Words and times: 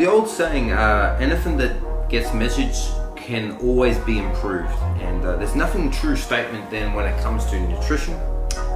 the 0.00 0.06
old 0.06 0.26
saying, 0.26 0.72
uh, 0.72 1.14
anything 1.20 1.58
that 1.58 1.76
gets 2.08 2.32
measured 2.32 2.74
can 3.16 3.54
always 3.58 3.98
be 3.98 4.18
improved. 4.18 4.72
And 4.98 5.22
uh, 5.22 5.36
there's 5.36 5.54
nothing 5.54 5.90
true 5.90 6.16
statement 6.16 6.70
then 6.70 6.94
when 6.94 7.04
it 7.04 7.20
comes 7.20 7.44
to 7.50 7.60
nutrition. 7.60 8.14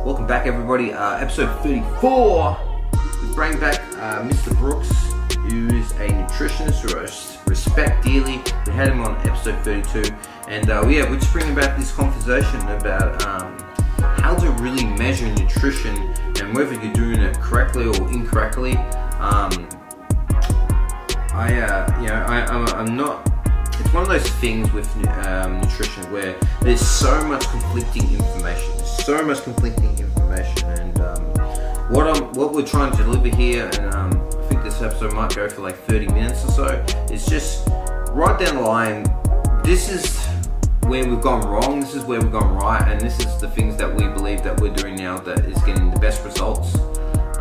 Welcome 0.05 0.27
back, 0.27 0.47
everybody. 0.47 0.93
Uh, 0.93 1.17
episode 1.17 1.49
34. 1.63 2.59
We 3.23 3.35
bring 3.35 3.59
back 3.59 3.81
uh, 3.95 4.29
Mr. 4.29 4.55
Brooks, 4.59 4.91
who 5.49 5.69
is 5.69 5.93
a 5.93 6.09
nutritionist 6.09 6.83
who 6.83 6.99
I 6.99 7.49
respect 7.49 8.05
dearly. 8.05 8.43
We 8.67 8.73
had 8.75 8.89
him 8.89 9.01
on 9.01 9.17
episode 9.27 9.59
32. 9.65 10.15
And 10.49 10.69
uh, 10.69 10.87
yeah, 10.87 11.09
we're 11.09 11.19
just 11.19 11.33
bringing 11.33 11.55
back 11.55 11.79
this 11.79 11.91
conversation 11.91 12.61
about 12.69 13.25
um, 13.25 13.59
how 14.21 14.35
to 14.35 14.51
really 14.63 14.85
measure 14.85 15.33
nutrition 15.37 15.97
and 16.39 16.55
whether 16.55 16.75
you're 16.75 16.93
doing 16.93 17.21
it 17.21 17.41
correctly 17.41 17.87
or 17.87 18.11
incorrectly. 18.11 18.77
Um, 19.19 19.67
I, 21.35 21.61
uh, 21.61 22.01
you 22.01 22.09
know, 22.09 22.15
I, 22.15 22.47
I'm, 22.47 22.67
I'm 22.69 22.97
not 22.97 23.29
it's 23.81 23.93
one 23.93 24.05
of 24.05 24.09
those 24.09 24.29
things 24.35 24.73
with 24.73 24.89
um, 25.27 25.61
nutrition 25.61 26.05
where 26.13 26.39
there's 26.61 26.81
so 26.81 27.25
much 27.27 27.45
conflicting 27.49 28.09
information. 28.13 28.71
There's 28.77 29.05
so 29.05 29.25
much 29.27 29.43
conflicting 29.43 29.99
information, 29.99 30.69
and 30.69 31.01
um, 31.01 31.23
what 31.91 32.07
I'm, 32.07 32.33
what 32.35 32.53
we're 32.53 32.65
trying 32.65 32.93
to 32.93 33.03
deliver 33.03 33.35
here, 33.35 33.69
and 33.75 33.95
um, 33.95 34.29
I 34.39 34.47
think 34.47 34.63
this 34.63 34.81
episode 34.81 35.13
might 35.15 35.35
go 35.35 35.49
for 35.49 35.63
like 35.63 35.77
30 35.77 36.07
minutes 36.09 36.45
or 36.45 36.51
so. 36.53 36.67
Is 37.13 37.27
just 37.27 37.67
right 38.11 38.39
down 38.39 38.57
the 38.57 38.63
line. 38.63 39.05
This 39.65 39.89
is 39.91 40.25
where 40.85 41.09
we've 41.09 41.21
gone 41.21 41.45
wrong. 41.49 41.81
This 41.81 41.97
is 41.97 42.05
where 42.05 42.21
we've 42.21 42.33
gone 42.33 42.55
right, 42.55 42.87
and 42.87 43.01
this 43.01 43.19
is 43.19 43.41
the 43.41 43.49
things 43.51 43.77
that 43.79 43.93
we 43.93 44.07
believe 44.07 44.45
that 44.45 44.61
we're 44.61 44.75
doing 44.75 44.95
now 44.95 45.19
that 45.19 45.41
is 45.41 45.61
getting 45.65 45.91
the 45.91 45.99
best 45.99 46.25
results. 46.25 46.77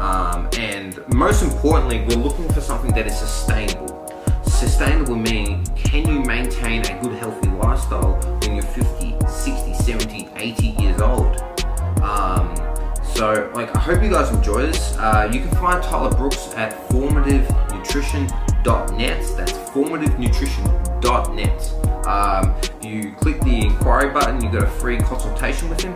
Um, 0.04 0.50
and 0.58 1.00
most 1.14 1.44
importantly, 1.44 2.04
we're 2.06 2.22
looking 2.22 2.52
for 2.52 2.60
something 2.60 2.92
that 2.92 3.08
is 3.08 3.18
sustainable. 3.18 4.06
Sustainable 4.44 5.16
meaning 5.16 5.64
can 5.78 6.06
you 6.06 6.20
maintain 6.20 6.82
a 6.82 7.02
good 7.02 7.14
healthy 7.14 7.48
lifestyle 7.48 8.20
when 8.42 8.58
you're 8.58 8.66
50 8.66 9.16
60 9.26 9.74
70 9.74 10.28
80 10.36 10.68
years 10.82 11.00
old? 11.00 11.42
Um, 12.02 12.54
so 13.16 13.50
like 13.56 13.74
i 13.76 13.80
hope 13.80 14.04
you 14.04 14.10
guys 14.10 14.30
enjoy 14.36 14.64
this. 14.64 14.98
Uh, 14.98 15.32
you 15.32 15.40
can 15.40 15.52
find 15.52 15.82
tyler 15.82 16.14
brooks 16.14 16.54
at 16.56 16.74
formativenutrition.net 16.90 19.38
that's 19.38 19.54
formativenutrition.net 19.54 21.74
um, 22.08 22.54
you 22.82 23.14
click 23.14 23.40
the 23.42 23.68
inquiry 23.68 24.10
button 24.12 24.44
you 24.44 24.52
get 24.52 24.64
a 24.64 24.68
free 24.68 24.98
consultation 24.98 25.70
with 25.70 25.80
him 25.82 25.96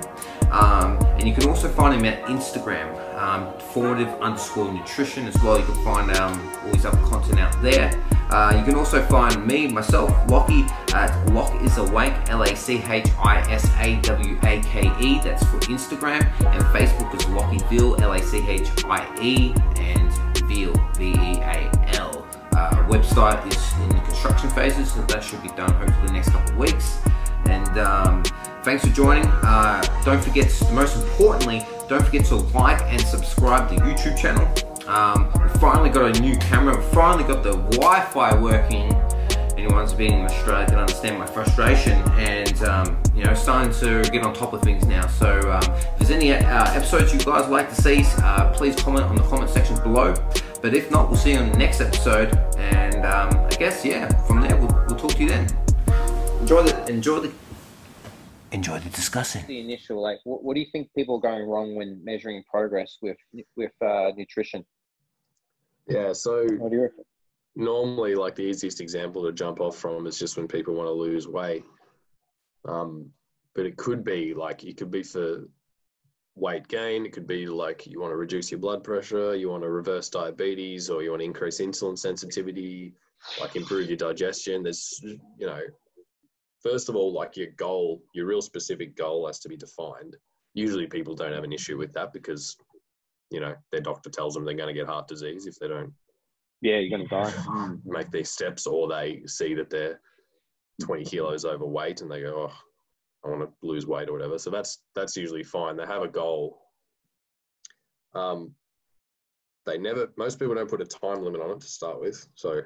um, 0.52 0.98
and 1.18 1.28
you 1.28 1.34
can 1.34 1.48
also 1.50 1.68
find 1.68 2.00
him 2.00 2.06
at 2.06 2.24
instagram 2.24 2.88
um, 3.18 3.58
formative 3.72 4.10
underscore 4.22 4.72
nutrition 4.72 5.28
as 5.28 5.42
well 5.42 5.58
you 5.60 5.66
can 5.66 5.84
find 5.84 6.12
um, 6.18 6.34
all 6.66 6.74
his 6.74 6.86
other 6.86 7.02
content 7.04 7.40
out 7.40 7.62
there 7.62 7.92
uh, 8.30 8.54
you 8.58 8.64
can 8.66 8.76
also 8.76 9.02
find 9.06 9.46
me, 9.48 9.68
myself, 9.68 10.10
Lachie, 10.28 10.70
at 10.94 11.34
Lock 11.34 11.62
is 11.62 11.78
Awake, 11.78 12.14
L 12.28 12.44
A 12.44 12.56
C 12.56 12.84
H 12.86 13.08
I 13.18 13.40
S 13.50 13.70
A 13.78 13.96
W 14.02 14.38
A 14.44 14.62
K 14.62 14.92
E. 15.00 15.20
That's 15.24 15.44
for 15.46 15.60
Instagram. 15.60 16.24
And 16.46 16.64
Facebook 16.66 17.14
is 17.16 17.22
Lockieville, 17.28 18.02
L 18.02 18.14
A 18.14 18.22
C 18.22 18.46
H 18.48 18.70
I 18.86 19.08
E, 19.22 19.54
and 19.78 20.12
Veal, 20.46 20.74
V 20.96 21.12
E 21.12 21.38
A 21.40 21.72
L. 21.96 22.28
Uh, 22.52 22.76
website 22.90 23.46
is 23.48 23.74
in 23.84 23.90
the 23.96 24.02
construction 24.04 24.50
phases, 24.50 24.92
so 24.92 25.02
that 25.04 25.24
should 25.24 25.42
be 25.42 25.50
done 25.50 25.72
hopefully 25.74 26.08
the 26.08 26.14
next 26.14 26.30
couple 26.30 26.52
of 26.52 26.58
weeks. 26.58 27.00
And 27.46 27.78
um, 27.78 28.24
thanks 28.68 28.86
for 28.86 28.92
joining. 28.92 29.24
Uh, 29.44 29.82
don't 30.04 30.22
forget, 30.22 30.52
most 30.74 30.98
importantly, 30.98 31.66
don't 31.88 32.04
forget 32.04 32.26
to 32.26 32.36
like 32.36 32.82
and 32.92 33.00
subscribe 33.00 33.70
to 33.70 33.76
the 33.76 33.80
YouTube 33.80 34.18
channel. 34.18 34.46
Um, 34.90 35.32
we 35.42 35.48
finally 35.58 35.90
got 35.90 36.18
a 36.18 36.22
new 36.22 36.36
camera, 36.36 36.76
we 36.76 36.84
finally 36.94 37.24
got 37.24 37.44
the 37.44 37.54
Wi-Fi 37.78 38.38
working. 38.42 38.94
Anyone's 39.58 39.94
been 39.94 40.16
in 40.16 40.26
Australia 40.26 40.66
can 40.66 40.80
understand 40.80 41.18
my 41.18 41.26
frustration 41.26 41.94
and 42.20 42.62
um, 42.64 43.02
you 43.16 43.24
know, 43.24 43.34
starting 43.34 43.72
to 43.80 44.04
get 44.12 44.24
on 44.24 44.34
top 44.34 44.52
of 44.52 44.62
things 44.62 44.86
now. 44.86 45.08
So 45.08 45.40
um, 45.50 45.64
if 45.74 46.00
there's 46.00 46.12
any 46.12 46.34
uh, 46.34 46.74
episodes 46.74 47.14
you 47.14 47.20
guys 47.22 47.50
like 47.50 47.70
to 47.70 47.82
see, 47.82 48.04
uh, 48.18 48.52
please 48.52 48.76
comment 48.76 49.06
on 49.06 49.16
the 49.16 49.24
comment 49.24 49.50
section 49.50 49.82
below. 49.82 50.14
But 50.62 50.74
if 50.74 50.92
not, 50.92 51.08
we'll 51.08 51.18
see 51.18 51.32
you 51.32 51.40
on 51.40 51.54
the 51.54 51.58
next 51.58 51.80
episode. 51.80 52.36
And 52.58 52.98
um, 53.06 53.30
I 53.46 53.56
guess, 53.58 53.86
yeah, 53.86 54.10
from 54.24 54.42
there, 54.42 54.58
we'll, 54.58 54.76
we'll 54.90 54.98
talk 54.98 55.12
to 55.12 55.24
you 55.24 55.30
then. 55.30 55.48
Enjoy 56.42 56.64
the, 56.64 56.86
enjoy 56.88 57.20
the, 57.20 57.32
enjoy 58.52 58.80
the 58.80 58.90
discussing. 58.90 59.46
The 59.48 59.60
initial, 59.60 60.02
like, 60.02 60.20
what, 60.24 60.44
what 60.44 60.54
do 60.54 60.60
you 60.60 60.68
think 60.72 60.90
people 60.96 61.18
are 61.18 61.22
going 61.22 61.48
wrong 61.48 61.76
when 61.76 62.04
measuring 62.04 62.44
progress 62.50 62.98
with 63.02 63.18
with 63.56 63.72
uh, 63.82 64.12
nutrition? 64.16 64.66
Yeah, 65.88 66.14
so 66.14 66.46
What 66.58 66.72
do 66.72 66.78
you 66.78 66.90
normally, 67.58 68.14
like 68.14 68.36
the 68.36 68.44
easiest 68.44 68.80
example 68.80 69.24
to 69.24 69.34
jump 69.34 69.60
off 69.60 69.78
from 69.78 70.06
is 70.06 70.20
just 70.20 70.38
when 70.38 70.48
people 70.48 70.76
want 70.76 70.88
to 70.88 70.92
lose 70.92 71.28
weight. 71.28 71.66
Um, 72.68 73.10
but 73.56 73.66
it 73.66 73.76
could 73.78 74.04
be 74.04 74.34
like 74.36 74.64
it 74.64 74.78
could 74.78 74.92
be 74.92 75.04
for 75.04 75.50
weight 76.36 76.68
gain. 76.68 77.06
It 77.06 77.14
could 77.14 77.26
be 77.26 77.48
like 77.48 77.88
you 77.88 78.00
want 78.00 78.12
to 78.12 78.18
reduce 78.18 78.52
your 78.52 78.60
blood 78.60 78.84
pressure, 78.84 79.36
you 79.36 79.50
want 79.50 79.64
to 79.64 79.70
reverse 79.70 80.10
diabetes, 80.10 80.90
or 80.90 81.02
you 81.02 81.10
want 81.10 81.22
to 81.22 81.26
increase 81.26 81.60
insulin 81.60 81.98
sensitivity, 81.98 82.94
like 83.42 83.56
improve 83.56 83.88
your 83.88 83.98
digestion. 83.98 84.62
There's, 84.62 85.00
you 85.04 85.48
know, 85.48 85.62
first 86.70 86.90
of 86.90 86.96
all, 86.96 87.14
like 87.14 87.38
your 87.38 87.52
goal, 87.58 88.02
your 88.14 88.26
real 88.26 88.42
specific 88.42 88.96
goal 88.96 89.28
has 89.28 89.40
to 89.40 89.50
be 89.50 89.58
defined. 89.58 90.16
Usually, 90.54 90.88
people 90.88 91.16
don't 91.16 91.34
have 91.34 91.44
an 91.44 91.54
issue 91.54 91.78
with 91.78 91.94
that 91.94 92.14
because, 92.14 92.58
you 93.32 93.40
know, 93.40 93.56
their 93.72 93.82
doctor 93.82 94.10
tells 94.10 94.34
them 94.34 94.44
they're 94.44 94.56
going 94.56 94.74
to 94.74 94.80
get 94.80 94.88
heart 94.88 95.08
disease 95.08 95.46
if 95.48 95.58
they 95.60 95.68
don't 95.68 95.94
Yeah, 96.62 96.78
you're 96.78 96.98
gonna 96.98 97.10
die. 97.10 97.32
Mm. 97.32 97.82
make 97.86 98.12
these 98.12 98.32
steps 98.32 98.66
or 98.66 98.88
they 98.88 99.22
see 99.28 99.54
that 99.54 99.70
they're 99.70 100.00
20 100.82 101.06
kilos 101.06 101.46
overweight 101.46 102.02
and 102.02 102.12
they 102.12 102.22
go, 102.22 102.50
oh, 102.50 102.58
I 103.26 103.30
want 103.30 103.50
to 103.50 103.68
lose 103.68 103.88
weight 103.88 104.10
or 104.10 104.14
whatever. 104.14 104.38
So 104.38 104.50
that's 104.50 104.80
that's 104.96 105.16
usually 105.16 105.44
fine. 105.44 105.78
They 105.78 105.86
have 105.86 106.04
a 106.04 106.08
goal. 106.08 106.62
Um, 108.16 108.54
they 109.66 109.78
never. 109.78 110.08
Most 110.18 110.40
people 110.40 110.56
don't 110.56 110.70
put 110.70 110.82
a 110.82 110.86
time 110.86 111.22
limit 111.22 111.42
on 111.42 111.52
it 111.52 111.62
to 111.62 111.68
start 111.68 112.00
with. 112.00 112.28
So 112.36 112.62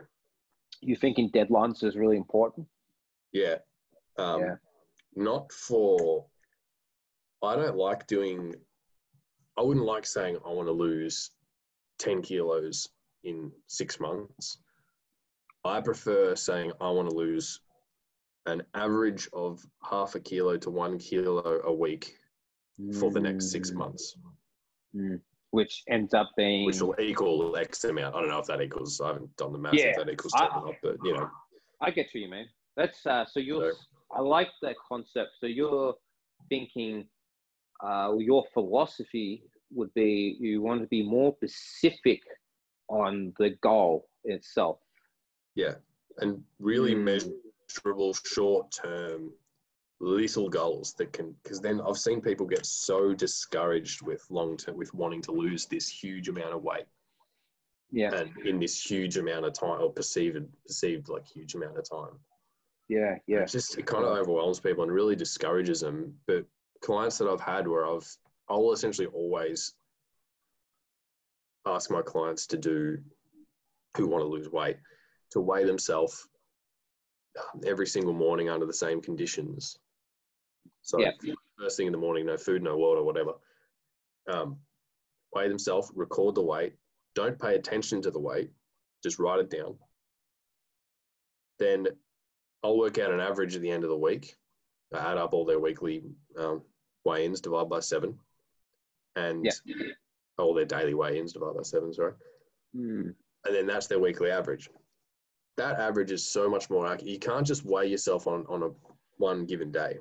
you're 0.81 0.97
thinking 0.97 1.29
deadlines 1.31 1.83
is 1.83 1.95
really 1.95 2.17
important? 2.17 2.67
yeah, 3.33 3.57
um, 4.21 4.41
Yeah. 4.41 4.55
not 5.15 5.51
for. 5.51 6.25
I 7.43 7.55
don't 7.55 7.75
like 7.77 8.07
doing. 8.07 8.53
I 9.57 9.61
wouldn't 9.63 9.85
like 9.85 10.05
saying 10.05 10.37
I 10.45 10.49
want 10.49 10.67
to 10.67 10.71
lose 10.71 11.31
10 11.99 12.21
kilos 12.21 12.87
in 13.23 13.51
six 13.67 13.99
months. 13.99 14.61
I 15.65 15.81
prefer 15.81 16.35
saying 16.35 16.71
I 16.79 16.89
want 16.89 17.09
to 17.09 17.15
lose 17.15 17.59
an 18.47 18.63
average 18.73 19.29
of 19.33 19.63
half 19.83 20.15
a 20.15 20.19
kilo 20.19 20.57
to 20.57 20.69
one 20.71 20.97
kilo 20.97 21.61
a 21.63 21.73
week 21.73 22.15
for 22.99 23.11
the 23.11 23.19
next 23.19 23.51
six 23.51 23.69
Mm. 23.71 23.75
months, 23.75 24.17
Mm. 24.95 25.21
Which 25.51 25.83
ends 25.89 26.13
up 26.13 26.31
being 26.35 26.65
which 26.65 26.81
will 26.81 26.95
equal 26.99 27.55
X 27.55 27.83
amount. 27.83 28.15
I 28.15 28.21
don't 28.21 28.29
know 28.29 28.39
if 28.39 28.47
that 28.47 28.61
equals, 28.61 28.99
I 28.99 29.07
haven't 29.09 29.35
done 29.35 29.51
the 29.51 29.59
math 29.59 29.73
Yeah, 29.75 29.89
if 29.91 29.97
that 29.97 30.09
equals 30.09 30.33
I- 30.35 30.47
10 30.47 30.57
or 30.57 30.65
not, 30.67 30.75
but 30.81 30.97
you 31.03 31.13
know, 31.13 31.29
I 31.81 31.91
get 31.91 32.13
you, 32.15 32.27
man. 32.29 32.49
That's 32.75 33.05
uh, 33.05 33.25
so 33.25 33.39
you're. 33.39 33.73
I 34.15 34.21
like 34.21 34.49
that 34.61 34.75
concept. 34.87 35.31
So 35.39 35.47
you're 35.47 35.95
thinking, 36.49 37.07
uh, 37.83 38.13
your 38.17 38.45
philosophy 38.53 39.43
would 39.73 39.93
be 39.93 40.37
you 40.39 40.61
want 40.61 40.81
to 40.81 40.87
be 40.87 41.01
more 41.03 41.33
specific 41.37 42.21
on 42.89 43.33
the 43.39 43.51
goal 43.61 44.07
itself. 44.25 44.79
yeah. 45.55 45.75
And 46.17 46.43
really 46.59 46.93
Mm. 46.93 47.03
measurable 47.69 48.13
short 48.13 48.69
term 48.71 49.31
little 49.99 50.49
goals 50.49 50.93
that 50.95 51.13
can, 51.13 51.31
because 51.43 51.61
then 51.61 51.79
I've 51.81 51.97
seen 51.97 52.21
people 52.21 52.45
get 52.45 52.65
so 52.65 53.13
discouraged 53.13 54.01
with 54.01 54.25
long 54.29 54.57
term, 54.57 54.75
with 54.77 54.93
wanting 54.93 55.21
to 55.23 55.31
lose 55.31 55.65
this 55.67 55.87
huge 55.87 56.27
amount 56.27 56.53
of 56.53 56.63
weight. 56.63 56.85
Yeah, 57.91 58.13
and 58.15 58.37
in 58.45 58.59
this 58.59 58.81
huge 58.81 59.17
amount 59.17 59.45
of 59.45 59.53
time 59.53 59.81
or 59.81 59.91
perceived 59.91 60.45
perceived 60.65 61.07
like 61.09 61.25
huge 61.25 61.55
amount 61.55 61.77
of 61.77 61.89
time 61.89 62.19
yeah, 62.91 63.15
yeah. 63.25 63.43
it 63.43 63.47
just 63.47 63.77
it 63.77 63.85
kind 63.85 64.03
of 64.03 64.11
overwhelms 64.17 64.59
people 64.59 64.83
and 64.83 64.91
really 64.91 65.15
discourages 65.15 65.79
them. 65.79 66.13
But 66.27 66.45
clients 66.81 67.17
that 67.19 67.29
i've 67.29 67.39
had 67.39 67.67
where 67.67 67.85
i've 67.85 68.07
i'll 68.49 68.71
essentially 68.71 69.07
always 69.07 69.75
ask 71.67 71.91
my 71.91 72.01
clients 72.01 72.47
to 72.47 72.57
do 72.57 72.97
who 73.95 74.07
want 74.07 74.23
to 74.23 74.27
lose 74.27 74.49
weight 74.49 74.77
to 75.29 75.39
weigh 75.39 75.63
themselves 75.63 76.27
every 77.65 77.87
single 77.87 78.13
morning 78.13 78.49
under 78.49 78.65
the 78.65 78.73
same 78.73 79.01
conditions. 79.01 79.77
So 80.81 80.99
Yeah. 80.99 81.11
first 81.57 81.77
thing 81.77 81.85
in 81.85 81.93
the 81.93 81.97
morning 81.97 82.25
no 82.25 82.35
food 82.35 82.61
no 82.61 82.75
water 82.77 83.03
whatever. 83.03 83.33
Um, 84.27 84.57
weigh 85.33 85.47
themselves 85.47 85.91
record 85.95 86.35
the 86.35 86.41
weight. 86.41 86.73
Don't 87.15 87.39
pay 87.39 87.55
attention 87.55 88.01
to 88.01 88.11
the 88.11 88.19
weight. 88.19 88.51
Just 89.01 89.19
write 89.19 89.39
it 89.39 89.49
down. 89.49 89.77
Then 91.59 91.87
i'll 92.63 92.77
work 92.77 92.97
out 92.97 93.11
an 93.11 93.19
average 93.19 93.55
at 93.55 93.61
the 93.61 93.69
end 93.69 93.83
of 93.83 93.89
the 93.89 93.97
week 93.97 94.35
I 94.93 95.11
add 95.11 95.17
up 95.17 95.33
all 95.33 95.45
their 95.45 95.59
weekly 95.59 96.03
um, 96.37 96.61
weigh-ins 97.05 97.39
divide 97.41 97.69
by 97.69 97.79
seven 97.79 98.19
and 99.15 99.45
Yeah. 99.45 99.85
all 100.37 100.53
their 100.53 100.65
daily 100.65 100.93
weigh-ins 100.93 101.33
divide 101.33 101.55
by 101.55 101.63
seven 101.63 101.93
sorry 101.93 102.13
Mm. 102.75 103.13
and 103.45 103.55
then 103.55 103.67
that's 103.67 103.87
their 103.87 103.99
weekly 103.99 104.31
average 104.31 104.69
that 105.57 105.79
average 105.79 106.11
is 106.11 106.25
so 106.25 106.49
much 106.49 106.69
more 106.69 106.87
accurate. 106.87 107.11
You 107.11 107.19
can't 107.19 107.45
just 107.45 107.65
weigh 107.65 107.87
yourself 107.87 108.25
on 108.25 108.45
on 108.47 108.63
a 108.63 108.69
one 109.17 109.45
given 109.45 109.69
day. 109.69 109.99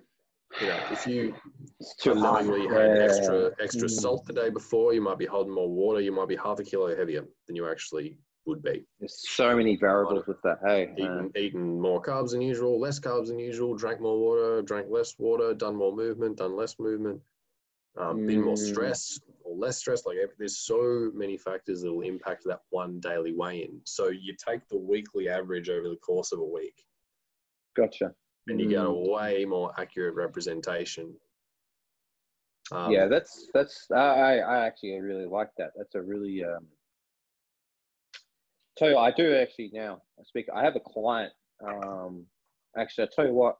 You 0.60 0.68
know, 0.68 0.78
if 0.92 1.04
you 1.08 1.34
It's 1.80 1.96
too 1.96 2.14
hard. 2.14 2.42
unknowingly 2.42 2.68
had 2.72 2.96
extra 2.98 3.50
extra 3.60 3.88
Mm. 3.88 3.90
salt 3.90 4.24
the 4.26 4.32
day 4.32 4.48
before, 4.48 4.94
you 4.94 5.00
might 5.00 5.18
be 5.18 5.26
holding 5.26 5.52
more 5.52 5.68
water. 5.68 6.00
You 6.00 6.12
might 6.12 6.28
be 6.28 6.36
half 6.36 6.60
a 6.60 6.62
kilo 6.64 6.94
heavier 6.94 7.26
than 7.48 7.56
you 7.56 7.66
actually 7.68 8.16
would 8.46 8.62
be. 8.62 8.84
There's 8.98 9.28
so 9.28 9.54
many 9.56 9.76
variables 9.76 10.26
with 10.26 10.40
that. 10.42 10.58
Hey, 10.64 10.92
Eating 10.96 11.16
man. 11.16 11.32
eating 11.36 11.80
more 11.80 12.02
carbs 12.02 12.30
than 12.30 12.40
usual, 12.40 12.80
less 12.80 12.98
carbs 12.98 13.28
than 13.28 13.38
usual, 13.38 13.74
drank 13.76 14.00
more 14.00 14.18
water, 14.18 14.62
drank 14.62 14.88
less 14.90 15.18
water, 15.18 15.54
done 15.54 15.76
more 15.76 15.94
movement, 15.94 16.38
done 16.38 16.56
less 16.56 16.78
movement, 16.78 17.20
um, 17.96 18.26
been 18.26 18.40
more 18.42 18.54
Mm. 18.56 18.70
stressed 18.70 19.22
or 19.44 19.56
less 19.56 19.78
stressed. 19.78 20.06
Like 20.06 20.16
there's 20.38 20.58
so 20.58 21.10
many 21.14 21.36
factors 21.36 21.82
that 21.82 21.92
will 21.92 22.02
impact 22.02 22.44
that 22.46 22.62
one 22.70 22.98
daily 23.00 23.34
weigh-in. 23.34 23.80
So 23.84 24.08
you 24.08 24.34
take 24.34 24.66
the 24.68 24.78
weekly 24.78 25.28
average 25.28 25.68
over 25.68 25.88
the 25.88 25.96
course 25.96 26.32
of 26.32 26.38
a 26.40 26.44
week, 26.44 26.86
gotcha. 27.76 28.14
and 28.48 28.60
you 28.60 28.68
get 28.68 28.84
a 28.84 28.88
Mm. 28.88 29.10
way 29.10 29.44
more 29.44 29.72
accurate 29.78 30.14
representation. 30.14 31.14
Um, 32.72 32.92
yeah, 32.92 33.06
that's 33.06 33.48
that's 33.52 33.90
I 33.90 33.96
I 33.98 34.36
I 34.38 34.66
actually 34.66 34.98
really 35.00 35.26
like 35.26 35.50
that. 35.58 35.72
That's 35.76 35.94
a 35.96 36.02
really 36.02 36.44
um. 36.44 36.66
Tell 38.80 38.88
you, 38.88 38.96
I 38.96 39.10
do 39.10 39.36
actually 39.36 39.70
now 39.74 40.00
I 40.18 40.22
speak. 40.24 40.46
I 40.54 40.64
have 40.64 40.74
a 40.74 40.80
client. 40.80 41.34
Um, 41.62 42.24
actually, 42.78 43.04
I 43.04 43.08
tell 43.14 43.26
you 43.26 43.34
what, 43.34 43.58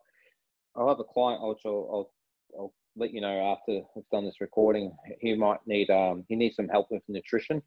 I'll 0.74 0.88
have 0.88 0.98
a 0.98 1.04
client. 1.04 1.42
I'll, 1.42 1.58
I'll 1.66 2.10
I'll 2.58 2.72
let 2.96 3.12
you 3.12 3.20
know 3.20 3.52
after 3.52 3.82
I've 3.94 4.08
done 4.10 4.24
this 4.24 4.40
recording. 4.40 4.96
He 5.20 5.34
might 5.34 5.58
need 5.66 5.90
um 5.90 6.24
he 6.30 6.36
needs 6.36 6.56
some 6.56 6.68
help 6.68 6.90
with 6.90 7.02
nutrition, 7.06 7.60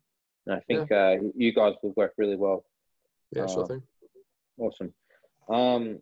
and 0.47 0.55
I 0.55 0.61
think 0.61 0.91
uh, 0.91 1.17
you 1.35 1.53
guys 1.53 1.75
will 1.83 1.93
work 1.95 2.13
really 2.17 2.35
well. 2.35 2.65
yeah, 3.31 3.45
sure 3.45 3.65
uh, 3.65 3.67
thing. 3.67 3.83
Awesome. 4.57 4.93
Um, 5.47 5.99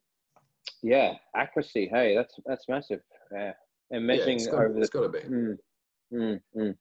yeah, 0.81 1.15
accuracy. 1.36 1.89
Hey, 1.92 2.15
that's 2.15 2.33
that's 2.45 2.69
massive. 2.69 3.01
Yeah, 3.30 3.51
and 3.89 4.07
Yeah, 4.07 4.15
measuring 4.15 4.38
it's 4.38 4.48
got, 4.48 4.62
over 4.62 4.74
the 4.74 4.80
it's 4.80 4.89
got 4.89 5.01
to 5.01 5.09
be. 5.09 5.19
Mm, 5.19 5.57
mm, 6.13 6.42
mm. 6.56 6.77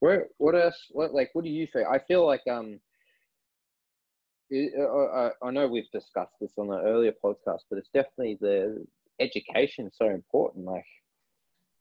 Where, 0.00 0.26
what 0.38 0.56
else? 0.56 0.86
What 0.90 1.14
like? 1.14 1.30
What 1.34 1.44
do 1.44 1.50
you 1.50 1.68
think? 1.72 1.86
I 1.86 2.00
feel 2.00 2.26
like 2.26 2.42
um, 2.50 2.80
it, 4.50 4.72
uh, 4.78 4.84
I, 5.44 5.48
I 5.48 5.50
know 5.50 5.66
we've 5.68 5.90
discussed 5.90 6.34
this 6.40 6.52
on 6.56 6.68
the 6.68 6.80
earlier 6.80 7.12
podcast, 7.12 7.60
but 7.68 7.78
it's 7.78 7.90
definitely 7.92 8.38
the 8.40 8.86
education 9.20 9.86
is 9.86 9.94
so 9.96 10.08
important. 10.08 10.64
Like, 10.64 10.86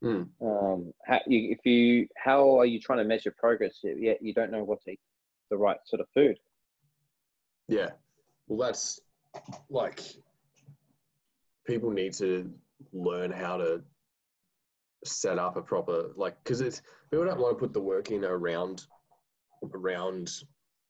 Mm. 0.04 0.30
um, 0.44 0.94
how, 1.08 1.20
you, 1.26 1.52
if 1.58 1.66
you 1.66 2.08
how 2.16 2.60
are 2.60 2.68
you 2.68 2.80
trying 2.80 3.00
to 3.00 3.04
measure 3.04 3.34
progress 3.36 3.80
yet 3.82 4.22
you 4.22 4.32
don't 4.32 4.52
know 4.52 4.64
what 4.64 4.80
to 4.84 4.92
eat 4.92 5.00
the 5.50 5.58
right 5.58 5.78
sort 5.88 6.02
of 6.02 6.08
food? 6.14 6.38
Yeah. 7.68 7.90
Well, 8.48 8.60
that's 8.60 9.02
like 9.72 10.04
people 11.66 11.90
need 11.90 12.14
to 12.14 12.54
learn 12.94 13.32
how 13.32 13.58
to 13.58 13.82
set 15.04 15.40
up 15.40 15.58
a 15.58 15.64
proper 15.64 16.12
like 16.16 16.36
because 16.44 16.62
it's 16.62 16.84
people 17.10 17.26
don't 17.26 17.40
want 17.40 17.58
to 17.58 17.60
put 17.60 17.74
the 17.74 17.82
work 17.82 18.12
in 18.12 18.24
around 18.24 18.86
around 19.74 20.30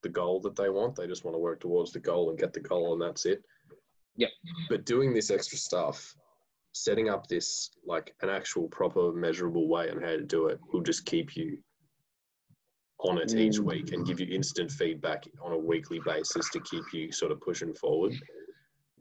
the 0.08 0.14
goal 0.14 0.40
that 0.40 0.56
they 0.56 0.70
want. 0.70 0.96
They 0.96 1.06
just 1.08 1.26
want 1.26 1.36
to 1.36 1.40
work 1.40 1.60
towards 1.60 1.92
the 1.92 2.00
goal 2.00 2.30
and 2.30 2.40
get 2.40 2.54
the 2.54 2.62
goal, 2.62 2.94
and 2.94 3.02
that's 3.02 3.26
it. 3.26 3.44
Yep. 4.16 4.30
But 4.70 4.86
doing 4.86 5.14
this 5.14 5.30
extra 5.30 5.58
stuff, 5.58 6.16
setting 6.72 7.10
up 7.10 7.28
this 7.28 7.72
like 7.86 8.16
an 8.22 8.30
actual 8.30 8.68
proper 8.70 9.12
measurable 9.12 9.68
way 9.68 9.90
on 9.92 10.02
how 10.02 10.12
to 10.12 10.22
do 10.24 10.48
it 10.48 10.60
will 10.72 10.82
just 10.82 11.06
keep 11.06 11.36
you 11.36 11.58
on 13.00 13.18
it 13.18 13.34
each 13.36 13.58
Mm. 13.60 13.66
week 13.66 13.92
and 13.92 14.06
give 14.08 14.20
you 14.20 14.28
instant 14.28 14.72
feedback 14.72 15.26
on 15.42 15.52
a 15.54 15.58
weekly 15.58 16.00
basis 16.06 16.50
to 16.50 16.60
keep 16.62 16.84
you 16.94 17.12
sort 17.12 17.32
of 17.32 17.40
pushing 17.42 17.74
forward 17.74 18.14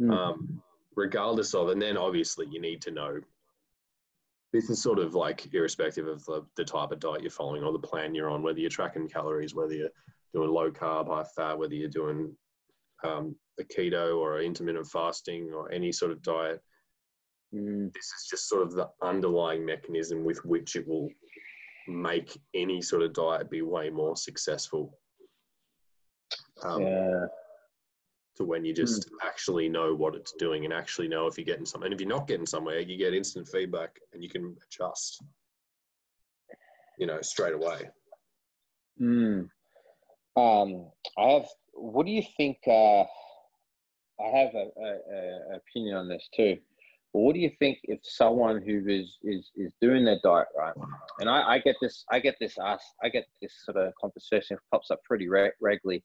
Mm. 0.00 0.11
um, 0.11 0.62
regardless 0.97 1.55
of 1.55 1.69
and 1.70 1.81
then 1.81 1.97
obviously 1.97 2.47
you 2.50 2.61
need 2.61 2.81
to 2.82 2.91
know 2.91 3.19
this 4.53 4.69
is 4.70 4.82
sort 4.82 4.99
of 4.99 5.14
like 5.14 5.53
irrespective 5.55 6.06
of 6.06 6.25
the, 6.26 6.44
the 6.56 6.64
type 6.64 6.93
of 6.93 7.00
diet 7.00 7.23
you're 7.23 7.31
following 7.31 7.62
or 7.64 7.73
the 7.73 7.79
plan 7.79 8.14
you're 8.14 8.31
on 8.31 8.43
whether 8.43 8.58
you're 8.58 8.70
tracking 8.70 9.08
calories 9.08 9.55
whether 9.55 9.73
you're 9.75 9.91
doing 10.34 10.50
low 10.50 10.70
carb 10.70 11.08
high 11.08 11.25
fat 11.37 11.58
whether 11.58 11.75
you're 11.75 11.88
doing 11.88 12.34
um, 13.05 13.34
a 13.61 13.64
keto 13.64 14.17
or 14.17 14.40
intermittent 14.40 14.87
fasting 14.87 15.50
or 15.55 15.70
any 15.73 15.93
sort 15.93 16.12
of 16.12 16.23
diet 16.23 16.61
Mm. 17.55 17.93
this 17.93 18.06
is 18.06 18.26
just 18.28 18.49
sort 18.49 18.62
of 18.62 18.73
the 18.73 18.88
underlying 19.02 19.64
mechanism 19.64 20.25
with 20.25 20.44
which 20.44 20.75
it 20.75 20.87
will 20.87 21.08
make 21.87 22.37
any 22.55 22.82
sort 22.82 23.02
of 23.02 23.12
diet 23.12 23.49
be 23.49 23.62
way 23.62 23.88
more 23.88 24.17
successful 24.17 24.99
um, 26.64 26.82
yeah. 26.82 27.26
to 28.37 28.44
when 28.44 28.64
you 28.64 28.75
just 28.75 29.08
actually 29.25 29.69
know 29.69 29.94
what 29.94 30.17
it's 30.17 30.32
doing 30.32 30.64
and 30.64 30.75
actually 30.75 31.06
know 31.06 31.26
if 31.29 31.38
you're 31.38 31.44
getting 31.44 31.64
something. 31.64 31.87
And 31.87 31.94
if 31.94 32.00
you're 32.00 32.08
not 32.08 32.26
getting 32.26 32.46
somewhere, 32.46 32.81
you 32.81 32.99
get 32.99 33.14
instant 33.14 33.46
feedback 33.46 33.96
and 34.12 34.22
you 34.22 34.29
can 34.29 34.56
adjust, 34.67 35.22
you 36.99 37.06
know, 37.06 37.20
straight 37.22 37.55
away. 37.55 37.88
Mm. 39.00 39.49
Um, 40.37 40.91
I 41.19 41.31
have. 41.31 41.47
What 41.73 42.06
do 42.06 42.12
you 42.12 42.23
think? 42.37 42.59
Uh, 42.67 43.03
I 44.23 44.29
have 44.35 44.55
a, 44.55 44.69
a, 44.81 45.53
a 45.53 45.56
opinion 45.56 45.97
on 45.97 46.09
this 46.09 46.29
too. 46.35 46.56
But 47.12 47.21
what 47.21 47.35
do 47.35 47.41
you 47.41 47.50
think 47.59 47.79
if 47.85 48.00
someone 48.03 48.62
who 48.62 48.87
is 48.88 49.17
is 49.23 49.50
is 49.56 49.73
doing 49.81 50.05
their 50.05 50.19
diet 50.23 50.49
right? 50.56 50.75
And 51.21 51.29
I, 51.29 51.55
I 51.55 51.59
get 51.59 51.77
this. 51.81 52.05
I 52.11 52.19
get 52.19 52.37
this 52.41 52.56
asked. 52.62 52.94
I 53.03 53.09
get 53.09 53.27
this 53.41 53.53
sort 53.65 53.79
of 53.79 53.93
conversation 54.00 54.59
pops 54.71 54.91
up 54.91 55.03
pretty 55.05 55.29
re- 55.29 55.53
regularly. 55.61 56.03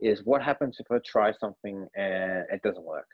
Is 0.00 0.24
what 0.24 0.42
happens 0.42 0.76
if 0.78 0.86
I 0.90 0.98
try 1.04 1.32
something 1.32 1.86
and 1.96 2.44
it 2.52 2.62
doesn't 2.62 2.84
work? 2.84 3.06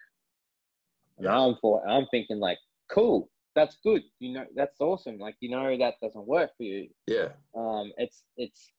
And 1.19 1.29
I'm 1.29 1.57
for. 1.61 1.87
I'm 1.89 2.07
thinking 2.11 2.39
like, 2.39 2.59
cool. 2.91 3.31
That's 3.55 3.77
good. 3.85 4.03
You 4.19 4.33
know, 4.33 4.45
that's 4.57 4.81
awesome. 4.81 5.19
Like 5.19 5.37
you 5.41 5.49
know 5.51 5.77
that 5.79 5.95
doesn't 6.03 6.27
work 6.27 6.51
for 6.57 6.65
you 6.65 6.89
Yeah. 7.07 7.29
um, 7.57 7.93
it's 7.99 8.25
it's 8.37 8.71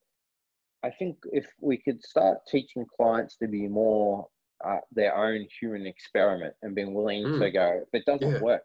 i 0.83 0.89
think 0.89 1.17
if 1.31 1.45
we 1.61 1.77
could 1.77 2.01
start 2.03 2.37
teaching 2.47 2.85
clients 2.97 3.37
to 3.37 3.47
be 3.47 3.67
more 3.67 4.27
uh, 4.63 4.77
their 4.91 5.15
own 5.15 5.45
human 5.59 5.85
experiment 5.85 6.53
and 6.61 6.73
being 6.75 6.93
willing 6.93 7.23
to 7.23 7.29
Mm. 7.29 7.53
go 7.53 7.81
if 7.83 7.93
it 7.93 8.05
doesn't 8.05 8.31
Yeah. 8.31 8.39
work 8.39 8.63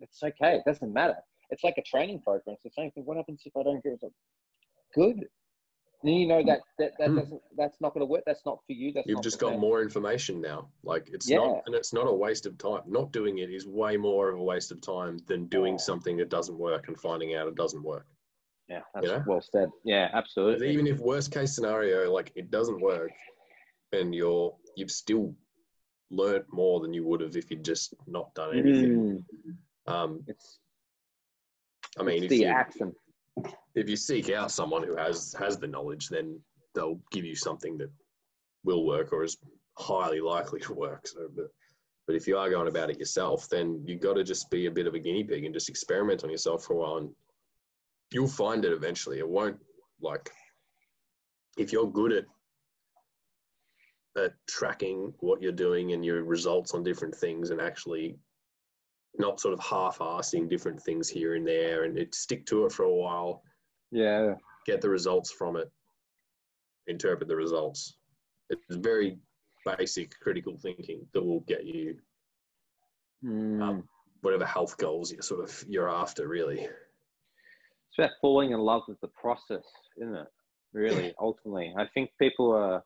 it's 0.00 0.22
okay 0.22 0.56
it 0.56 0.64
doesn't 0.66 0.92
matter 0.92 1.16
it's 1.50 1.64
like 1.64 1.78
a 1.78 1.82
training 1.82 2.20
program 2.22 2.54
it's 2.54 2.62
the 2.64 2.70
same 2.70 2.90
thing 2.92 3.04
what 3.04 3.16
happens 3.16 3.42
if 3.44 3.56
i 3.56 3.62
don't 3.62 3.82
get 3.82 3.98
it 4.02 4.12
good 4.94 5.26
then 6.02 6.12
you 6.14 6.26
know 6.26 6.42
that 6.44 6.60
that, 6.78 6.92
that 6.98 7.10
Mm. 7.10 7.16
doesn't 7.20 7.42
that's 7.56 7.80
not 7.80 7.92
going 7.94 8.02
to 8.02 8.06
work 8.06 8.22
that's 8.26 8.44
not 8.46 8.58
for 8.66 8.72
you 8.72 8.92
that's 8.92 9.06
You've 9.06 9.22
just 9.22 9.38
got 9.40 9.52
them. 9.52 9.60
more 9.60 9.80
information 9.82 10.40
now. 10.40 10.68
Like 10.84 11.08
it's 11.08 11.28
Yeah. 11.28 11.38
not, 11.38 11.62
and 11.66 11.74
it's 11.74 11.92
not 11.92 12.06
a 12.06 12.12
waste 12.12 12.44
of 12.46 12.58
time. 12.58 12.82
Not 12.86 13.12
doing 13.12 13.38
it 13.38 13.50
is 13.50 13.66
way 13.66 13.96
more 13.96 14.28
of 14.28 14.38
a 14.38 14.42
waste 14.42 14.70
of 14.72 14.80
time 14.82 15.18
than 15.26 15.46
doing 15.46 15.74
Yeah. 15.74 15.78
something 15.78 16.16
that 16.18 16.28
doesn't 16.28 16.56
work 16.58 16.88
and 16.88 17.00
finding 17.00 17.34
out 17.34 17.48
it 17.48 17.54
doesn't 17.54 17.82
work. 17.82 18.06
Yeah 18.68 18.80
that's 18.94 19.06
know? 19.06 19.24
well 19.26 19.40
said 19.40 19.68
Yeah, 19.84 20.08
absolutely 20.12 20.72
Even 20.72 20.86
if 20.86 20.98
worst 20.98 21.32
case 21.32 21.54
scenario, 21.54 22.12
like 22.12 22.32
it 22.34 22.50
doesn't 22.50 22.80
work, 22.80 23.12
and 23.92 24.14
you're 24.14 24.54
you've 24.76 24.90
still 24.90 25.34
learnt 26.10 26.44
more 26.52 26.80
than 26.80 26.92
you 26.94 27.04
would 27.04 27.20
have 27.20 27.36
if 27.36 27.50
you'd 27.50 27.64
just 27.64 27.94
not 28.06 28.34
done 28.34 28.58
anything. 28.58 29.24
Mm, 29.88 29.92
Um, 29.92 30.24
it's 30.26 30.58
I 31.98 32.02
mean, 32.02 32.24
it's 32.24 32.24
if 32.24 32.30
the 32.30 32.38
you, 32.38 32.46
action 32.46 32.92
if 33.74 33.88
you 33.88 33.96
seek 33.96 34.30
out 34.30 34.50
someone 34.50 34.82
who 34.82 34.96
has 34.96 35.34
has 35.38 35.58
the 35.58 35.66
knowledge, 35.66 36.08
then 36.08 36.40
they'll 36.74 37.00
give 37.12 37.24
you 37.24 37.36
something 37.36 37.78
that 37.78 37.90
will 38.64 38.84
work 38.86 39.12
or 39.12 39.22
is 39.22 39.36
highly 39.78 40.20
likely 40.20 40.60
to 40.60 40.72
work. 40.72 41.06
So, 41.06 41.28
but 41.34 41.46
but 42.06 42.16
if 42.16 42.26
you 42.26 42.38
are 42.38 42.50
going 42.50 42.68
about 42.68 42.90
it 42.90 42.98
yourself, 42.98 43.48
then 43.48 43.82
you've 43.84 44.00
got 44.00 44.14
to 44.14 44.24
just 44.24 44.50
be 44.50 44.66
a 44.66 44.70
bit 44.70 44.86
of 44.86 44.94
a 44.94 44.98
guinea 44.98 45.24
pig 45.24 45.44
and 45.44 45.54
just 45.54 45.68
experiment 45.68 46.24
on 46.24 46.30
yourself 46.30 46.64
for 46.64 46.74
a 46.74 46.76
while, 46.76 46.96
and 46.96 47.10
you'll 48.12 48.28
find 48.28 48.64
it 48.64 48.72
eventually. 48.72 49.18
It 49.18 49.28
won't 49.28 49.58
like 50.00 50.30
if 51.56 51.72
you're 51.72 51.90
good 51.90 52.12
at 52.12 52.24
at 54.16 54.32
tracking 54.48 55.12
what 55.20 55.42
you're 55.42 55.52
doing 55.52 55.92
and 55.92 56.04
your 56.04 56.24
results 56.24 56.72
on 56.72 56.82
different 56.82 57.14
things 57.14 57.50
and 57.50 57.60
actually 57.60 58.16
not 59.18 59.40
sort 59.40 59.52
of 59.52 59.60
half-assing 59.60 60.48
different 60.48 60.80
things 60.82 61.06
here 61.08 61.34
and 61.34 61.46
there 61.46 61.84
and 61.84 61.98
it 61.98 62.14
stick 62.14 62.46
to 62.46 62.64
it 62.64 62.72
for 62.72 62.84
a 62.84 62.94
while 62.94 63.42
yeah 63.92 64.34
get 64.66 64.80
the 64.80 64.90
results 64.90 65.30
from 65.30 65.56
it, 65.56 65.70
interpret 66.88 67.28
the 67.28 67.36
results. 67.36 67.96
It's 68.50 68.76
very 68.76 69.16
basic 69.64 70.18
critical 70.20 70.56
thinking 70.56 71.06
that 71.14 71.24
will 71.24 71.40
get 71.40 71.64
you 71.64 71.96
Mm. 73.24 73.62
um, 73.62 73.88
whatever 74.20 74.44
health 74.44 74.76
goals 74.76 75.10
you're 75.10 75.22
sort 75.22 75.42
of 75.42 75.64
you're 75.66 75.88
after. 75.88 76.28
Really, 76.28 76.68
it's 77.96 78.10
about 78.10 78.16
falling 78.20 78.52
in 78.52 78.58
love 78.58 78.82
with 78.88 79.00
the 79.00 79.08
process, 79.08 79.64
isn't 80.00 80.14
it? 80.14 80.26
Really, 80.72 81.14
ultimately, 81.20 81.72
I 81.78 81.86
think 81.94 82.10
people 82.20 82.52
are 82.52 82.82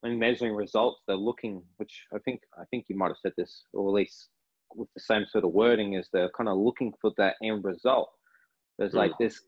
when 0.00 0.18
measuring 0.18 0.54
results, 0.54 1.00
they're 1.06 1.16
looking, 1.16 1.62
which 1.78 2.02
I 2.14 2.18
think 2.24 2.40
I 2.58 2.64
think 2.70 2.86
you 2.88 2.96
might 2.96 3.08
have 3.08 3.16
said 3.22 3.32
this, 3.38 3.64
or 3.72 3.88
at 3.88 3.94
least 3.94 4.28
with 4.74 4.88
the 4.94 5.00
same 5.00 5.24
sort 5.30 5.44
of 5.44 5.52
wording, 5.52 5.94
is 5.94 6.08
they're 6.12 6.30
kind 6.36 6.48
of 6.48 6.58
looking 6.58 6.92
for 7.00 7.12
that 7.16 7.36
end 7.42 7.64
result. 7.64 8.10
There's 8.78 8.92
hmm. 8.92 8.98
like 8.98 9.12
this 9.18 9.40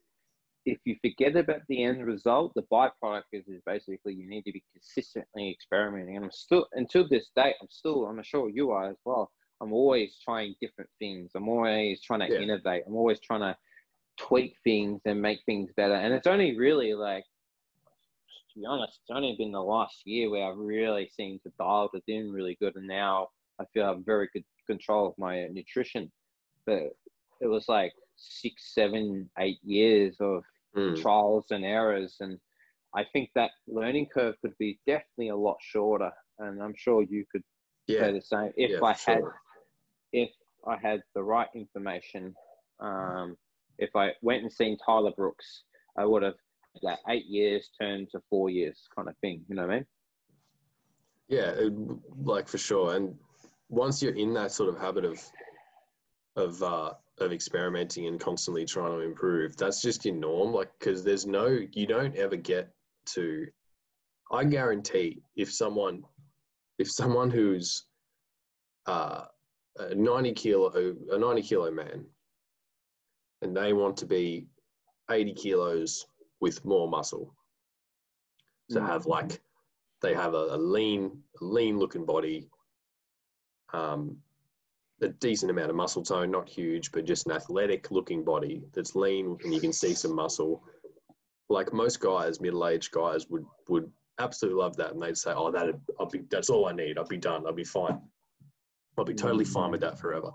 if 0.66 0.78
you 0.84 0.96
forget 1.00 1.36
about 1.36 1.60
the 1.68 1.84
end 1.84 2.04
result, 2.04 2.52
the 2.54 2.62
byproduct 2.72 3.22
is, 3.32 3.46
is 3.46 3.62
basically 3.64 4.14
you 4.14 4.28
need 4.28 4.42
to 4.42 4.52
be 4.52 4.64
consistently 4.72 5.48
experimenting. 5.48 6.16
And 6.16 6.24
I'm 6.24 6.30
still, 6.32 6.66
until 6.72 7.08
this 7.08 7.30
day, 7.36 7.54
I'm 7.60 7.68
still, 7.70 8.06
I'm 8.06 8.20
sure 8.24 8.50
you 8.50 8.72
are 8.72 8.90
as 8.90 8.96
well. 9.04 9.30
I'm 9.62 9.72
always 9.72 10.18
trying 10.22 10.56
different 10.60 10.90
things. 10.98 11.30
I'm 11.36 11.48
always 11.48 12.02
trying 12.02 12.20
to 12.20 12.32
Yeah. 12.32 12.40
innovate. 12.40 12.82
I'm 12.86 12.96
always 12.96 13.20
trying 13.20 13.40
to 13.40 13.56
tweak 14.18 14.56
things 14.64 15.00
and 15.04 15.20
make 15.20 15.40
things 15.46 15.70
better. 15.76 15.94
And 15.94 16.12
it's 16.14 16.26
only 16.26 16.56
really 16.56 16.94
like, 16.94 17.24
to 18.52 18.60
be 18.60 18.66
honest, 18.66 19.00
it's 19.02 19.14
only 19.14 19.34
been 19.36 19.52
the 19.52 19.60
last 19.60 20.06
year 20.06 20.30
where 20.30 20.46
I've 20.46 20.58
really 20.58 21.08
seemed 21.14 21.42
to 21.42 21.52
dial 21.58 21.90
it 21.92 22.04
in 22.08 22.32
really 22.32 22.56
good. 22.60 22.76
And 22.76 22.86
now 22.86 23.28
I 23.60 23.64
feel 23.72 23.84
I 23.84 23.88
have 23.88 24.04
very 24.04 24.28
good 24.32 24.44
control 24.66 25.08
of 25.08 25.14
my 25.18 25.46
nutrition. 25.48 26.10
But 26.64 26.96
it 27.40 27.46
was 27.46 27.68
like 27.68 27.92
six, 28.16 28.74
seven, 28.74 29.28
eight 29.38 29.58
years 29.62 30.16
of 30.20 30.42
Mm. 30.76 31.00
trials 31.00 31.46
and 31.50 31.64
errors. 31.64 32.16
And 32.20 32.38
I 32.94 33.04
think 33.12 33.30
that 33.34 33.50
learning 33.66 34.08
curve 34.12 34.34
could 34.42 34.56
be 34.58 34.78
definitely 34.86 35.28
a 35.28 35.36
lot 35.36 35.56
shorter. 35.60 36.12
And 36.38 36.62
I'm 36.62 36.74
sure 36.76 37.02
you 37.02 37.24
could 37.32 37.42
say 37.88 38.12
the 38.12 38.20
same 38.20 38.52
if 38.56 38.72
yeah, 38.72 38.82
I 38.82 38.92
had 38.92 39.18
sure. 39.20 39.40
if 40.12 40.30
I 40.66 40.76
had 40.76 41.02
the 41.14 41.22
right 41.22 41.48
information. 41.54 42.34
Um, 42.80 43.36
if 43.78 43.94
I 43.94 44.12
went 44.22 44.42
and 44.42 44.52
seen 44.52 44.76
Tyler 44.84 45.12
Brooks, 45.16 45.64
I 45.96 46.04
would 46.04 46.22
have 46.22 46.34
that 46.82 46.98
eight 47.08 47.26
years 47.26 47.70
turned 47.80 48.10
to 48.10 48.20
four 48.28 48.50
years 48.50 48.88
kind 48.94 49.08
of 49.08 49.16
thing. 49.18 49.42
You 49.48 49.56
know 49.56 49.62
what 49.62 49.70
I 49.70 49.74
mean? 49.76 49.86
Yeah, 51.28 51.50
it, 51.56 51.72
like 52.22 52.48
for 52.48 52.58
sure. 52.58 52.94
And 52.94 53.16
once 53.68 54.02
you're 54.02 54.14
in 54.14 54.34
that 54.34 54.52
sort 54.52 54.68
of 54.68 54.80
habit 54.80 55.04
of 55.04 55.20
of 56.36 56.62
uh, 56.62 56.92
of 57.18 57.32
experimenting 57.32 58.06
and 58.06 58.20
constantly 58.20 58.64
trying 58.64 58.92
to 58.92 59.00
improve, 59.00 59.56
that's 59.56 59.80
just 59.80 60.04
your 60.04 60.14
norm. 60.14 60.52
Like, 60.52 60.70
because 60.78 61.02
there's 61.02 61.26
no, 61.26 61.58
you 61.72 61.86
don't 61.86 62.16
ever 62.16 62.36
get 62.36 62.70
to. 63.14 63.46
I 64.30 64.44
guarantee 64.44 65.22
if 65.36 65.52
someone, 65.52 66.02
if 66.78 66.90
someone 66.90 67.30
who's 67.30 67.86
uh, 68.86 69.24
a 69.78 69.94
90 69.94 70.32
kilo 70.32 70.94
a 71.12 71.18
90 71.18 71.42
kilo 71.42 71.70
man, 71.70 72.04
and 73.42 73.56
they 73.56 73.72
want 73.72 73.96
to 73.98 74.06
be 74.06 74.46
80 75.10 75.34
kilos 75.34 76.06
with 76.40 76.64
more 76.64 76.88
muscle, 76.88 77.34
to 78.70 78.80
Mm. 78.80 78.86
have 78.86 79.06
like 79.06 79.40
they 80.02 80.12
have 80.14 80.34
a, 80.34 80.48
a 80.50 80.56
lean 80.56 81.22
lean 81.40 81.78
looking 81.78 82.04
body 82.04 82.48
um, 83.72 84.16
a 85.02 85.08
decent 85.08 85.50
amount 85.50 85.70
of 85.70 85.76
muscle 85.76 86.02
tone 86.02 86.30
not 86.30 86.48
huge 86.48 86.90
but 86.92 87.04
just 87.04 87.26
an 87.26 87.32
athletic 87.32 87.90
looking 87.90 88.24
body 88.24 88.62
that's 88.72 88.94
lean 88.96 89.36
and 89.44 89.52
you 89.54 89.60
can 89.60 89.72
see 89.72 89.94
some 89.94 90.14
muscle. 90.14 90.64
Like 91.48 91.72
most 91.72 92.00
guys 92.00 92.40
middle-aged 92.40 92.90
guys 92.90 93.28
would 93.28 93.44
would 93.68 93.90
absolutely 94.18 94.60
love 94.60 94.76
that 94.76 94.92
and 94.92 95.00
they'd 95.02 95.16
say 95.16 95.32
oh 95.34 95.50
that 95.52 95.74
I'll 96.00 96.06
be 96.06 96.22
that's 96.30 96.50
all 96.50 96.66
I 96.66 96.72
need. 96.72 96.98
I'll 96.98 97.04
be 97.06 97.18
done. 97.18 97.46
I'll 97.46 97.52
be 97.52 97.64
fine. 97.64 98.00
I'll 98.98 99.04
be 99.04 99.14
totally 99.14 99.44
fine 99.44 99.70
with 99.70 99.80
that 99.82 99.98
forever. 99.98 100.30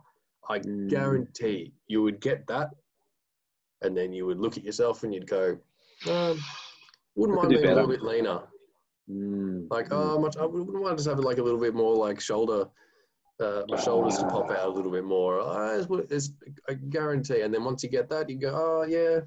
I 0.49 0.59
Mm. 0.59 0.89
guarantee 0.89 1.73
you 1.87 2.01
would 2.03 2.21
get 2.21 2.47
that 2.47 2.69
and 3.81 3.95
then 3.97 4.13
you 4.13 4.25
would 4.25 4.39
look 4.39 4.57
at 4.57 4.63
yourself 4.63 5.03
and 5.03 5.13
you'd 5.13 5.27
go 5.27 5.57
um, 6.09 6.39
wouldn't 7.15 7.37
mind 7.37 7.49
being 7.49 7.65
a 7.65 7.73
little 7.75 7.89
bit 7.89 8.01
leaner 8.01 8.41
Mm. 9.09 9.67
like, 9.69 9.87
oh, 9.91 10.19
much, 10.19 10.37
I 10.37 10.45
wouldn't 10.45 10.71
mind 10.81 10.95
just 10.97 11.09
having 11.09 11.25
like 11.25 11.39
a 11.39 11.43
little 11.43 11.59
bit 11.59 11.73
more 11.73 11.93
like 11.95 12.21
shoulder, 12.21 12.65
uh, 13.41 13.63
my 13.67 13.75
shoulders 13.77 14.17
to 14.19 14.27
pop 14.27 14.49
out 14.51 14.67
a 14.67 14.71
little 14.71 14.91
bit 14.91 15.03
more. 15.03 15.41
Uh, 15.41 15.77
it's, 15.79 15.89
what- 15.89 16.05
it's, 16.09 16.31
I 16.69 16.75
guarantee. 16.75 17.41
And 17.41 17.53
then 17.53 17.65
once 17.65 17.83
you 17.83 17.89
get 17.89 18.09
that, 18.09 18.29
you 18.29 18.37
go, 18.37 18.51
oh 18.53 18.85
yeah, 18.87 19.21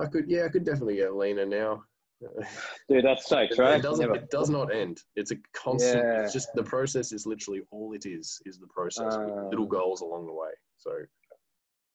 I 0.00 0.06
could, 0.06 0.24
yeah, 0.28 0.46
I 0.46 0.48
could 0.48 0.64
definitely 0.64 0.96
get 0.96 1.14
leaner 1.14 1.46
now. 1.46 1.84
dude, 2.88 3.04
that's 3.04 3.28
so 3.28 3.40
It, 3.40 3.52
true. 3.54 3.66
it 3.66 3.82
doesn't, 3.82 4.06
Never- 4.08 4.16
it 4.24 4.30
does 4.30 4.50
not 4.50 4.74
end. 4.74 5.00
It's 5.14 5.30
a 5.30 5.36
constant. 5.52 6.02
Yeah. 6.02 6.22
It's 6.22 6.32
just 6.32 6.48
the 6.54 6.64
process 6.64 7.12
is 7.12 7.24
literally 7.24 7.60
all 7.70 7.92
it 7.92 8.04
is. 8.06 8.40
Is 8.46 8.58
the 8.58 8.66
process 8.68 9.16
with 9.16 9.28
Uh, 9.30 9.48
little 9.48 9.66
goals 9.66 10.00
along 10.00 10.26
the 10.26 10.32
way. 10.32 10.50
So 10.78 10.90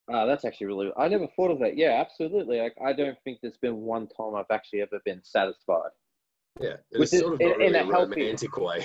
Ah, 0.10 0.26
that's 0.26 0.46
actually 0.46 0.68
really. 0.68 0.92
I 0.98 1.08
never 1.08 1.28
thought 1.28 1.52
of 1.52 1.60
that. 1.60 1.78
Yeah, 1.78 2.02
absolutely. 2.02 2.60
Like, 2.60 2.76
I 2.84 2.94
don't 2.94 3.18
think 3.24 3.40
there's 3.42 3.58
been 3.58 3.78
one 3.78 4.08
time 4.08 4.36
I've 4.36 4.46
actually 4.52 4.82
ever 4.82 5.00
been 5.06 5.22
satisfied. 5.24 5.92
yeah, 6.60 6.76
it's 6.92 7.18
sort 7.18 7.34
of 7.36 7.42
in- 7.42 7.48
not 7.48 7.56
in 7.56 7.74
really 7.74 7.76
a 7.80 7.82
a 7.84 7.86
healthy- 7.86 8.22
romantic 8.22 8.58
way. 8.58 8.84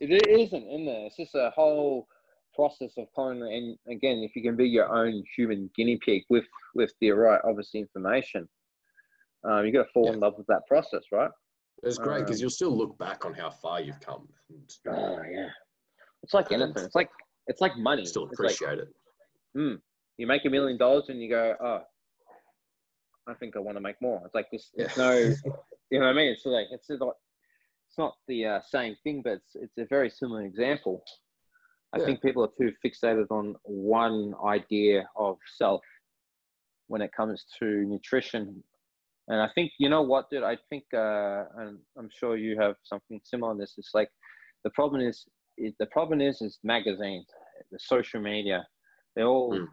It 0.00 0.26
isn't 0.26 0.66
in 0.68 0.86
there. 0.86 1.06
It's 1.06 1.16
just 1.16 1.34
a 1.34 1.50
whole 1.54 2.08
process 2.54 2.96
of 2.96 3.06
kind 3.14 3.42
of, 3.42 3.48
and 3.48 3.78
again, 3.88 4.18
if 4.18 4.34
you 4.36 4.42
can 4.42 4.56
be 4.56 4.68
your 4.68 4.88
own 4.94 5.22
human 5.36 5.70
guinea 5.76 5.98
pig 5.98 6.24
with 6.30 6.44
with 6.74 6.92
the 7.00 7.10
right, 7.10 7.40
obviously, 7.44 7.80
information, 7.80 8.48
um, 9.44 9.64
you 9.66 9.72
got 9.72 9.84
to 9.84 9.92
fall 9.92 10.12
in 10.12 10.18
love 10.20 10.36
with 10.36 10.46
that 10.48 10.66
process, 10.66 11.02
right? 11.12 11.30
It's 11.82 11.98
great 11.98 12.20
because 12.20 12.40
Um, 12.40 12.42
you'll 12.42 12.50
still 12.50 12.76
look 12.76 12.96
back 12.98 13.24
on 13.26 13.34
how 13.34 13.50
far 13.50 13.80
you've 13.80 14.00
come 14.00 14.28
and 14.48 14.76
Oh 14.88 15.22
yeah, 15.30 15.50
it's 16.22 16.32
like 16.34 16.50
anything. 16.52 16.84
It's 16.84 16.94
like 16.94 17.10
it's 17.46 17.60
like 17.60 17.76
money. 17.76 18.06
still 18.06 18.24
It's 18.30 18.40
like, 18.40 18.54
appreciate 18.54 18.78
it. 18.78 18.88
mm, 19.56 19.80
you 20.18 20.26
make 20.26 20.44
a 20.44 20.50
million 20.50 20.78
dollars 20.78 21.04
and 21.08 21.20
you 21.20 21.28
go, 21.28 21.54
oh, 21.60 21.80
I 23.26 23.34
think 23.34 23.56
I 23.56 23.58
want 23.60 23.76
to 23.76 23.80
make 23.80 24.00
more. 24.00 24.20
It's 24.24 24.34
like 24.34 24.50
this. 24.50 24.70
Yeah. 24.76 24.88
No, 24.96 25.12
you 25.90 25.98
know 25.98 26.06
what 26.06 26.12
I 26.12 26.12
mean? 26.12 26.30
It's 26.32 26.44
like 26.44 26.66
it's 26.70 26.88
not, 26.90 27.14
it's 27.88 27.98
not 27.98 28.14
the 28.28 28.46
uh, 28.46 28.60
same 28.70 28.96
thing, 29.02 29.22
but 29.22 29.34
it's 29.34 29.54
it's 29.54 29.78
a 29.78 29.86
very 29.86 30.10
similar 30.10 30.42
example. 30.42 31.02
I 31.92 31.98
Yeah. 31.98 32.06
think 32.06 32.22
people 32.22 32.44
are 32.44 32.52
too 32.58 32.72
fixated 32.84 33.26
on 33.30 33.54
one 33.62 34.34
idea 34.44 35.08
of 35.16 35.38
self 35.56 35.82
when 36.88 37.00
it 37.00 37.12
comes 37.12 37.46
to 37.58 37.64
nutrition. 37.64 38.62
And 39.28 39.40
I 39.40 39.48
think 39.54 39.72
you 39.78 39.88
know 39.88 40.02
what, 40.02 40.28
dude. 40.28 40.42
I 40.42 40.58
think, 40.68 40.84
uh, 40.92 41.44
and 41.56 41.78
I'm 41.96 42.10
sure 42.18 42.36
you 42.36 42.60
have 42.60 42.76
something 42.82 43.20
similar 43.24 43.52
on 43.52 43.58
this. 43.58 43.74
It's 43.78 43.94
like 43.94 44.10
the 44.64 44.70
problem 44.70 45.00
is, 45.00 45.24
is 45.56 45.72
the 45.78 45.86
problem 45.86 46.20
is, 46.20 46.42
is 46.42 46.58
magazines, 46.62 47.26
the 47.72 47.78
social 47.78 48.20
media. 48.20 48.66
They 49.16 49.22
all, 49.22 49.52
Mm. 49.54 49.68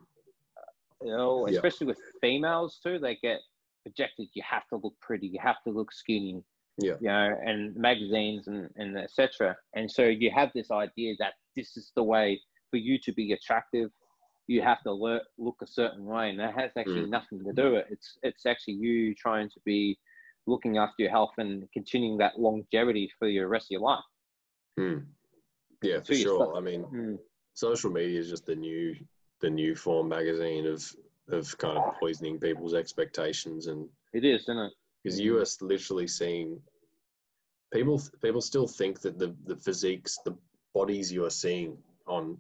You 1.03 1.11
know, 1.15 1.47
Yeah. 1.47 1.55
especially 1.55 1.87
with 1.87 1.99
females 2.21 2.79
too. 2.83 2.99
They 2.99 3.15
get 3.15 3.39
projected. 3.83 4.27
You 4.33 4.43
have 4.43 4.67
to 4.69 4.77
look 4.77 4.95
pretty. 5.01 5.27
You 5.27 5.39
have 5.41 5.61
to 5.65 5.71
look 5.71 5.91
skinny. 5.91 6.43
Yeah. 6.77 6.95
You 7.01 7.07
know, 7.07 7.37
and 7.45 7.75
magazines 7.75 8.47
and 8.47 8.69
and 8.77 8.97
etc. 8.97 9.57
And 9.73 9.91
so 9.91 10.03
you 10.05 10.31
have 10.31 10.51
this 10.53 10.71
idea 10.71 11.15
that 11.19 11.33
this 11.55 11.75
is 11.77 11.91
the 11.95 12.03
way 12.03 12.41
for 12.69 12.77
you 12.77 12.97
to 12.99 13.11
be 13.11 13.33
attractive. 13.33 13.91
You 14.47 14.61
have 14.61 14.81
to 14.83 14.91
look, 14.91 15.23
look 15.37 15.57
a 15.61 15.67
certain 15.67 16.05
way, 16.05 16.29
and 16.29 16.39
that 16.39 16.55
has 16.55 16.71
actually 16.77 17.05
Mm. 17.05 17.09
nothing 17.09 17.43
to 17.43 17.53
do 17.53 17.71
with 17.73 17.85
it. 17.85 17.87
It's 17.91 18.17
it's 18.23 18.45
actually 18.45 18.75
you 18.75 19.13
trying 19.15 19.49
to 19.49 19.59
be 19.65 19.99
looking 20.47 20.77
after 20.77 21.03
your 21.03 21.11
health 21.11 21.33
and 21.37 21.71
continuing 21.71 22.17
that 22.17 22.39
longevity 22.39 23.11
for 23.19 23.27
your 23.27 23.47
rest 23.47 23.67
of 23.67 23.71
your 23.71 23.81
life. 23.81 24.03
Hmm. 24.77 24.99
Yeah, 25.83 25.99
for 25.99 26.13
So 26.15 26.23
sure. 26.23 26.55
I 26.55 26.59
mean, 26.61 26.83
Mm. 26.85 27.19
social 27.53 27.91
media 27.91 28.19
is 28.19 28.29
just 28.29 28.45
the 28.45 28.55
new 28.55 28.95
the 29.41 29.49
new 29.49 29.75
form 29.75 30.09
magazine 30.09 30.65
of 30.67 30.83
of 31.29 31.57
kind 31.57 31.77
of 31.77 31.93
poisoning 31.99 32.39
people's 32.39 32.73
expectations 32.73 33.67
and 33.67 33.87
It 34.13 34.25
is, 34.25 34.41
isn't 34.43 34.57
it? 34.57 34.73
because 35.03 35.19
you 35.19 35.37
are 35.39 35.45
literally 35.61 36.07
seeing 36.07 36.59
people 37.73 38.01
people 38.21 38.41
still 38.41 38.67
think 38.67 39.01
that 39.01 39.17
the 39.17 39.35
the 39.45 39.55
physiques 39.55 40.19
the 40.25 40.35
bodies 40.73 41.11
you 41.11 41.25
are 41.25 41.29
seeing 41.45 41.77
on 42.07 42.37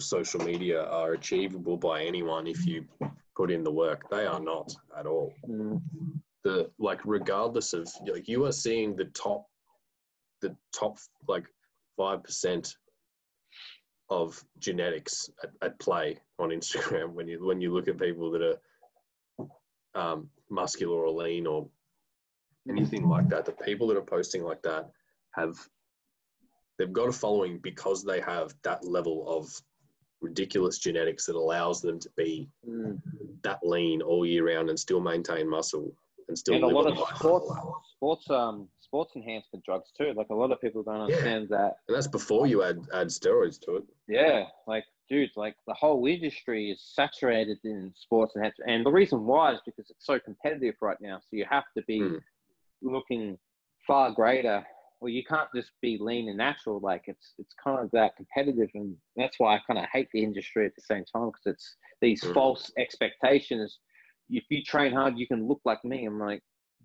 social 0.00 0.40
media 0.44 0.82
are 0.84 1.12
achievable 1.12 1.76
by 1.76 2.02
anyone 2.04 2.46
if 2.46 2.66
you 2.66 2.84
put 3.34 3.50
in 3.50 3.62
the 3.64 3.70
work 3.70 4.08
they 4.10 4.26
are 4.26 4.40
not 4.40 4.74
at 4.98 5.06
all 5.06 5.32
Mm. 5.48 5.80
the 6.44 6.70
like 6.78 7.00
regardless 7.04 7.72
of 7.72 7.88
like 8.06 8.28
you 8.28 8.44
are 8.44 8.52
seeing 8.52 8.94
the 8.96 9.06
top 9.06 9.46
the 10.42 10.54
top 10.78 10.98
like 11.28 11.46
five 11.96 12.22
percent 12.22 12.76
of 14.08 14.42
genetics 14.58 15.28
at, 15.42 15.50
at 15.62 15.78
play 15.80 16.18
on 16.38 16.50
Instagram 16.50 17.12
when 17.12 17.26
you 17.28 17.44
when 17.44 17.60
you 17.60 17.72
look 17.72 17.88
at 17.88 17.98
people 17.98 18.30
that 18.30 18.42
are 18.42 18.58
um, 19.94 20.28
muscular 20.50 20.96
or 21.04 21.10
lean 21.10 21.46
or 21.46 21.68
anything 22.68 23.08
like 23.08 23.28
that. 23.28 23.44
The 23.44 23.52
people 23.52 23.86
that 23.88 23.96
are 23.96 24.02
posting 24.02 24.42
like 24.42 24.62
that 24.62 24.90
have 25.34 25.56
they've 26.78 26.92
got 26.92 27.08
a 27.08 27.12
following 27.12 27.58
because 27.58 28.04
they 28.04 28.20
have 28.20 28.54
that 28.62 28.84
level 28.86 29.24
of 29.26 29.48
ridiculous 30.20 30.78
genetics 30.78 31.26
that 31.26 31.36
allows 31.36 31.80
them 31.80 31.98
to 32.00 32.10
be 32.16 32.48
Mm. 32.68 33.00
that 33.42 33.58
lean 33.62 34.02
all 34.02 34.26
year 34.26 34.46
round 34.48 34.68
and 34.70 34.78
still 34.78 35.00
maintain 35.00 35.48
muscle 35.48 35.94
and 36.28 36.36
still 36.36 36.54
and 36.56 36.64
a 36.64 36.66
lot 36.66 36.86
of 36.90 36.98
life. 36.98 37.16
sports 37.16 37.50
sports 37.94 38.30
um 38.30 38.68
sports 38.96 39.14
enhancement 39.16 39.62
drugs 39.64 39.90
too. 39.96 40.12
Like 40.16 40.28
a 40.30 40.34
lot 40.34 40.52
of 40.52 40.60
people 40.60 40.82
don't 40.82 40.96
Yeah. 40.96 41.02
understand 41.04 41.48
that. 41.50 41.76
And 41.88 41.96
that's 41.96 42.06
before 42.06 42.46
you 42.46 42.62
add 42.62 42.78
add 42.94 43.08
steroids 43.08 43.60
to 43.64 43.76
it. 43.76 43.84
Yeah, 44.08 44.46
like 44.66 44.84
dude, 45.10 45.30
like 45.36 45.54
the 45.66 45.74
whole 45.74 46.06
industry 46.06 46.70
is 46.70 46.80
saturated 46.94 47.58
in 47.64 47.92
sports 47.94 48.36
and 48.36 48.50
and 48.66 48.86
the 48.86 48.90
reason 48.90 49.26
why 49.26 49.52
is 49.52 49.60
because 49.66 49.90
it's 49.90 50.06
so 50.06 50.18
competitive 50.18 50.76
right 50.80 51.00
now. 51.00 51.18
So 51.18 51.28
you 51.32 51.44
have 51.50 51.64
to 51.76 51.82
be 51.86 52.00
Hmm. 52.00 52.16
looking 52.80 53.38
far 53.86 54.12
greater. 54.12 54.64
Well, 55.00 55.10
you 55.10 55.24
can't 55.24 55.50
just 55.54 55.72
be 55.82 55.98
lean 56.00 56.28
and 56.30 56.38
natural. 56.38 56.80
Like 56.80 57.04
it's 57.06 57.34
it's 57.38 57.54
kind 57.62 57.80
of 57.80 57.90
that 57.90 58.16
competitive, 58.16 58.70
and 58.74 58.96
that's 59.14 59.38
why 59.38 59.56
I 59.56 59.60
kind 59.66 59.78
of 59.78 59.84
hate 59.92 60.08
the 60.14 60.22
industry 60.22 60.64
at 60.64 60.74
the 60.74 60.82
same 60.82 61.04
time 61.04 61.26
because 61.26 61.46
it's 61.52 61.76
these 62.00 62.24
Hmm. 62.24 62.32
false 62.32 62.72
expectations 62.78 63.78
if 64.28 64.44
you 64.50 64.60
train 64.62 64.92
hard, 64.92 65.16
you 65.16 65.26
can 65.26 65.46
look 65.46 65.60
like 65.64 65.84
me. 65.84 66.04
I'm 66.04 66.18
like, 66.18 66.42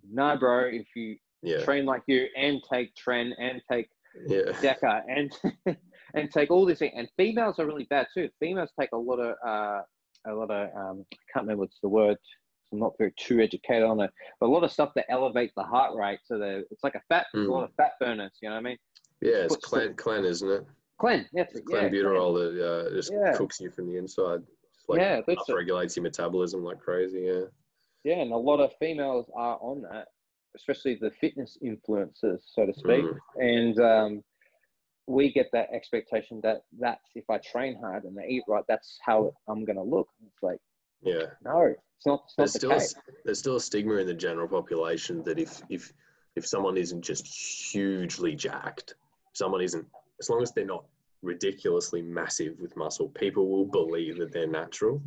no, 0.08 0.38
bro. 0.38 0.66
If 0.68 0.88
you 0.96 1.18
Yeah. 1.44 1.64
train 1.64 1.86
like 1.86 2.04
you 2.08 2.28
and 2.38 2.62
take 2.72 2.94
Tren 2.96 3.32
and 3.40 3.62
take 3.72 3.90
Yeah. 4.28 4.52
Deca 4.62 5.02
and 5.08 5.32
and 6.14 6.32
take 6.32 6.52
all 6.52 6.66
this 6.66 6.80
thing. 6.80 6.92
And 6.96 7.08
females 7.18 7.60
are 7.60 7.66
really 7.66 7.86
bad 7.86 8.08
too. 8.14 8.30
Females 8.40 8.70
take 8.80 8.90
a 8.94 8.98
lot 8.98 9.18
of 9.20 9.36
uh, 9.46 9.82
a 10.28 10.34
lot 10.34 10.52
of 10.52 10.70
um, 10.76 11.06
I 11.14 11.18
can't 11.34 11.44
remember 11.46 11.62
what's 11.62 11.80
the 11.82 11.90
word. 11.90 12.18
I'm 12.74 12.80
not 12.80 12.94
very 12.98 13.14
too 13.18 13.42
educated 13.42 13.84
on 13.84 14.00
it, 14.00 14.12
but 14.40 14.46
a 14.48 14.52
lot 14.52 14.64
of 14.64 14.72
stuff 14.72 14.92
that 14.96 15.06
elevates 15.10 15.54
the 15.58 15.64
heart 15.64 15.94
rate. 15.96 16.20
So 16.26 16.38
the 16.38 16.66
it's 16.72 16.84
like 16.84 16.96
a 16.96 17.02
fat, 17.10 17.26
Mm. 17.36 17.48
a 17.48 17.52
lot 17.52 17.64
of 17.64 17.74
fat 17.76 17.94
burners. 18.00 18.32
You 18.42 18.50
know 18.50 18.56
what 18.56 18.60
I 18.60 18.64
mean? 18.64 18.78
Yeah, 19.22 19.44
it's 19.46 19.56
clan, 19.58 19.94
clan, 19.96 20.26
isn't 20.26 20.50
it? 20.50 20.66
Clen, 21.00 21.28
that's 21.34 21.56
it. 21.56 21.64
Yeah, 21.70 21.80
Clen. 21.80 21.92
Clenbuterol 21.92 22.34
that 22.56 22.66
uh, 22.66 22.90
just 22.92 23.12
Yeah. 23.12 23.34
cooks 23.36 23.60
you 23.60 23.70
from 23.72 23.88
the 23.88 23.98
inside. 23.98 24.42
Just 24.76 24.88
like 24.90 25.00
Yeah, 25.00 25.22
it. 25.28 25.40
regulates 25.50 25.96
your 25.96 26.04
metabolism 26.04 26.64
like 26.64 26.80
crazy. 26.80 27.22
Yeah. 27.22 27.42
Yeah, 28.04 28.22
and 28.22 28.32
a 28.32 28.38
lot 28.38 28.60
of 28.62 28.72
females 28.80 29.30
are 29.36 29.58
on 29.62 29.82
that, 29.84 30.08
especially 30.56 30.96
the 30.96 31.12
fitness 31.12 31.58
influencers, 31.64 32.40
so 32.46 32.66
to 32.66 32.74
speak. 32.74 33.06
Mm. 33.06 33.18
And 33.38 33.80
um, 33.80 34.24
we 35.08 35.32
get 35.32 35.50
that 35.54 35.70
expectation 35.74 36.40
that 36.44 36.64
that's 36.80 37.10
if 37.16 37.30
I 37.30 37.38
train 37.40 37.78
hard 37.80 38.04
and 38.04 38.18
I 38.20 38.26
eat 38.28 38.44
right, 38.48 38.64
that's 38.68 38.98
how 39.04 39.34
I'm 39.48 39.66
gonna 39.66 39.84
look. 39.84 40.08
It's 40.26 40.44
like 40.44 40.60
Yeah. 41.02 41.28
no, 41.44 41.74
it's 41.98 42.06
not. 42.06 42.24
It's 42.26 42.38
not 42.38 42.44
There's 42.44 42.54
the 42.54 42.60
still 42.60 42.72
a, 42.72 43.16
there's 43.26 43.40
still 43.40 43.56
a 43.58 43.62
stigma 43.62 43.96
in 43.96 44.08
the 44.08 44.14
general 44.14 44.48
population 44.48 45.24
that 45.24 45.40
if 45.40 45.62
if 45.70 45.92
if 46.36 46.46
someone 46.46 46.78
isn't 46.78 47.02
just 47.02 47.28
hugely 47.28 48.36
jacked, 48.36 48.96
someone 49.34 49.62
isn't 49.62 49.86
as 50.20 50.30
long 50.30 50.42
as 50.42 50.52
they're 50.52 50.66
not 50.66 50.86
ridiculously 51.22 52.02
massive 52.02 52.60
with 52.60 52.76
muscle, 52.76 53.10
people 53.10 53.48
will 53.48 53.66
believe 53.66 54.18
that 54.18 54.32
they're 54.32 54.48
natural. 54.48 55.02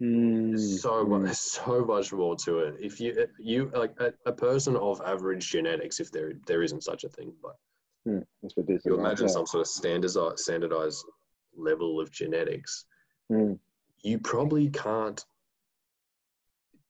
There's 0.00 0.82
so 0.82 1.04
much, 1.04 1.22
there's 1.24 1.38
so 1.64 1.84
much 1.84 2.12
more 2.12 2.36
to 2.36 2.58
it. 2.60 2.76
If 2.80 3.00
you 3.00 3.26
you 3.38 3.70
like 3.74 3.94
a, 4.00 4.12
a 4.26 4.32
person 4.32 4.76
of 4.76 5.00
average 5.04 5.50
genetics, 5.50 6.00
if 6.00 6.10
there 6.10 6.32
there 6.46 6.62
isn't 6.62 6.82
such 6.84 7.04
a 7.04 7.08
thing, 7.08 7.32
but 7.42 7.56
Hmm, 8.04 8.20
that's 8.42 8.56
what 8.56 8.68
it 8.68 8.74
is. 8.74 8.84
you 8.84 8.94
imagine 8.98 9.28
some 9.28 9.46
sort 9.46 9.62
of 9.62 9.66
standardized 9.68 10.38
standardized 10.38 11.04
level 11.56 12.00
of 12.00 12.10
genetics, 12.10 12.86
Hmm. 13.30 13.54
you 14.02 14.18
probably 14.18 14.68
can't 14.70 15.24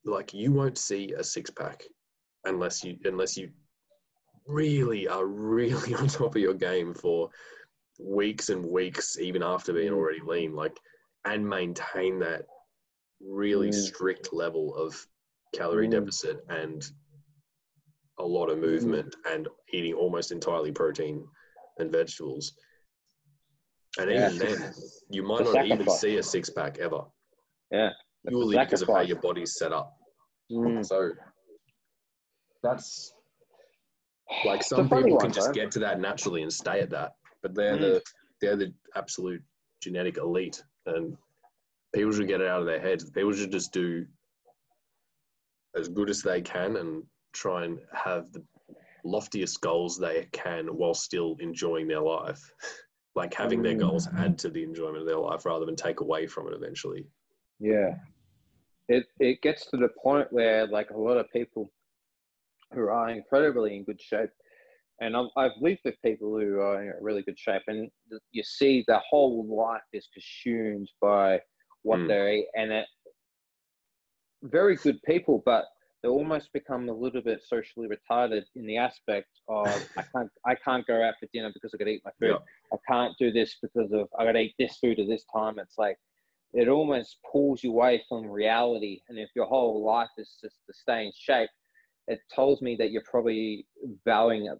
like 0.04 0.34
you 0.34 0.52
won't 0.52 0.78
see 0.78 1.12
a 1.12 1.24
six 1.24 1.50
pack 1.50 1.84
unless 2.44 2.84
you 2.84 2.98
unless 3.04 3.36
you 3.36 3.50
really 4.46 5.08
are 5.08 5.26
really 5.26 5.94
on 6.00 6.06
top 6.08 6.34
of 6.36 6.42
your 6.42 6.54
game 6.54 6.92
for 6.94 7.30
weeks 7.98 8.48
and 8.50 8.64
weeks 8.66 9.18
even 9.18 9.42
after 9.42 9.72
being 9.72 9.92
Mm. 9.92 9.96
already 9.96 10.20
lean 10.26 10.54
like 10.54 10.76
and 11.24 11.48
maintain 11.48 12.18
that 12.18 12.44
really 13.20 13.68
Mm. 13.70 13.74
strict 13.74 14.32
level 14.32 14.74
of 14.74 15.06
calorie 15.52 15.88
Mm. 15.88 15.92
deficit 15.92 16.44
and 16.48 16.84
a 18.18 18.24
lot 18.24 18.48
of 18.48 18.58
movement 18.58 19.14
and 19.26 19.48
eating 19.72 19.94
almost 19.94 20.30
entirely 20.32 20.70
protein 20.72 21.26
and 21.78 21.90
vegetables 21.90 22.56
and 23.98 24.10
Yeah. 24.10 24.30
even 24.30 24.38
then 24.38 24.74
you 25.08 25.22
might 25.22 25.44
The 25.44 25.52
not 25.52 25.66
even 25.66 25.88
see 25.90 26.16
a 26.16 26.22
six 26.22 26.50
pack 26.50 26.78
ever 26.78 27.04
Yeah. 27.70 27.92
That's 28.24 28.34
purely 28.36 28.56
because 28.58 28.82
of 28.82 28.88
how 28.88 29.00
your 29.00 29.20
body's 29.20 29.56
set 29.56 29.72
up. 29.72 29.98
Mm. 30.50 30.84
So 30.86 31.12
that's 32.62 33.14
like 34.44 34.62
some 34.62 34.88
people 34.88 35.10
one, 35.10 35.20
can 35.20 35.32
just 35.32 35.52
get 35.52 35.70
to 35.72 35.78
that 35.80 36.00
naturally 36.00 36.42
and 36.42 36.52
stay 36.52 36.80
at 36.80 36.90
that, 36.90 37.16
but 37.42 37.54
they're 37.54 37.76
Mm. 37.76 37.80
the 37.80 38.02
they're 38.40 38.56
the 38.56 38.74
absolute 38.94 39.42
genetic 39.80 40.16
elite, 40.18 40.62
and 40.86 41.16
people 41.94 42.12
should 42.12 42.28
get 42.28 42.40
it 42.40 42.48
out 42.48 42.60
of 42.60 42.66
their 42.66 42.80
heads. 42.80 43.08
People 43.10 43.32
should 43.32 43.52
just 43.52 43.72
do 43.72 44.04
as 45.76 45.88
good 45.88 46.10
as 46.10 46.22
they 46.22 46.40
can 46.40 46.76
and 46.76 47.02
try 47.32 47.64
and 47.64 47.78
have 47.92 48.30
the 48.32 48.44
loftiest 49.04 49.60
goals 49.60 49.98
they 49.98 50.28
can 50.32 50.66
while 50.66 50.94
still 50.94 51.36
enjoying 51.40 51.88
their 51.88 52.00
life. 52.02 52.40
Like 53.16 53.32
having 53.32 53.62
their 53.62 53.76
goals 53.76 54.08
Mm. 54.08 54.18
add 54.24 54.38
to 54.40 54.48
the 54.50 54.64
enjoyment 54.64 54.98
of 54.98 55.06
their 55.06 55.20
life 55.20 55.46
rather 55.46 55.64
than 55.64 55.76
take 55.76 56.00
away 56.00 56.26
from 56.26 56.48
it 56.48 56.52
eventually. 56.52 57.06
Yeah. 57.60 57.94
It 58.88 59.06
it 59.20 59.40
gets 59.40 59.70
to 59.70 59.76
the 59.76 59.90
point 60.02 60.32
where 60.32 60.66
like 60.66 60.90
a 60.90 60.98
lot 60.98 61.16
of 61.18 61.30
people 61.30 61.72
who 62.72 62.88
are 62.88 63.10
incredibly 63.10 63.76
in 63.76 63.84
good 63.84 64.00
shape, 64.02 64.30
and 65.00 65.16
I've, 65.16 65.28
I've 65.36 65.56
lived 65.60 65.82
with 65.84 65.94
people 66.04 66.30
who 66.40 66.58
are 66.58 66.82
in 66.82 66.92
really 67.00 67.22
good 67.22 67.38
shape, 67.38 67.62
and 67.68 67.88
you 68.32 68.42
see 68.42 68.84
their 68.88 69.02
whole 69.08 69.46
life 69.46 69.86
is 69.92 70.08
consumed 70.12 70.90
by 71.00 71.40
what 71.84 72.00
Mm. 72.00 72.08
they 72.08 72.34
eat, 72.38 72.48
and 72.54 72.72
it 72.72 72.86
very 74.42 74.76
good 74.76 75.02
people, 75.04 75.42
but 75.46 75.64
they 76.02 76.08
almost 76.08 76.52
become 76.52 76.88
a 76.88 76.92
little 76.92 77.22
bit 77.22 77.42
socially 77.42 77.88
retarded 77.88 78.42
in 78.56 78.66
the 78.66 78.76
aspect 78.76 79.28
of 79.48 79.66
I 79.96 80.02
can't 80.02 80.30
I 80.44 80.54
can't 80.54 80.86
go 80.86 81.02
out 81.02 81.14
for 81.18 81.26
dinner 81.32 81.50
because 81.54 81.72
I 81.72 81.78
got 81.78 81.84
to 81.86 81.92
eat 81.92 82.02
my 82.04 82.10
food. 82.20 82.36
Yeah. 82.38 82.38
I 82.72 82.76
can't 82.92 83.16
do 83.18 83.30
this 83.32 83.56
because 83.62 83.92
of 83.92 84.08
I 84.18 84.24
got 84.24 84.32
to 84.32 84.40
eat 84.40 84.54
this 84.58 84.76
food 84.78 84.98
at 84.98 85.06
this 85.08 85.24
time. 85.34 85.58
It's 85.58 85.78
like 85.78 85.98
it 86.52 86.68
almost 86.68 87.18
pulls 87.30 87.64
you 87.64 87.70
away 87.70 88.02
from 88.08 88.26
reality. 88.30 89.00
And 89.08 89.18
if 89.18 89.30
your 89.34 89.46
whole 89.46 89.84
life 89.84 90.10
is 90.18 90.36
just 90.42 90.56
to 90.66 90.74
stay 90.74 91.06
in 91.06 91.12
shape, 91.18 91.50
it 92.06 92.20
tells 92.30 92.60
me 92.62 92.76
that 92.76 92.90
you're 92.90 93.02
probably 93.10 93.66
valuing 94.04 94.54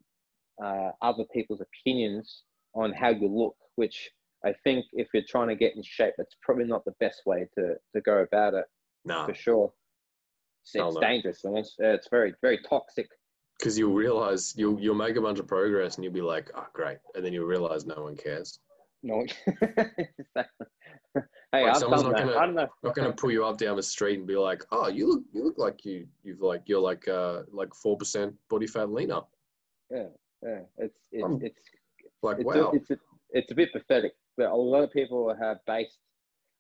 uh, 0.65 0.91
other 1.03 1.25
people's 1.33 1.61
opinions 1.61 2.43
on 2.75 2.93
how 2.93 3.11
you 3.11 3.29
look, 3.29 3.57
which 3.77 4.11
I 4.45 4.53
think 4.65 4.85
if 4.93 5.09
you're 5.15 5.23
trying 5.29 5.49
to 5.49 5.55
get 5.57 5.75
in 5.77 5.83
shape, 5.83 6.15
it's 6.19 6.37
probably 6.43 6.65
not 6.65 6.85
the 6.85 6.95
best 7.01 7.23
way 7.27 7.47
to, 7.57 7.75
to 7.95 8.01
go 8.03 8.19
about 8.19 8.55
it 8.55 8.65
Nah, 9.05 9.27
for 9.27 9.35
sure. 9.35 9.73
It's, 10.63 10.73
Hell 10.75 10.89
it's 10.89 10.95
no. 10.97 11.01
dangerous 11.01 11.45
and 11.45 11.59
it's, 11.59 11.75
it's 11.79 12.09
very, 12.11 12.35
very 12.43 12.59
toxic. 12.69 13.09
because 13.59 13.79
you'll 13.79 13.95
realize 13.95 14.55
you'll 14.57 14.81
you'll 14.81 14.95
make 14.95 15.17
a 15.17 15.21
bunch 15.21 15.39
of 15.39 15.47
progress 15.47 15.97
and 15.97 16.05
you'll 16.05 16.13
be 16.13 16.23
like, 16.23 16.51
oh 16.57 16.67
great, 16.73 16.99
and 17.15 17.25
then 17.25 17.33
you'll 17.33 17.47
realize 17.47 17.85
no 17.87 18.03
one 18.03 18.17
cares. 18.17 18.59
No, 19.03 19.21
exactly. 19.47 20.67
Hey, 21.53 21.63
Like, 21.65 21.75
I've 21.75 21.77
someone's 21.77 22.03
not 22.05 22.17
gonna- 22.17 22.37
I 22.37 22.47
don't 22.47 22.55
know. 22.55 22.69
Not 22.83 22.95
gonna 22.95 23.13
pull 23.13 23.31
you 23.31 23.45
up 23.45 23.59
down 23.59 23.77
the 23.77 23.83
street 23.83 24.19
and 24.19 24.27
be 24.27 24.37
like, 24.37 24.65
oh, 24.73 24.89
you 24.89 25.07
look 25.09 25.23
you 25.33 25.45
look 25.45 25.59
like 25.59 25.85
you 25.85 26.07
you've 26.23 26.41
like 26.41 26.63
you're 26.67 26.81
like 26.81 27.07
uh 27.09 27.43
like 27.53 27.75
four 27.75 27.97
percent 27.99 28.35
body 28.49 28.67
fat 28.67 28.91
leaner. 28.91 29.21
Yeah, 29.91 30.07
it's 30.79 30.97
it's 31.13 31.25
Um, 31.25 31.39
it's 31.43 31.59
Like 32.23 32.39
it's, 32.39 32.47
wow, 32.47 32.71
a, 32.73 32.77
it's, 32.77 32.91
a, 32.91 32.97
it's 33.31 33.53
a 33.53 33.55
bit 33.55 33.73
pathetic, 33.73 34.13
but 34.37 34.51
a 34.51 34.55
lot 34.55 34.83
of 34.83 34.93
people 34.93 35.35
have 35.41 35.59
based, 35.67 35.99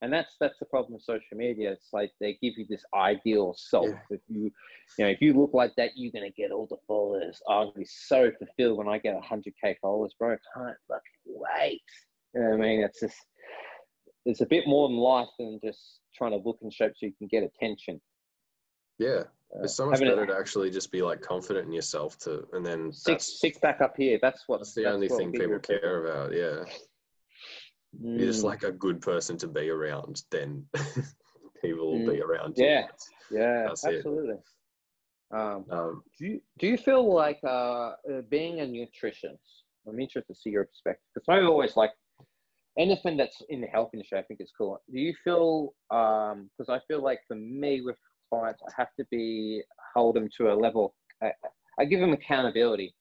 and 0.02 0.12
that's 0.12 0.34
that's 0.40 0.58
the 0.58 0.66
problem 0.66 0.94
with 0.94 1.02
social 1.02 1.36
media. 1.36 1.72
It's 1.72 1.88
like 1.92 2.10
they 2.20 2.38
give 2.42 2.54
you 2.56 2.66
this 2.68 2.84
ideal 2.94 3.54
self. 3.56 3.86
Yeah. 3.88 3.98
If 4.10 4.20
you, 4.28 4.50
you 4.98 5.04
know, 5.04 5.10
if 5.10 5.20
you 5.20 5.32
look 5.32 5.52
like 5.54 5.74
that, 5.76 5.90
you're 5.96 6.12
gonna 6.12 6.30
get 6.30 6.50
all 6.52 6.66
the 6.68 6.76
followers. 6.86 7.40
Oh, 7.48 7.52
i'll 7.54 7.72
be 7.72 7.84
so 7.86 8.30
fulfilled 8.38 8.78
when 8.78 8.88
I 8.88 8.98
get 8.98 9.14
hundred 9.22 9.54
k 9.62 9.76
followers, 9.80 10.14
bro. 10.18 10.32
I 10.32 10.36
can't 10.58 10.76
fucking 10.88 11.02
wait. 11.26 11.82
You 12.34 12.40
know 12.40 12.50
what 12.50 12.56
I 12.56 12.60
mean? 12.60 12.80
It's 12.82 13.00
just 13.00 13.16
it's 14.26 14.40
a 14.40 14.46
bit 14.46 14.66
more 14.66 14.88
than 14.88 14.96
life 14.98 15.28
than 15.38 15.60
just 15.62 16.00
trying 16.14 16.30
to 16.32 16.38
look 16.38 16.58
and 16.62 16.72
shape 16.72 16.92
so 16.96 17.06
you 17.06 17.12
can 17.18 17.28
get 17.28 17.42
attention. 17.42 18.00
yeah. 18.98 19.24
Uh, 19.54 19.62
It's 19.64 19.74
so 19.76 19.86
much 19.86 20.00
having 20.00 20.08
better 20.08 20.26
to 20.26 20.36
actually 20.36 20.70
just 20.70 20.90
be 20.90 21.00
like 21.02 21.20
confident 21.20 21.66
in 21.66 21.72
yourself 21.72 22.18
to, 22.20 22.44
and 22.54 22.64
then 22.66 22.92
six 22.92 23.38
six 23.40 23.58
back 23.58 23.80
up 23.80 23.94
here. 23.96 24.18
That's 24.20 24.42
what 24.48 24.58
that's 24.60 24.74
the 24.74 24.86
only 24.86 25.06
what 25.08 25.18
thing 25.18 25.26
will 25.28 25.32
give 25.38 25.50
you 25.50 25.58
people 25.60 25.78
care 25.80 26.04
about. 26.04 26.32
Yeah, 26.34 26.64
you're 28.00 28.26
just 28.26 28.42
Mm. 28.42 28.44
like 28.44 28.62
a 28.62 28.72
good 28.72 29.00
person 29.00 29.36
to 29.38 29.48
be 29.48 29.70
around. 29.70 30.22
Then 30.30 30.66
people 31.62 31.92
will 31.92 32.12
be 32.12 32.20
around 32.20 32.56
you. 32.58 32.64
Yeah. 32.66 32.86
Yeah, 33.30 33.64
That's 33.68 33.84
absolutely. 33.84 34.36
Um, 35.30 35.64
Um, 35.70 36.02
do 36.18 36.26
you, 36.26 36.40
do 36.58 36.66
you 36.66 36.76
feel 36.76 37.12
like 37.12 37.40
uh, 37.44 37.48
uh, 37.48 38.22
being 38.28 38.60
a 38.60 38.64
nutritionist? 38.64 39.62
I'm 39.88 39.98
interested 39.98 40.32
to 40.32 40.38
see 40.38 40.50
your 40.50 40.64
perspective 40.66 41.04
because 41.14 41.26
I 41.28 41.42
always 41.44 41.76
like 41.76 41.90
anything 42.78 43.16
that's 43.16 43.40
in 43.48 43.60
the 43.60 43.66
health 43.66 43.90
industry. 43.92 44.18
I 44.18 44.22
think 44.22 44.40
is 44.40 44.52
cool. 44.56 44.80
Do 44.92 44.98
you 44.98 45.14
feel? 45.24 45.74
Because 45.90 46.68
I 46.68 46.80
feel 46.86 47.02
like 47.02 47.20
for 47.26 47.36
me 47.36 47.80
with 47.80 47.96
clients, 48.30 48.62
I 48.68 48.72
have 48.76 48.88
to 48.98 49.04
be 49.10 49.62
hold 49.94 50.16
them 50.16 50.28
to 50.38 50.52
a 50.52 50.54
level. 50.54 50.94
I, 51.22 51.32
I 51.78 51.84
give 51.84 52.00
them 52.00 52.12
accountability. 52.12 52.94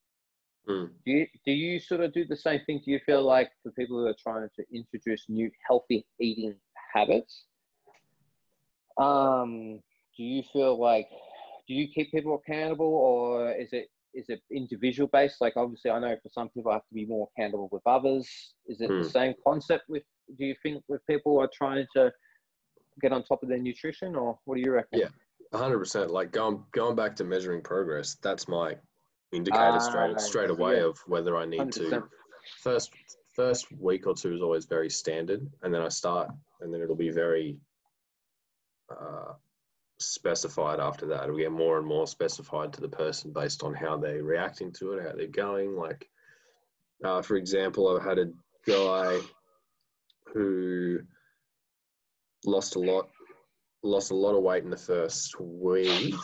Mm. 0.67 0.89
Do 1.05 1.11
you 1.11 1.27
do 1.45 1.51
you 1.51 1.79
sort 1.79 2.01
of 2.01 2.13
do 2.13 2.25
the 2.25 2.37
same 2.37 2.61
thing? 2.65 2.81
Do 2.83 2.91
you 2.91 2.99
feel 3.05 3.23
like 3.23 3.51
for 3.61 3.71
people 3.71 3.97
who 3.99 4.07
are 4.07 4.15
trying 4.21 4.47
to 4.55 4.63
introduce 4.73 5.25
new 5.29 5.51
healthy 5.67 6.05
eating 6.19 6.55
habits, 6.93 7.45
um, 8.97 9.79
do 10.17 10.23
you 10.23 10.43
feel 10.53 10.79
like 10.79 11.07
do 11.67 11.73
you 11.73 11.87
keep 11.93 12.11
people 12.11 12.35
accountable, 12.35 12.85
or 12.85 13.51
is 13.51 13.69
it 13.73 13.89
is 14.13 14.29
it 14.29 14.41
individual 14.51 15.09
based? 15.11 15.41
Like 15.41 15.53
obviously, 15.57 15.91
I 15.91 15.99
know 15.99 16.15
for 16.21 16.29
some 16.29 16.49
people 16.49 16.71
I 16.71 16.75
have 16.75 16.87
to 16.87 16.93
be 16.93 17.05
more 17.05 17.27
accountable 17.35 17.69
with 17.71 17.81
others. 17.85 18.27
Is 18.67 18.81
it 18.81 18.89
Hmm. 18.89 19.01
the 19.01 19.09
same 19.09 19.33
concept 19.45 19.85
with? 19.89 20.03
Do 20.37 20.45
you 20.45 20.55
think 20.63 20.83
with 20.87 21.05
people 21.07 21.33
who 21.33 21.39
are 21.39 21.49
trying 21.53 21.85
to 21.95 22.11
get 23.01 23.11
on 23.11 23.23
top 23.23 23.43
of 23.43 23.49
their 23.49 23.57
nutrition, 23.57 24.15
or 24.15 24.39
what 24.45 24.55
do 24.55 24.61
you 24.61 24.71
reckon? 24.71 24.99
Yeah. 24.99 25.09
hundred 25.53 25.79
percent. 25.79 26.11
Like 26.11 26.31
going 26.31 26.63
going 26.71 26.95
back 26.95 27.15
to 27.17 27.23
measuring 27.23 27.61
progress, 27.61 28.15
that's 28.21 28.47
my 28.47 28.77
indicator 29.33 29.63
Ah, 29.63 29.79
straight 29.79 30.19
straight 30.19 30.49
away 30.49 30.77
yeah. 30.77 30.85
of 30.85 30.97
whether 31.07 31.35
I 31.35 31.45
need 31.45 31.71
to. 31.73 31.83
100%. 31.83 32.03
First 32.61 32.91
first 33.33 33.71
week 33.79 34.05
or 34.07 34.13
two 34.13 34.33
is 34.35 34.41
always 34.41 34.65
very 34.65 34.89
standard, 34.89 35.49
and 35.63 35.73
then 35.73 35.81
I 35.81 35.89
start, 35.89 36.29
and 36.61 36.73
then 36.73 36.81
it'll 36.81 36.95
be 36.95 37.09
very 37.09 37.57
uh, 38.89 39.33
specified 39.99 40.79
after 40.79 41.05
that. 41.07 41.23
It'll 41.23 41.37
get 41.37 41.51
more 41.51 41.77
and 41.79 41.87
more 41.87 42.05
specified 42.05 42.73
to 42.73 42.81
the 42.81 42.89
person 42.89 43.33
based 43.33 43.63
on 43.63 43.73
how 43.73 43.97
they're 43.97 44.23
reacting 44.23 44.71
to 44.73 44.93
it, 44.93 45.03
how 45.03 45.15
they're 45.15 45.27
going. 45.27 45.75
Like, 45.75 46.07
uh, 47.03 47.21
for 47.21 47.35
example, 47.37 47.87
I've 47.87 48.03
had 48.03 48.19
a 48.19 48.31
guy 48.67 49.19
who 50.33 50.99
lost 52.45 52.75
a 52.75 52.79
lot, 52.79 53.09
lost 53.83 54.11
a 54.11 54.15
lot 54.15 54.35
of 54.35 54.43
weight 54.43 54.63
in 54.63 54.69
the 54.69 54.77
first 54.77 55.39
week, 55.39 56.15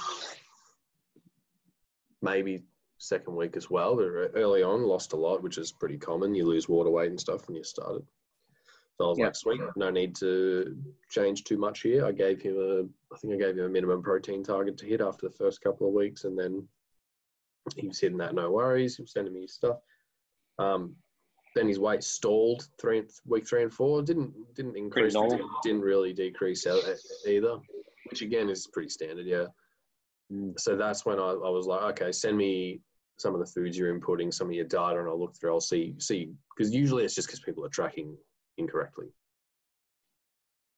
maybe 2.22 2.64
second 3.00 3.36
week 3.36 3.58
as 3.58 3.70
well. 3.70 3.96
But 3.96 4.38
early 4.40 4.62
on, 4.62 4.84
lost 4.84 5.14
a 5.14 5.18
lot, 5.18 5.42
which 5.42 5.58
is 5.58 5.72
pretty 5.72 5.98
common. 5.98 6.36
You 6.36 6.46
lose 6.46 6.70
water 6.70 6.92
weight 6.92 7.10
and 7.10 7.20
stuff 7.20 7.48
when 7.48 7.58
you 7.58 7.64
started. 7.64 8.06
So 8.98 9.06
I 9.06 9.08
was 9.08 9.18
Yeah. 9.18 9.26
like, 9.26 9.36
sweet, 9.36 9.62
no 9.76 9.90
need 9.90 10.16
to 10.18 10.78
change 11.10 11.46
too 11.46 11.58
much 11.58 11.82
here. 11.82 12.06
I 12.06 12.12
gave 12.12 12.42
him 12.42 12.58
a, 12.58 13.14
I 13.14 13.18
think 13.18 13.34
I 13.34 13.38
gave 13.38 13.58
him 13.58 13.66
a 13.66 13.70
minimum 13.70 14.04
protein 14.04 14.44
target 14.44 14.78
to 14.78 14.86
hit 14.86 15.02
after 15.02 15.28
the 15.28 15.36
first 15.36 15.62
couple 15.62 15.88
of 15.88 15.94
weeks, 15.94 16.26
and 16.26 16.38
then 16.38 16.68
he 17.76 17.88
was 17.88 18.00
hitting 18.00 18.18
that, 18.18 18.36
no 18.36 18.52
worries. 18.52 18.98
He 18.98 19.04
was 19.04 19.14
sending 19.14 19.34
me 19.34 19.48
stuff. 19.48 19.78
Um, 20.60 20.96
then 21.56 21.68
his 21.68 21.80
weight 21.80 22.04
stalled 22.04 22.68
three 22.80 23.04
week 23.26 23.48
three 23.48 23.64
and 23.64 23.74
four. 23.74 24.04
Didn't 24.04 24.34
didn't 24.54 24.76
increase. 24.76 25.14
Didn't, 25.14 25.50
didn't 25.64 25.82
really 25.82 26.14
decrease 26.14 26.68
either, 26.68 27.58
which 28.10 28.22
again 28.22 28.50
is 28.50 28.68
pretty 28.68 28.90
standard. 28.90 29.26
Yeah. 29.26 29.48
Mm. 30.32 30.60
So 30.60 30.76
that's 30.76 31.06
when 31.06 31.20
I, 31.20 31.30
I 31.30 31.50
was 31.50 31.66
like, 31.66 31.82
okay, 32.02 32.12
send 32.12 32.38
me 32.38 32.82
some 33.20 33.34
of 33.34 33.40
the 33.42 33.46
foods 33.46 33.78
you're 33.78 33.94
inputting, 33.98 34.34
some 34.34 34.48
of 34.48 34.54
your 34.54 34.66
data, 34.66 34.98
and 35.00 35.08
I'll 35.10 35.20
look 35.20 35.36
through. 35.36 35.52
I'll 35.54 35.60
see 35.62 35.94
see 36.00 36.32
because 36.58 36.74
usually 36.74 37.04
it's 37.04 37.14
just 37.16 37.28
because 37.28 37.42
people 37.42 37.66
are 37.66 37.70
tracking 37.70 38.18
incorrectly, 38.58 39.08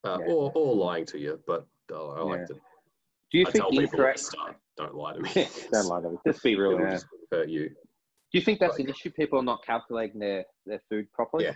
uh, 0.04 0.18
Yeah. 0.20 0.34
or 0.34 0.52
or 0.56 0.76
lying 0.76 1.06
to 1.06 1.20
you. 1.20 1.40
But 1.46 1.66
uh, 1.92 2.10
I 2.10 2.22
like 2.24 2.40
Yeah. 2.42 2.46
to. 2.48 2.54
Do 2.54 3.38
you 3.38 3.46
I 3.48 3.52
think 3.52 3.66
incorrect? 3.74 4.20
start, 4.20 4.58
don't 4.76 4.96
lie 4.96 5.14
to 5.14 5.22
me. 5.22 5.30
Don't 5.72 5.86
lie 5.86 6.02
to 6.02 6.10
me. 6.10 6.18
Just 6.28 6.44
be 6.44 6.56
real. 6.58 6.72
It'll 6.74 6.86
Yeah. 6.86 6.92
just 6.96 7.06
hurt 7.32 7.48
you. 7.48 7.70
Do 7.70 8.38
you 8.40 8.42
think 8.42 8.60
that's 8.60 8.74
like- 8.80 8.88
an 8.88 8.90
issue? 8.90 9.10
People 9.12 9.40
are 9.40 9.44
not 9.44 9.64
calculating 9.66 10.20
their, 10.20 10.44
their 10.66 10.82
food 10.90 11.10
properly. 11.14 11.46
Yeah. 11.46 11.54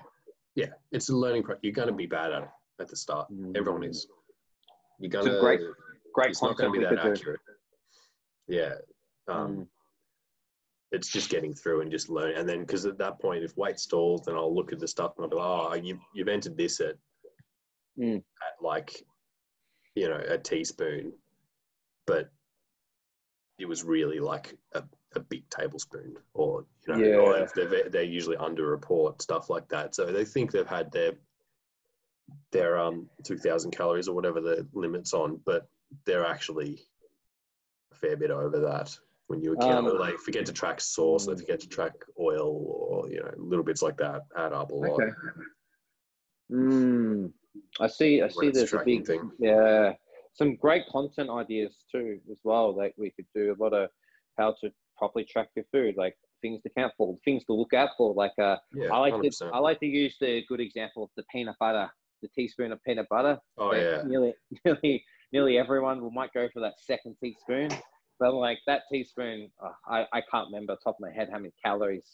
Yeah, 0.55 0.69
it's 0.93 1.09
a 1.09 1.15
learning. 1.15 1.43
Pro- 1.43 1.57
you're 1.63 1.73
going 1.73 1.89
to 1.89 1.93
be 1.93 2.05
bad 2.05 2.31
at 2.31 2.43
it 2.43 2.49
at 2.79 2.87
the 2.87 2.95
start. 2.95 3.29
Mm. 3.29 3.57
Everyone 3.57 3.83
is. 3.83 4.07
You're 4.99 5.09
going 5.09 5.25
to 5.25 5.39
great- 5.41 5.59
Great 6.13 6.29
It's 6.29 6.41
not 6.41 6.55
going 6.55 6.71
to 6.71 6.79
be 6.79 6.85
that 6.85 6.91
could 6.95 7.03
do. 7.03 7.11
accurate. 7.11 7.39
Yeah. 8.47 8.75
Um, 9.27 9.57
Mm. 9.57 9.67
It's 10.91 11.09
just 11.09 11.29
getting 11.29 11.53
through 11.53 11.81
and 11.81 11.91
just 11.91 12.09
learning. 12.09 12.37
And 12.37 12.47
then, 12.47 12.61
because 12.61 12.85
at 12.85 12.97
that 12.99 13.19
point, 13.19 13.43
if 13.43 13.57
weight 13.57 13.79
stalls, 13.79 14.21
then 14.25 14.35
I'll 14.35 14.53
look 14.53 14.71
at 14.71 14.79
the 14.79 14.87
stuff 14.87 15.13
and 15.17 15.23
I'll 15.25 15.29
be 15.29 15.35
like, 15.35 15.45
oh, 15.45 15.73
you've, 15.73 15.99
you've 16.13 16.27
entered 16.27 16.57
this 16.57 16.79
at, 16.79 16.95
Mm. 17.97 18.17
at 18.17 18.61
like, 18.61 19.03
you 19.95 20.09
know, 20.09 20.21
a 20.27 20.37
teaspoon, 20.37 21.13
but 22.05 22.29
it 23.57 23.65
was 23.65 23.85
really 23.85 24.19
like 24.19 24.57
a, 24.73 24.83
a 25.15 25.21
big 25.21 25.49
tablespoon 25.49 26.17
or, 26.33 26.65
you 26.85 26.93
know, 26.93 26.99
or 27.21 27.37
Yeah. 27.37 27.43
if 27.43 27.53
they're, 27.53 27.89
they're 27.89 28.03
usually 28.03 28.35
under 28.35 28.67
report, 28.67 29.21
stuff 29.21 29.49
like 29.49 29.69
that. 29.69 29.95
So 29.95 30.07
they 30.07 30.25
think 30.25 30.51
they've 30.51 30.67
had 30.67 30.91
their, 30.91 31.13
their 32.51 32.77
um 32.77 33.09
2000 33.23 33.71
calories 33.71 34.09
or 34.09 34.15
whatever 34.15 34.41
the 34.41 34.67
limits 34.73 35.13
on, 35.13 35.39
but 35.45 35.69
they're 36.05 36.25
actually 36.25 36.81
a 37.93 37.95
fair 37.95 38.17
bit 38.17 38.31
over 38.31 38.59
that 38.59 38.97
when 39.27 39.41
you 39.41 39.53
account. 39.53 39.87
Um, 39.87 39.97
they 39.97 40.17
forget 40.17 40.45
to 40.45 40.53
track 40.53 40.77
they 40.77 40.83
mm. 40.83 41.39
forget 41.39 41.59
to 41.61 41.69
track 41.69 41.93
oil, 42.19 42.65
or 42.67 43.09
you 43.09 43.21
know, 43.21 43.31
little 43.37 43.65
bits 43.65 43.81
like 43.81 43.97
that 43.97 44.21
add 44.37 44.53
up 44.53 44.71
a 44.71 44.75
lot. 44.75 44.91
Okay. 44.91 45.11
Mm. 46.51 47.31
I 47.79 47.87
see. 47.87 48.21
I 48.21 48.29
see. 48.29 48.51
There's 48.51 48.73
a 48.73 48.83
big 48.85 49.05
thing. 49.05 49.31
yeah. 49.39 49.93
Some 50.33 50.55
great 50.57 50.83
content 50.91 51.29
ideas 51.29 51.77
too, 51.91 52.19
as 52.29 52.37
well. 52.43 52.75
Like 52.75 52.93
we 52.97 53.11
could 53.11 53.25
do 53.33 53.55
a 53.57 53.63
lot 53.63 53.73
of 53.73 53.89
how 54.37 54.55
to 54.61 54.71
properly 54.97 55.25
track 55.25 55.49
your 55.55 55.65
food, 55.71 55.95
like 55.97 56.15
things 56.41 56.61
to 56.63 56.69
count 56.77 56.93
for, 56.97 57.17
things 57.23 57.43
to 57.45 57.53
look 57.53 57.73
out 57.73 57.89
for. 57.97 58.13
Like 58.13 58.33
uh, 58.41 58.57
Yeah, 58.73 58.93
I 58.93 58.97
like 58.99 59.13
100%. 59.13 59.37
to 59.39 59.45
I 59.53 59.59
like 59.59 59.79
to 59.79 59.85
use 59.85 60.15
the 60.19 60.43
good 60.47 60.59
example 60.59 61.03
of 61.03 61.09
the 61.15 61.23
peanut 61.31 61.55
butter, 61.59 61.89
the 62.21 62.27
teaspoon 62.35 62.71
of 62.71 62.83
peanut 62.83 63.07
butter. 63.09 63.37
oh 63.57 63.73
yeah, 63.73 64.03
Nearly 64.05 64.33
nearly 64.65 65.03
nearly 65.31 65.57
everyone 65.57 66.01
will 66.01 66.11
might 66.11 66.33
go 66.33 66.47
for 66.53 66.59
that 66.59 66.73
second 66.79 67.15
teaspoon, 67.23 67.69
but 68.19 68.33
like 68.33 68.59
that 68.67 68.83
teaspoon, 68.91 69.49
uh, 69.63 69.71
I 69.87 70.05
I 70.13 70.21
can't 70.29 70.47
remember 70.47 70.75
top 70.83 70.95
of 70.95 70.99
my 71.01 71.11
head 71.11 71.29
how 71.31 71.37
many 71.39 71.53
calories. 71.63 72.09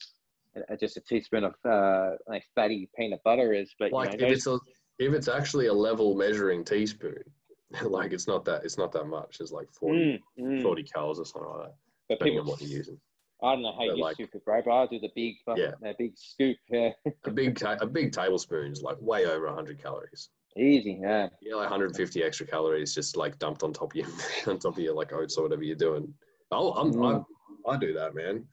Just 0.79 0.97
a 0.97 1.01
teaspoon 1.01 1.45
of 1.45 1.55
uh, 1.63 2.17
like 2.27 2.43
fatty 2.55 2.89
peanut 2.97 3.21
butter 3.23 3.53
is, 3.53 3.73
but 3.79 3.91
like 3.93 4.19
know, 4.19 4.27
if 4.27 4.33
it's 4.33 4.47
a, 4.47 4.59
if 4.99 5.13
it's 5.13 5.27
actually 5.29 5.67
a 5.67 5.73
level 5.73 6.13
measuring 6.15 6.65
teaspoon, 6.65 7.23
like 7.83 8.11
it's 8.11 8.27
not 8.27 8.43
that 8.45 8.63
it's 8.65 8.77
not 8.77 8.91
that 8.91 9.05
much. 9.05 9.37
It's 9.39 9.51
like 9.51 9.71
40, 9.71 10.21
Mm, 10.39 10.43
mm. 10.59 10.61
40 10.61 10.83
calories 10.83 11.19
or 11.19 11.25
something 11.25 11.49
like 11.49 11.67
that, 11.67 11.75
But 12.09 12.19
depending 12.19 12.33
people, 12.39 12.41
on 12.41 12.47
what 12.59 12.61
you're 12.61 12.77
using. 12.77 12.99
I 13.43 13.53
don't 13.53 13.63
know 13.63 13.71
how 13.71 13.87
but 13.87 13.97
you 13.97 14.03
like- 14.03 14.17
soup 14.17 14.29
it, 14.35 14.43
bro, 14.45 14.61
but 14.63 14.71
I 14.71 14.85
do 14.87 14.99
the 14.99 15.09
big, 15.15 15.35
fucking, 15.45 15.63
Yeah. 15.63 15.71
that 15.81 15.97
big 15.97 16.15
scoop. 16.17 16.57
Yeah, 16.69 16.91
A 17.23 17.31
big 17.31 17.55
ta- 17.59 17.77
a 17.81 17.87
big 17.87 18.11
tablespoon 18.11 18.71
is 18.73 18.81
like 18.83 18.97
way 18.99 19.25
over 19.25 19.45
100 19.47 19.81
calories. 19.81 20.29
Easy. 20.57 20.99
Yeah, 21.01 21.29
Yeah, 21.41 21.55
like 21.55 21.69
150 21.69 22.23
extra 22.23 22.45
calories 22.45 22.93
just 22.93 23.15
like 23.17 23.37
dumped 23.39 23.63
on 23.63 23.73
top 23.73 23.91
of 23.91 23.95
you, 23.95 24.05
on 24.47 24.59
top 24.59 24.77
of 24.77 24.83
your 24.83 24.93
like 24.95 25.13
oats 25.13 25.37
or 25.37 25.43
whatever 25.43 25.63
you're 25.63 25.75
doing. 25.75 26.13
I'll, 26.51 26.69
I'm, 26.73 26.93
Mm. 26.93 27.25
I, 27.67 27.71
I 27.71 27.77
do 27.77 27.93
that, 27.93 28.13
man. 28.15 28.45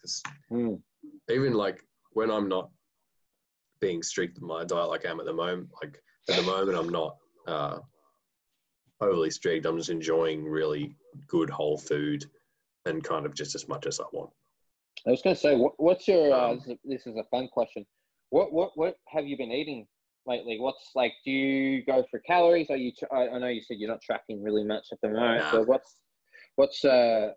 Mm. 0.53 0.81
even 1.31 1.55
like 1.55 1.83
when 2.13 2.31
I'm 2.31 2.49
not 2.49 2.71
being 3.81 4.03
strict 4.03 4.35
with 4.35 4.43
my 4.45 4.65
diet, 4.65 4.89
like 4.89 5.07
I 5.07 5.11
am 5.11 5.21
at 5.21 5.27
the 5.27 5.33
moment, 5.33 5.69
like 5.83 6.01
at 6.29 6.37
the 6.37 6.43
moment, 6.43 6.77
I'm 6.79 6.89
not 6.91 7.17
uh, 7.47 7.79
overly 9.01 9.31
strict. 9.31 9.67
I'm 9.67 9.79
just 9.79 9.91
enjoying 9.91 10.45
really 10.45 10.95
good 11.27 11.51
whole 11.51 11.79
food 11.79 12.25
and 12.87 13.03
kind 13.03 13.27
of 13.27 13.35
just 13.35 13.55
as 13.55 13.69
much 13.69 13.87
as 13.87 14.01
I 14.01 14.05
want. 14.13 14.31
I 15.07 15.11
was 15.11 15.23
gonna 15.23 15.37
say, 15.37 15.57
what, 15.57 15.73
what's 15.79 16.09
your? 16.09 16.33
Uh, 16.33 16.51
Um, 16.51 16.57
this, 16.59 16.67
is, 16.67 16.79
this 16.85 17.07
is 17.07 17.17
a 17.17 17.25
fun 17.31 17.49
question. 17.49 17.87
What 18.31 18.53
what 18.53 18.73
what 18.75 18.97
have 19.07 19.27
you 19.27 19.37
been 19.37 19.53
eating 19.53 19.87
lately? 20.29 20.61
What's 20.61 20.91
like? 20.95 21.13
Do 21.25 21.31
you 21.33 21.85
go 21.85 22.05
for 22.11 22.21
calories? 22.21 22.71
Are 22.71 22.77
you? 22.77 22.93
Tr- 22.97 23.13
I, 23.13 23.29
I 23.29 23.39
know 23.39 23.49
you 23.49 23.63
said 23.63 23.79
you're 23.79 23.91
not 23.91 24.03
tracking 24.03 24.43
really 24.43 24.65
much 24.65 24.89
at 24.93 25.01
the 25.03 25.09
moment. 25.09 25.43
Nah. 25.45 25.51
So 25.51 25.63
what's 25.63 25.97
what's 26.57 26.85
uh 26.85 27.33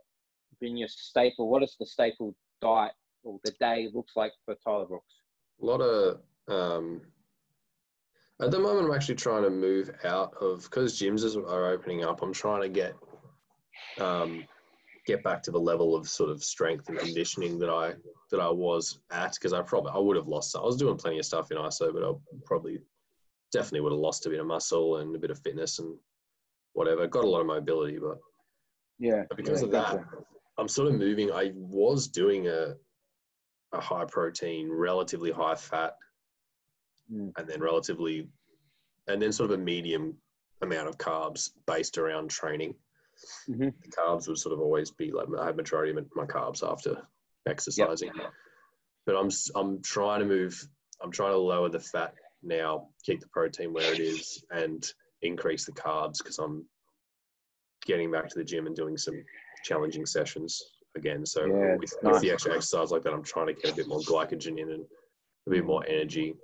been 0.59 0.77
your 0.77 0.89
staple? 0.89 1.49
What 1.49 1.63
is 1.63 1.75
the 1.79 1.85
staple 1.85 2.35
diet 2.61 2.93
or 3.23 3.39
the 3.43 3.51
day 3.59 3.89
looks 3.93 4.13
like 4.15 4.33
for 4.45 4.55
Tyler 4.63 4.85
Brooks? 4.85 5.15
A 5.61 5.65
lot 5.65 5.81
of 5.81 6.21
um, 6.47 7.01
at 8.41 8.51
the 8.51 8.59
moment, 8.59 8.87
I'm 8.87 8.93
actually 8.93 9.15
trying 9.15 9.43
to 9.43 9.49
move 9.49 9.91
out 10.03 10.33
of 10.41 10.63
because 10.63 10.99
gyms 10.99 11.23
is- 11.23 11.37
are 11.37 11.67
opening 11.71 12.03
up. 12.03 12.21
I'm 12.21 12.33
trying 12.33 12.61
to 12.61 12.69
get 12.69 12.95
um, 13.99 14.45
get 15.05 15.23
back 15.23 15.41
to 15.43 15.51
the 15.51 15.59
level 15.59 15.95
of 15.95 16.07
sort 16.07 16.29
of 16.29 16.43
strength 16.43 16.87
and 16.89 16.99
conditioning 16.99 17.57
that 17.59 17.69
I 17.69 17.93
that 18.29 18.39
I 18.39 18.49
was 18.49 18.99
at 19.11 19.33
because 19.33 19.53
I 19.53 19.61
probably 19.61 19.91
I 19.93 19.97
would 19.97 20.15
have 20.15 20.27
lost. 20.27 20.55
I 20.55 20.61
was 20.61 20.77
doing 20.77 20.97
plenty 20.97 21.19
of 21.19 21.25
stuff 21.25 21.51
in 21.51 21.57
ISO, 21.57 21.93
but 21.93 22.03
I 22.03 22.11
probably 22.45 22.79
definitely 23.51 23.81
would 23.81 23.91
have 23.93 23.99
lost 23.99 24.25
a 24.25 24.29
bit 24.29 24.39
of 24.39 24.45
muscle 24.47 24.97
and 24.97 25.15
a 25.15 25.19
bit 25.19 25.31
of 25.31 25.39
fitness 25.39 25.79
and 25.79 25.97
whatever. 26.73 27.07
Got 27.07 27.25
a 27.25 27.29
lot 27.29 27.41
of 27.41 27.47
mobility, 27.47 27.97
but 27.99 28.17
Yeah, 28.99 29.23
but 29.27 29.37
because 29.37 29.61
yeah, 29.61 29.65
of 29.65 29.71
that, 29.71 29.93
gotcha. 29.95 30.07
I'm 30.57 30.67
sort 30.67 30.87
of 30.89 30.95
moving. 30.95 31.31
I 31.31 31.51
was 31.55 32.07
doing 32.07 32.47
a 32.47 32.75
a 33.73 33.79
high 33.79 34.05
protein, 34.05 34.69
relatively 34.71 35.31
high 35.31 35.55
fat, 35.55 35.95
Mm. 37.11 37.33
and 37.37 37.47
then 37.49 37.59
relatively, 37.59 38.29
and 39.07 39.21
then 39.21 39.33
sort 39.33 39.51
of 39.51 39.59
a 39.59 39.61
medium 39.61 40.15
amount 40.61 40.87
of 40.87 40.97
carbs 40.97 41.49
based 41.65 41.97
around 41.97 42.29
training. 42.29 42.73
Mhm. 43.47 43.73
The 43.83 43.89
carbs 43.89 44.27
would 44.27 44.37
sort 44.37 44.53
of 44.53 44.59
always 44.59 44.91
be 44.91 45.11
like 45.11 45.27
I 45.37 45.45
have 45.45 45.55
majority 45.55 45.91
of 45.91 46.15
my 46.15 46.25
carbs 46.25 46.63
after 46.67 47.07
exercising. 47.47 48.11
But 49.05 49.15
I'm 49.15 49.29
I'm 49.55 49.81
trying 49.81 50.19
to 50.19 50.25
move. 50.25 50.67
I'm 51.01 51.11
trying 51.11 51.31
to 51.31 51.37
lower 51.37 51.69
the 51.69 51.79
fat 51.79 52.13
now, 52.43 52.89
keep 53.03 53.19
the 53.19 53.27
protein 53.27 53.73
where 53.73 53.91
it 53.91 53.99
is, 53.99 54.43
and 54.51 54.85
increase 55.21 55.65
the 55.65 55.71
carbs 55.71 56.17
because 56.19 56.39
I'm 56.39 56.65
getting 57.85 58.11
back 58.11 58.29
to 58.29 58.37
the 58.37 58.43
gym 58.43 58.67
and 58.67 58.75
doing 58.75 58.97
some 58.97 59.23
challenging 59.63 60.05
sessions 60.05 60.61
again. 60.95 61.25
So 61.25 61.45
Yeah, 61.45 61.75
with, 61.77 61.93
nice. 62.03 62.13
with 62.13 62.21
the 62.21 62.31
extra 62.31 62.53
exercise 62.55 62.91
like 62.91 63.03
that, 63.03 63.13
I'm 63.13 63.23
trying 63.23 63.47
to 63.47 63.53
get 63.53 63.71
a 63.71 63.75
bit 63.75 63.87
more 63.87 64.01
glycogen 64.01 64.59
in 64.59 64.69
and 64.71 64.85
a 65.47 65.49
bit 65.49 65.65
more 65.65 65.83
energy. 65.87 66.35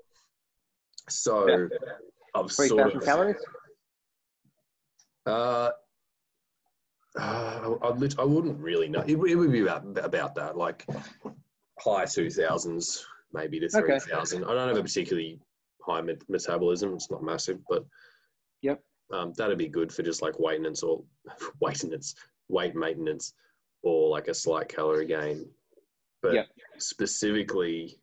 So 1.09 1.47
Yeah. 1.47 1.77
I've 2.35 2.51
Three 2.51 2.67
sort 2.67 2.95
of 2.95 3.03
calories. 3.03 3.37
uh, 5.25 5.71
uh, 7.19 7.75
I, 7.82 7.89
lit- 7.89 8.19
I 8.19 8.23
wouldn't 8.23 8.60
really 8.60 8.88
know. 8.88 9.01
It, 9.01 9.17
it 9.17 9.36
would 9.36 9.51
be 9.51 9.62
about 9.62 9.84
about 9.97 10.36
that, 10.36 10.58
like 10.58 10.86
high 11.80 12.06
two 12.06 12.30
thousands, 12.30 13.06
maybe 13.34 13.60
to 13.60 13.65
Okay. 13.65 13.99
three 13.99 14.12
thousand. 14.12 14.43
I 14.45 14.53
don't 14.53 14.67
have 14.67 14.77
a 14.77 14.84
particularly 14.84 15.39
high 15.82 16.01
met- 16.01 16.27
metabolism. 16.30 16.93
It's 16.93 17.12
not 17.12 17.23
massive, 17.23 17.60
but 17.69 17.86
Yep. 18.62 18.82
um, 19.12 19.34
that'd 19.38 19.58
be 19.58 19.67
good 19.67 19.91
for 19.91 20.03
just 20.03 20.21
like 20.21 20.39
weight 20.39 20.60
maintenance 20.62 20.84
or 20.84 21.03
weight 21.62 21.75
maintenance, 21.84 22.15
weight 22.49 22.75
maintenance, 22.75 23.34
or 23.84 24.10
like 24.10 24.27
a 24.27 24.34
slight 24.34 24.67
calorie 24.69 25.06
gain. 25.06 25.49
But 26.21 26.34
Yep. 26.34 26.47
specifically, 26.80 27.99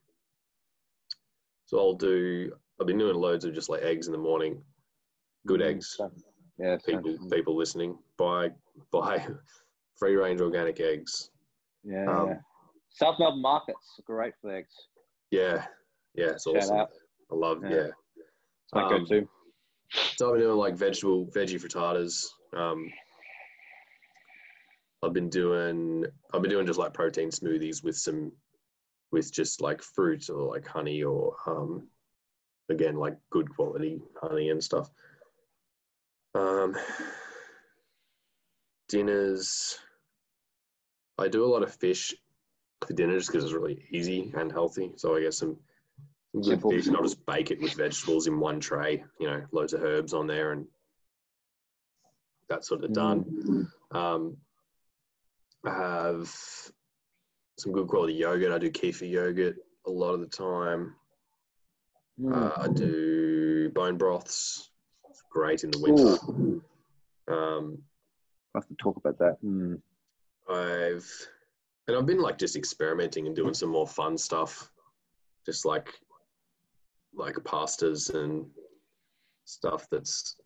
so 1.67 1.79
I'll 1.79 1.95
do. 1.95 2.53
I've 2.81 2.87
been 2.87 2.99
doing 2.99 3.17
loads 3.17 3.45
of 3.45 3.55
just 3.55 3.69
like 3.69 3.83
eggs 3.83 4.07
in 4.07 4.13
the 4.13 4.19
morning, 4.19 4.63
good 5.47 5.61
Mm, 5.61 5.67
eggs 5.71 5.97
Yeah. 6.59 6.77
people 6.85 7.17
people 7.31 7.57
listening 7.57 7.99
buy 8.17 8.51
buy 8.93 9.27
free 9.97 10.17
range 10.17 10.41
organic 10.41 10.81
eggs. 10.81 11.31
yeah. 11.85 12.07
um, 12.07 12.29
yeah. 12.29 12.37
South 12.91 13.17
Melbourne 13.19 13.43
markets 13.43 14.01
great 14.07 14.35
for 14.41 14.55
eggs. 14.55 14.75
Yeah, 15.31 15.65
yeah, 16.15 16.31
it's 16.31 16.45
Shout 16.45 16.57
awesome. 16.57 16.77
out. 16.77 16.91
I 17.31 17.35
love 17.35 17.59
Yeah. 17.65 17.71
yeah. 17.71 17.87
It's 17.87 18.73
my 18.75 18.83
Um, 18.85 19.05
go-to. 19.05 19.29
So 20.17 20.29
I've 20.29 20.35
been 20.35 20.43
doing 20.43 20.59
like 20.59 20.75
vegetable 20.77 21.27
veggie 21.27 21.61
frittatas. 21.61 22.27
Um, 22.57 22.89
I've 25.03 25.13
been 25.13 25.29
doing 25.29 26.05
I've 26.33 26.41
been 26.43 26.51
doing 26.51 26.67
just 26.67 26.79
like 26.79 26.95
protein 26.95 27.31
smoothies 27.31 27.83
with 27.85 27.97
some 27.97 28.33
with 29.13 29.33
just 29.33 29.61
like 29.61 29.83
fruit 29.83 30.31
or 30.31 30.49
like 30.49 30.67
honey 30.67 31.03
or 31.03 31.35
um, 31.47 31.89
again 32.71 32.97
like 32.97 33.17
good 33.31 33.49
quality 33.55 34.01
honey 34.21 34.51
and 34.51 34.63
stuff. 34.63 34.89
Um, 36.35 36.77
dinners. 38.95 39.77
I 41.19 41.27
do 41.27 41.45
a 41.45 41.51
lot 41.53 41.65
of 41.65 41.75
fish 41.75 42.15
for 42.87 42.93
dinner 42.93 43.19
just 43.19 43.29
because 43.29 43.43
it's 43.43 43.53
really 43.53 43.85
easy 43.91 44.33
and 44.37 44.53
healthy. 44.53 44.93
So 44.97 45.17
I 45.17 45.21
get 45.21 45.35
some, 45.35 45.57
good 46.33 46.45
Simple. 46.45 46.71
fish 46.71 46.87
and 46.87 46.97
I'll 46.97 47.03
just 47.03 47.27
bake 47.27 47.51
it 47.51 47.61
with 47.61 47.75
vegetables 47.75 48.29
in 48.29 48.39
one 48.39 48.61
tray, 48.61 49.05
you 49.19 49.27
know, 49.27 49.43
loads 49.51 49.73
of 49.73 49.83
herbs 49.83 50.15
on 50.15 50.29
there 50.29 50.53
and 50.53 50.67
that's 52.49 52.69
sort 52.69 52.85
of 52.85 52.93
done. 52.93 53.69
Um, 53.91 54.37
I 55.65 55.71
have 55.71 56.29
some 57.59 57.73
good 57.73 57.89
quality 57.89 58.15
yogurt. 58.15 58.53
I 58.53 58.59
do 58.59 58.71
kefir 58.71 59.11
yogurt 59.11 59.57
a 59.87 59.91
lot 59.91 60.15
of 60.15 60.21
the 60.21 60.27
time. 60.27 60.95
Mm. 62.21 62.33
Uh, 62.33 62.63
I 62.63 62.69
do 62.69 63.71
bone 63.71 63.97
broths. 63.97 64.71
It's 65.11 65.23
great 65.31 65.65
in 65.65 65.71
the 65.71 65.81
winter. 65.81 66.63
Um, 67.27 67.79
I 68.55 68.59
have 68.59 68.69
to 68.69 68.75
talk 68.77 68.97
about 68.97 69.19
that. 69.19 69.39
Mm. 69.45 69.81
I've 70.49 71.11
and 71.87 71.97
I've 71.97 72.07
been 72.07 72.21
like 72.21 72.39
just 72.39 72.57
experimenting 72.57 73.27
and 73.27 73.37
doing 73.37 73.55
some 73.55 73.71
more 73.71 73.87
fun 73.87 74.17
stuff, 74.17 74.71
just 75.45 75.65
like 75.65 75.89
like 77.15 77.35
pastas 77.37 78.15
and 78.15 78.47
stuff 79.45 79.87
that's 79.91 80.37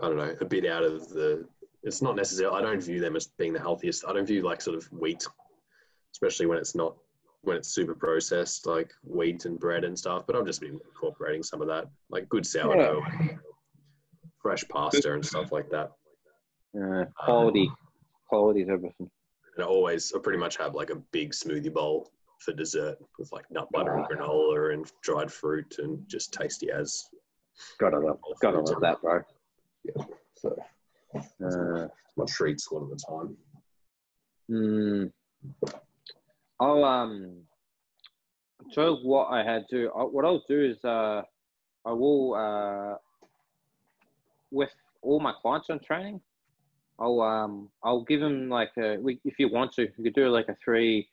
I 0.00 0.06
don't 0.06 0.16
know 0.16 0.34
a 0.40 0.44
bit 0.44 0.66
out 0.66 0.84
of 0.84 1.08
the. 1.08 1.46
It's 1.82 2.02
not 2.02 2.16
necessarily. 2.16 2.58
I 2.58 2.62
don't 2.62 2.82
view 2.82 3.00
them 3.00 3.16
as 3.16 3.28
being 3.38 3.52
the 3.52 3.60
healthiest. 3.60 4.04
I 4.06 4.12
don't 4.12 4.26
view 4.26 4.42
like 4.42 4.60
sort 4.60 4.76
of 4.76 4.84
wheat, 4.92 5.26
especially 6.12 6.46
when 6.46 6.58
it's 6.58 6.74
not 6.74 6.96
when 7.42 7.56
it's 7.56 7.68
super 7.68 7.94
processed 7.94 8.66
like 8.66 8.92
wheat 9.02 9.44
and 9.44 9.58
bread 9.58 9.84
and 9.84 9.98
stuff. 9.98 10.26
But 10.26 10.36
I've 10.36 10.46
just 10.46 10.60
been 10.60 10.80
incorporating 10.84 11.42
some 11.42 11.62
of 11.62 11.68
that, 11.68 11.86
like 12.10 12.28
good 12.28 12.46
sourdough, 12.46 13.02
and 13.18 13.38
fresh 14.40 14.64
pasta 14.68 15.14
and 15.14 15.24
stuff 15.24 15.52
like 15.52 15.70
that. 15.70 15.92
Uh, 16.76 17.04
quality, 17.16 17.70
quality 18.28 18.62
is 18.62 18.68
everything. 18.68 19.10
And 19.56 19.64
I 19.64 19.66
always, 19.66 20.12
I 20.14 20.18
pretty 20.18 20.38
much 20.38 20.56
have 20.58 20.74
like 20.74 20.90
a 20.90 20.96
big 21.12 21.32
smoothie 21.32 21.72
bowl 21.72 22.10
for 22.40 22.52
dessert 22.52 22.98
with 23.18 23.32
like 23.32 23.50
nut 23.50 23.68
butter 23.72 23.96
and 23.96 24.06
granola 24.06 24.74
and 24.74 24.90
dried 25.02 25.32
fruit 25.32 25.76
and 25.78 26.06
just 26.08 26.32
tasty 26.32 26.70
as. 26.70 27.04
Gotta 27.78 27.98
love, 27.98 28.18
gotta 28.40 28.60
love 28.60 28.80
that, 28.80 29.00
bro. 29.02 29.20
Yeah, 29.84 30.04
So 30.36 30.56
Uh, 31.44 31.88
my 32.16 32.24
treats 32.26 32.70
a 32.70 32.74
lot 32.74 32.82
of 32.84 32.90
the 32.90 32.96
time. 32.96 33.36
mm, 34.50 35.12
I'll 36.60 36.84
um 36.84 37.42
show 38.72 38.96
what 38.96 39.28
I 39.28 39.42
had 39.42 39.64
to. 39.70 39.90
I, 39.96 40.02
what 40.02 40.24
I'll 40.24 40.44
do 40.48 40.60
is 40.62 40.84
uh, 40.84 41.22
I 41.84 41.92
will 41.92 42.34
uh, 42.34 42.96
with 44.50 44.74
all 45.02 45.20
my 45.20 45.32
clients 45.42 45.70
on 45.70 45.80
training. 45.80 46.20
I'll 46.98 47.20
um 47.20 47.68
I'll 47.82 48.02
give 48.02 48.20
them 48.20 48.48
like 48.48 48.72
a 48.78 48.96
we, 48.98 49.20
if 49.24 49.38
you 49.38 49.48
want 49.48 49.72
to 49.72 49.82
you 49.82 50.04
could 50.04 50.14
do 50.14 50.28
like 50.28 50.48
a 50.48 50.56
three 50.62 51.08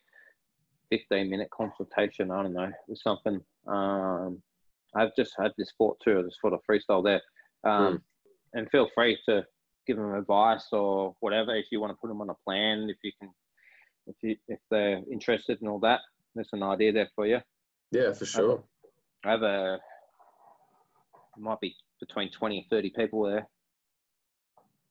15 0.89 1.29
minute 1.29 1.49
consultation 1.51 2.31
I 2.31 2.43
don't 2.43 2.53
know 2.53 2.71
or 2.87 2.95
something. 2.95 3.41
Um 3.67 4.41
I've 4.95 5.15
just 5.15 5.33
had 5.37 5.51
this 5.57 5.71
thought 5.77 5.99
too 6.03 6.19
I 6.19 6.21
just 6.23 6.39
thought 6.41 6.53
of 6.53 6.61
freestyle 6.69 7.03
there. 7.03 7.21
Um 7.63 8.01
and 8.53 8.69
feel 8.69 8.89
free 8.95 9.17
to 9.27 9.45
give 9.85 9.97
them 9.97 10.13
advice 10.15 10.67
or 10.71 11.15
whatever 11.19 11.55
if 11.55 11.65
you 11.71 11.79
want 11.79 11.91
to 11.91 11.97
put 12.01 12.07
them 12.07 12.21
on 12.21 12.29
a 12.29 12.35
plan 12.45 12.89
if 12.89 12.97
you 13.03 13.11
can 13.19 13.29
if 14.07 14.15
you 14.21 14.35
if 14.47 14.59
they're 14.71 15.01
interested 15.11 15.61
in 15.61 15.67
all 15.67 15.79
that 15.79 16.01
there's 16.35 16.49
an 16.51 16.63
idea 16.63 16.91
there 16.91 17.09
for 17.15 17.25
you. 17.25 17.39
Yeah, 17.91 18.11
for 18.11 18.25
sure. 18.25 18.63
I 19.23 19.31
have 19.31 19.41
a 19.41 19.79
might 21.37 21.59
be 21.59 21.75
between 21.99 22.29
20 22.31 22.59
and 22.59 22.67
30 22.69 22.91
people 22.91 23.23
there 23.23 23.47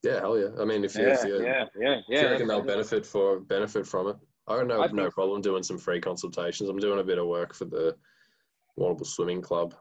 Yeah, 0.05 0.21
hell 0.21 0.39
yeah. 0.39 0.49
I 0.61 0.65
mean, 0.65 0.85
if 0.85 0.95
you, 0.95 1.07
yeah, 1.07 1.15
if 1.15 1.25
you, 1.25 1.43
yeah, 1.43 1.65
yeah, 1.81 1.93
if 1.99 2.05
you 2.09 2.17
yeah. 2.17 2.23
reckon 2.25 2.49
they'll 2.49 2.63
benefit 2.63 3.07
for 3.07 3.41
benefit 3.41 3.87
from 3.87 4.09
it, 4.09 4.17
I 4.47 4.57
don't 4.57 4.69
know. 4.69 4.83
I 4.83 4.89
no 4.89 5.11
problem 5.11 5.41
doing 5.41 5.63
some 5.63 5.79
free 5.79 6.01
consultations. 6.01 6.69
I'm 6.69 6.79
doing 6.79 7.01
a 7.01 7.05
bit 7.05 7.19
of 7.19 7.27
work 7.27 7.55
for 7.55 7.65
the 7.65 7.97
Warrnambool 8.79 9.07
Swimming 9.07 9.41
Club 9.41 9.75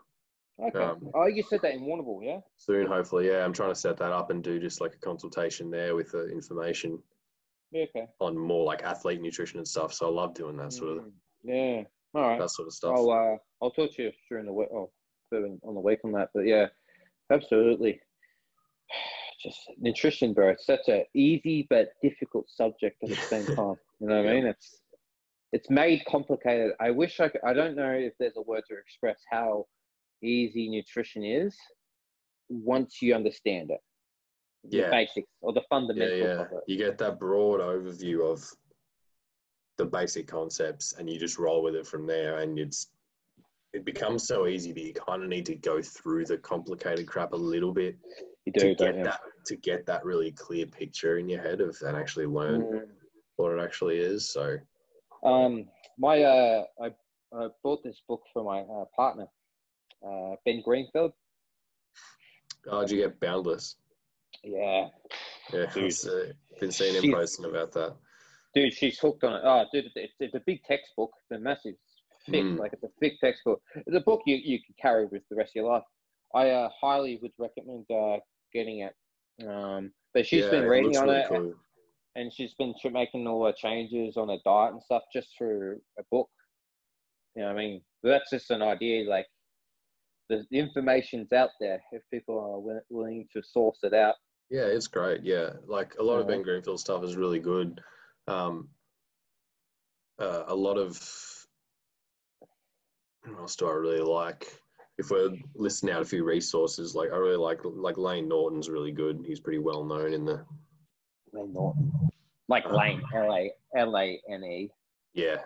Okay. 0.62 0.80
um, 0.80 1.10
oh, 1.16 1.26
you 1.26 1.44
said 1.50 1.62
that 1.64 1.74
in 1.74 1.82
Warrnambool, 1.82 2.24
yeah? 2.24 2.40
soon. 2.58 2.86
Hopefully, 2.86 3.28
yeah. 3.28 3.44
I'm 3.44 3.54
trying 3.54 3.72
to 3.72 3.76
set 3.76 3.98
that 3.98 4.12
up 4.12 4.30
and 4.30 4.44
do 4.44 4.60
just 4.60 4.82
like 4.82 4.94
a 4.94 5.00
consultation 5.00 5.72
there 5.72 5.96
with 5.96 6.12
the 6.12 6.30
information 6.30 7.02
Yeah, 7.72 7.86
okay. 7.86 8.06
on 8.20 8.38
more 8.38 8.64
like 8.64 8.84
athlete 8.84 9.20
nutrition 9.22 9.58
and 9.58 9.68
stuff. 9.68 9.94
So 9.94 10.08
I 10.08 10.12
love 10.12 10.36
doing 10.36 10.58
that 10.58 10.72
sort 10.72 10.98
of 10.98 11.04
Mm, 11.06 11.12
Yeah. 11.44 11.84
All 12.16 12.30
right. 12.30 12.40
that 12.40 12.52
sort 12.52 12.68
of 12.68 12.74
stuff. 12.74 12.94
I'll 12.96 13.10
uh, 13.10 13.38
I'll 13.62 13.72
talk 13.72 13.96
to 13.96 14.04
you 14.04 14.12
during 14.30 14.46
the 14.46 14.54
week. 14.54 14.70
Oh, 14.72 14.92
on 15.32 15.74
the 15.74 15.82
week 15.82 15.98
on 16.06 16.12
that, 16.12 16.30
but 16.36 16.42
yeah, 16.46 16.68
absolutely. 17.32 18.00
Just 19.44 19.60
nutrition, 19.80 20.34
bro. 20.34 20.50
It's 20.50 20.66
such 20.66 20.88
a 20.88 21.06
easy 21.14 21.68
but 21.70 21.90
difficult 22.02 22.50
subject 22.50 23.04
at 23.04 23.10
the 23.10 23.16
same 23.16 23.46
time. 23.46 23.76
You 24.00 24.08
know 24.08 24.24
what 24.24 24.30
I 24.30 24.34
mean? 24.34 24.46
It's 24.48 24.80
it's 25.52 25.70
made 25.70 26.04
complicated. 26.06 26.72
I 26.80 26.92
wish 26.92 27.20
I 27.20 27.30
could. 27.30 27.42
I 27.46 27.54
don't 27.54 27.76
know 27.76 27.92
if 27.92 28.14
there's 28.20 28.38
a 28.38 28.42
word 28.42 28.64
to 28.70 28.78
express 28.78 29.20
how 29.30 29.66
easy 30.22 30.70
nutrition 30.70 31.24
is 31.24 31.56
once 32.50 33.02
you 33.02 33.14
understand 33.14 33.70
it. 33.72 33.80
Yeah. 34.64 34.86
The 34.86 34.92
basics 34.92 35.30
or 35.42 35.54
the 35.54 35.60
yeah, 35.60 35.66
fundamentals 35.70 36.20
yeah. 36.22 36.42
of 36.42 36.52
it. 36.54 36.64
You 36.68 36.78
get 36.78 36.98
that 37.00 37.20
broad 37.20 37.60
overview 37.60 38.32
of 38.32 38.44
the 39.78 39.86
basic 39.86 40.28
concepts, 40.28 40.94
and 40.98 41.10
you 41.10 41.20
just 41.20 41.38
roll 41.38 41.62
with 41.62 41.76
it 41.76 41.86
from 41.86 42.08
there. 42.08 42.40
And 42.40 42.58
it's 42.58 42.88
it 43.74 43.84
becomes 43.86 44.26
so 44.26 44.48
easy 44.48 44.72
that 44.72 44.82
you 44.82 44.94
kind 44.94 45.24
of 45.24 45.30
need 45.30 45.46
to 45.48 45.56
go 45.56 45.82
through 45.82 46.26
the 46.26 46.38
complicated 46.38 47.08
crap 47.08 47.34
a 47.34 47.38
little 47.38 47.74
bit 47.74 47.98
You 48.46 48.52
to 48.54 48.76
get 48.76 49.04
that 49.04 49.22
to 49.46 49.56
get 49.56 49.86
that 49.86 50.04
really 50.04 50.32
clear 50.32 50.66
picture 50.66 51.18
in 51.18 51.30
your 51.30 51.42
head 51.42 51.62
of 51.62 51.78
and 51.82 51.96
actually 51.98 52.26
learn 52.26 52.62
Mm. 52.64 52.88
what 53.38 53.52
it 53.54 53.62
actually 53.62 53.98
is. 54.00 54.30
So 54.30 54.58
Um, 55.24 55.70
my 55.98 56.22
uh, 56.24 56.66
I, 56.82 56.94
I 57.34 57.48
bought 57.64 57.84
this 57.84 58.02
book 58.08 58.24
for 58.34 58.44
my 58.44 58.62
uh, 58.62 58.86
partner, 58.96 59.28
uh, 60.06 60.36
Ben 60.46 60.62
Greenfield. 60.62 61.14
oh, 62.68 62.82
did 62.82 62.92
you 62.92 62.98
get 63.04 63.20
Boundless? 63.20 63.78
Yeah, 64.44 64.90
Yeah, 65.54 65.66
Dude. 65.74 65.94
Uh, 66.06 66.34
been 66.60 66.72
seeing 66.72 67.02
him 67.02 67.14
posting 67.14 67.46
about 67.46 67.72
that. 67.74 67.96
dude, 68.54 68.74
she's 68.74 69.00
hooked 69.00 69.24
on 69.24 69.36
it. 69.36 69.42
Oh, 69.46 69.66
dude, 69.72 69.86
it's, 69.96 70.14
it's 70.20 70.36
a 70.36 70.42
big 70.46 70.62
textbook. 70.66 71.12
It's 71.22 71.40
a 71.40 71.42
massive, 71.42 71.76
thick, 72.30 72.44
Mm. 72.44 72.60
like 72.60 72.74
it's 72.74 72.84
a 72.84 72.90
thick 73.00 73.20
textbook. 73.22 73.62
It's 73.76 73.96
a 73.96 74.02
book 74.02 74.22
you 74.26 74.36
you 74.36 74.60
can 74.60 74.76
carry 74.82 75.06
with 75.06 75.24
the 75.30 75.36
rest 75.38 75.52
of 75.52 75.56
your 75.56 75.70
life. 75.72 75.84
I 76.36 76.50
uh, 76.50 76.70
highly 76.82 77.20
would 77.22 77.32
recommend 77.38 77.86
uh, 77.92 78.18
getting 78.54 78.80
it. 78.80 79.48
Um, 79.48 79.92
but 80.14 80.26
she's 80.26 80.44
Yeah, 80.44 80.52
been 80.52 80.68
reading 80.68 80.98
on 80.98 81.10
really 81.10 81.22
it, 81.22 81.28
cool. 81.28 81.56
and 82.16 82.32
she's 82.32 82.54
been 82.54 82.74
making 82.92 83.28
all 83.28 83.46
her 83.46 83.54
changes 83.54 84.18
on 84.18 84.30
her 84.30 84.38
diet 84.46 84.74
and 84.74 84.84
stuff 84.84 85.04
just 85.12 85.30
through 85.38 85.80
a 86.00 86.04
book. 86.12 86.30
You 87.36 87.44
know 87.44 87.50
I 87.50 87.54
mean? 87.56 87.82
That's 88.04 88.30
just 88.30 88.52
an 88.52 88.62
idea. 88.62 89.10
Like 89.10 89.28
the, 90.30 90.46
the 90.52 90.60
information's 90.60 91.32
out 91.32 91.50
there 91.60 91.82
if 91.92 92.04
people 92.12 92.40
are 92.40 92.82
willing 92.90 93.28
to 93.34 93.42
source 93.44 93.80
it 93.84 93.94
out. 93.94 94.16
Yeah, 94.50 94.66
it's 94.66 94.88
great. 94.88 95.24
Yeah, 95.24 95.54
like 95.66 95.96
a 96.00 96.04
lot 96.04 96.20
of 96.20 96.28
Ben 96.28 96.44
Greenfield 96.44 96.80
stuff 96.80 97.04
is 97.04 97.16
really 97.16 97.40
good. 97.40 97.82
Um, 98.28 98.70
uh, 100.20 100.44
a 100.48 100.56
lot 100.56 100.78
of 100.78 101.00
what 103.26 103.40
else 103.40 103.56
do 103.56 103.68
I 103.68 103.74
really 103.74 104.02
like? 104.02 104.46
If 105.00 105.10
we're 105.10 105.32
listing 105.56 105.90
out 105.90 106.02
a 106.02 106.06
few 106.06 106.24
resources, 106.24 106.94
like 106.96 107.12
I 107.12 107.16
really 107.16 107.36
like 107.38 107.60
like 107.64 107.98
Layne 107.98 108.28
Norton's 108.28 108.70
really 108.70 108.92
good. 108.92 109.24
He's 109.26 109.40
pretty 109.40 109.60
well 109.60 109.84
known 109.84 110.14
in 110.14 110.24
the 110.26 110.46
Layne 111.34 111.52
Norton. 111.54 111.92
Like 112.48 112.70
Layne, 112.70 113.02
L 113.16 113.34
A 113.34 113.52
L 113.76 113.98
A 113.98 114.22
N 114.30 114.44
E. 114.44 114.70
yeah. 115.14 115.38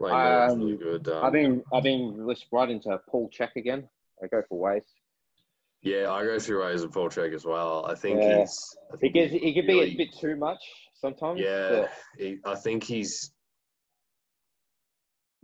Layne 0.00 0.12
Norton's 0.12 0.58
really 0.58 0.72
Um, 0.72 0.78
good. 0.78 1.08
Um, 1.08 1.24
I've 1.24 1.32
been 1.32 1.62
I've 1.72 1.82
been 1.82 2.34
right 2.52 2.70
into 2.70 2.98
Paul 3.08 3.30
Chek 3.30 3.56
again. 3.56 3.88
I 4.22 4.26
go 4.26 4.42
for 4.48 4.58
waste. 4.58 4.86
yeah, 5.82 6.10
I 6.10 6.24
go 6.24 6.38
through 6.38 6.62
ways 6.64 6.82
and 6.82 6.92
Paul 6.92 7.08
Chek 7.08 7.34
as 7.34 7.44
well. 7.46 7.86
I 7.86 7.94
think 7.94 8.20
Yeah. 8.20 8.40
he's. 8.40 8.76
I 8.92 8.96
think 8.98 9.14
gets 9.14 9.32
he's 9.32 9.42
it 9.42 9.54
can 9.54 9.66
be 9.66 9.80
a 9.80 9.96
bit 9.96 10.14
too 10.18 10.36
much 10.36 10.60
sometimes. 10.94 11.40
Yeah, 11.40 11.68
but 11.70 11.90
he, 12.18 12.38
I 12.44 12.54
think 12.54 12.82
he's 12.84 13.32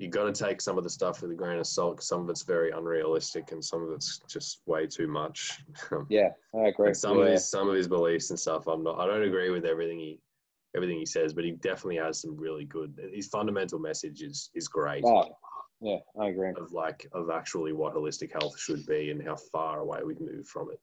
you 0.00 0.08
got 0.08 0.34
to 0.34 0.44
take 0.44 0.62
some 0.62 0.78
of 0.78 0.84
the 0.84 0.88
stuff 0.88 1.20
with 1.20 1.30
a 1.30 1.34
grain 1.34 1.58
of 1.58 1.66
salt. 1.66 2.02
some 2.02 2.22
of 2.22 2.30
it's 2.30 2.42
very 2.42 2.70
unrealistic, 2.70 3.52
and 3.52 3.62
some 3.62 3.82
of 3.82 3.90
it's 3.90 4.22
just 4.26 4.62
way 4.64 4.86
too 4.86 5.06
much. 5.06 5.62
Yeah, 6.08 6.30
I 6.54 6.68
agree. 6.68 6.86
And 6.88 6.96
some 6.96 7.18
yeah. 7.18 7.24
of 7.24 7.32
his 7.32 7.50
some 7.50 7.68
of 7.68 7.76
his 7.76 7.86
beliefs 7.86 8.30
and 8.30 8.40
stuff, 8.40 8.66
I'm 8.66 8.82
not. 8.82 8.98
I 8.98 9.06
don't 9.06 9.22
agree 9.22 9.50
with 9.50 9.66
everything 9.66 9.98
he 9.98 10.18
everything 10.74 10.98
he 10.98 11.04
says, 11.04 11.34
but 11.34 11.44
he 11.44 11.50
definitely 11.50 11.96
has 11.96 12.22
some 12.22 12.34
really 12.36 12.64
good. 12.64 12.98
His 13.12 13.26
fundamental 13.26 13.78
message 13.78 14.22
is 14.22 14.50
is 14.54 14.68
great. 14.68 15.04
Oh, 15.04 15.28
yeah, 15.82 15.98
I 16.18 16.28
agree. 16.28 16.54
Of 16.56 16.72
like 16.72 17.06
of 17.12 17.28
actually 17.28 17.74
what 17.74 17.94
holistic 17.94 18.32
health 18.32 18.58
should 18.58 18.86
be 18.86 19.10
and 19.10 19.22
how 19.22 19.36
far 19.36 19.80
away 19.80 20.00
we've 20.02 20.20
moved 20.20 20.48
from 20.48 20.70
it. 20.72 20.80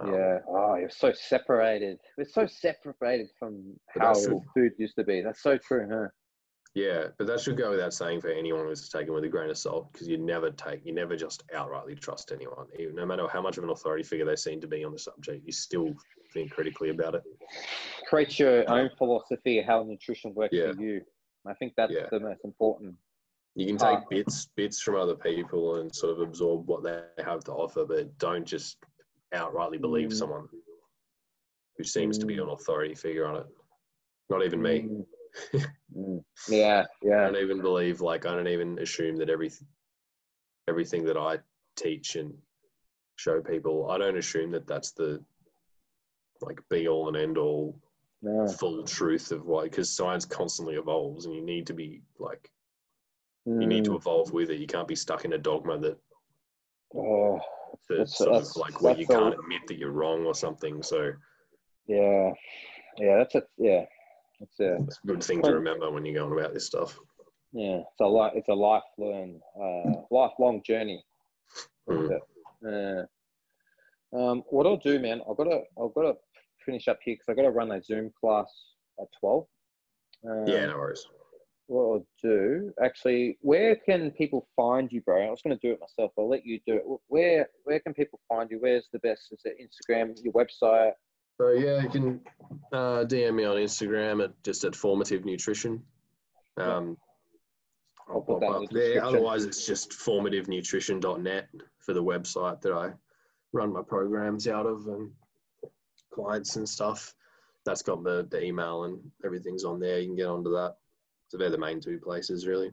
Um, 0.00 0.14
Yeah. 0.14 0.38
Oh, 0.48 0.76
you're 0.76 0.88
so 0.88 1.12
separated. 1.12 1.98
We're 2.16 2.24
so 2.24 2.46
separated 2.46 3.28
from 3.38 3.78
how 3.90 4.14
food 4.14 4.72
used 4.78 4.96
to 4.96 5.04
be. 5.04 5.20
That's 5.20 5.42
so 5.42 5.58
true, 5.58 5.86
huh? 5.90 6.08
Yeah, 6.78 7.08
but 7.18 7.26
that 7.26 7.40
should 7.40 7.56
go 7.56 7.70
without 7.70 7.92
saying 7.92 8.20
for 8.20 8.28
anyone 8.28 8.66
who's 8.66 8.88
taken 8.88 9.12
with 9.12 9.24
a 9.24 9.28
grain 9.28 9.50
of 9.50 9.58
salt, 9.58 9.92
because 9.92 10.06
you 10.06 10.16
never 10.16 10.50
take, 10.52 10.86
you 10.86 10.92
never 10.92 11.16
just 11.16 11.44
outrightly 11.48 11.98
trust 11.98 12.30
anyone, 12.30 12.66
even, 12.78 12.94
no 12.94 13.04
matter 13.04 13.26
how 13.26 13.42
much 13.42 13.58
of 13.58 13.64
an 13.64 13.70
authority 13.70 14.04
figure 14.04 14.24
they 14.24 14.36
seem 14.36 14.60
to 14.60 14.68
be 14.68 14.84
on 14.84 14.92
the 14.92 14.98
subject. 14.98 15.44
You 15.44 15.50
still 15.50 15.92
think 16.32 16.52
critically 16.52 16.90
about 16.90 17.16
it. 17.16 17.22
Create 18.08 18.38
your 18.38 18.68
own 18.70 18.90
philosophy 18.96 19.58
of 19.58 19.64
how 19.66 19.82
nutrition 19.82 20.32
works 20.34 20.54
Yeah. 20.54 20.72
for 20.72 20.80
you. 20.80 21.04
I 21.46 21.54
think 21.54 21.72
that's 21.76 21.92
Yeah. 21.92 22.06
the 22.12 22.20
most 22.20 22.44
important. 22.44 22.94
You 23.56 23.66
can 23.66 23.76
take 23.76 23.98
Ah. 23.98 24.04
bits 24.08 24.46
bits 24.54 24.80
from 24.80 24.94
other 24.94 25.16
people 25.16 25.76
and 25.76 25.92
sort 25.92 26.12
of 26.12 26.20
absorb 26.20 26.68
what 26.68 26.84
they 26.84 27.02
have 27.24 27.42
to 27.44 27.52
offer, 27.52 27.84
but 27.84 28.16
don't 28.18 28.44
just 28.44 28.78
outrightly 29.34 29.80
believe 29.80 30.10
Mm. 30.10 30.12
someone 30.12 30.48
who 31.76 31.82
seems 31.82 32.18
to 32.18 32.26
be 32.26 32.36
Mm. 32.36 32.44
an 32.44 32.48
authority 32.50 32.94
figure 32.94 33.26
on 33.26 33.34
it. 33.36 33.46
Not 34.30 34.44
even 34.44 34.62
me. 34.62 34.82
Mm. 34.82 34.90
Mm. 34.90 35.06
Yeah, 36.48 36.84
yeah. 37.02 37.22
I 37.22 37.24
don't 37.30 37.36
even 37.42 37.60
believe 37.60 38.00
like 38.00 38.24
I 38.26 38.34
don't 38.34 38.46
even 38.48 38.78
assume 38.78 39.16
that 39.16 39.28
every 39.30 39.50
everything 40.68 41.04
that 41.06 41.16
I 41.16 41.38
teach 41.76 42.14
and 42.16 42.32
show 43.16 43.40
people, 43.40 43.90
I 43.90 43.98
don't 43.98 44.16
assume 44.16 44.50
that 44.52 44.66
that's 44.66 44.92
the 44.92 45.22
like 46.40 46.60
be 46.70 46.86
all 46.88 47.08
and 47.08 47.16
end 47.16 47.36
all 47.38 47.76
No. 48.22 48.46
full 48.46 48.84
truth 48.84 49.32
of 49.32 49.44
why 49.46 49.64
because 49.64 49.90
science 49.90 50.24
constantly 50.24 50.76
evolves 50.76 51.26
and 51.26 51.34
you 51.34 51.42
need 51.42 51.66
to 51.66 51.74
be 51.74 52.02
like 52.18 52.50
you 53.44 53.66
need 53.66 53.84
to 53.84 53.92
Mm. 53.92 53.96
evolve 53.96 54.32
with 54.32 54.50
it. 54.50 54.60
You 54.60 54.66
can't 54.66 54.86
be 54.88 54.94
stuck 54.96 55.24
in 55.24 55.32
a 55.32 55.38
dogma 55.38 55.78
that 55.78 55.98
Oh, 56.94 57.40
that 57.88 57.96
That's- 57.96 58.16
sort 58.18 58.34
of 58.34 58.56
like 58.56 58.80
where 58.82 58.96
you 58.96 59.06
can't 59.06 59.34
admit 59.34 59.66
that 59.66 59.78
you're 59.78 59.90
wrong 59.90 60.24
or 60.26 60.34
something. 60.34 60.82
So 60.82 61.12
yeah. 61.86 62.32
Yeah, 62.98 63.16
that's 63.18 63.34
a 63.34 63.42
yeah. 63.56 63.86
It's 64.40 64.60
a 64.60 64.76
it's 64.82 65.00
a 65.02 65.06
good 65.06 65.22
thing 65.22 65.42
to 65.42 65.52
remember 65.52 65.90
when 65.90 66.04
you're 66.04 66.14
going 66.22 66.38
about 66.38 66.54
this 66.54 66.66
stuff. 66.66 66.98
yeah. 67.52 67.78
It's 67.78 68.00
a 68.00 68.06
li- 68.06 68.32
it's 68.34 68.48
a 68.48 68.54
lifelong 68.54 69.40
uh, 69.60 70.02
lifelong 70.10 70.62
journey. 70.64 71.02
Mm. 71.88 72.18
Uh, 72.66 74.16
um, 74.16 74.42
what 74.48 74.66
I'll 74.66 74.76
do, 74.76 74.98
man, 74.98 75.20
I've 75.28 75.36
got 75.36 75.44
to 75.44 75.60
I've 75.82 75.94
got 75.94 76.02
to 76.02 76.14
finish 76.64 76.88
up 76.88 76.98
here 77.02 77.14
because 77.14 77.26
I've 77.28 77.36
got 77.36 77.42
to 77.42 77.50
run 77.50 77.72
a 77.72 77.82
Zoom 77.82 78.12
class 78.20 78.50
at 79.00 79.06
twelve. 79.18 79.46
Um, 80.28 80.46
yeah, 80.46 80.66
no 80.66 80.78
worries. 80.78 81.06
What 81.66 81.82
I'll 81.82 82.06
do, 82.22 82.72
actually, 82.82 83.36
where 83.42 83.76
can 83.76 84.10
people 84.12 84.48
find 84.56 84.90
you, 84.90 85.02
bro? 85.02 85.26
I 85.26 85.30
was 85.30 85.42
going 85.42 85.58
to 85.58 85.66
do 85.66 85.72
it 85.74 85.80
myself. 85.80 86.12
I'll 86.18 86.28
let 86.28 86.46
you 86.46 86.58
do 86.66 86.76
it. 86.76 86.82
Where 87.08 87.48
Where 87.64 87.80
can 87.80 87.92
people 87.92 88.20
find 88.28 88.50
you? 88.50 88.58
Where's 88.60 88.88
the 88.92 88.98
best? 89.00 89.32
Is 89.32 89.42
it 89.44 89.56
Instagram, 89.60 90.14
your 90.22 90.32
website? 90.32 90.92
So 91.38 91.50
yeah, 91.50 91.80
you 91.80 91.88
can 91.88 92.20
uh, 92.72 93.04
DM 93.04 93.34
me 93.34 93.44
on 93.44 93.56
Instagram 93.56 94.24
at 94.24 94.42
just 94.42 94.64
at 94.64 94.74
formative 94.74 95.24
nutrition. 95.24 95.82
Um, 96.56 96.96
I'll 98.08 98.22
pop 98.22 98.40
that 98.40 98.46
up 98.46 98.68
the 98.70 98.74
there. 98.74 99.04
Otherwise, 99.04 99.44
it's 99.44 99.64
just 99.64 99.90
formativenutrition.net 99.92 101.48
for 101.78 101.94
the 101.94 102.02
website 102.02 102.60
that 102.62 102.72
I 102.72 102.90
run 103.52 103.72
my 103.72 103.82
programs 103.82 104.48
out 104.48 104.66
of 104.66 104.86
and 104.88 105.10
clients 106.12 106.56
and 106.56 106.68
stuff. 106.68 107.14
That's 107.64 107.82
got 107.82 108.02
the, 108.02 108.26
the 108.30 108.42
email 108.42 108.84
and 108.84 108.98
everything's 109.24 109.64
on 109.64 109.78
there. 109.78 110.00
You 110.00 110.06
can 110.06 110.16
get 110.16 110.26
onto 110.26 110.50
that. 110.52 110.76
So 111.28 111.36
they're 111.36 111.50
the 111.50 111.58
main 111.58 111.80
two 111.80 111.98
places, 111.98 112.46
really. 112.46 112.72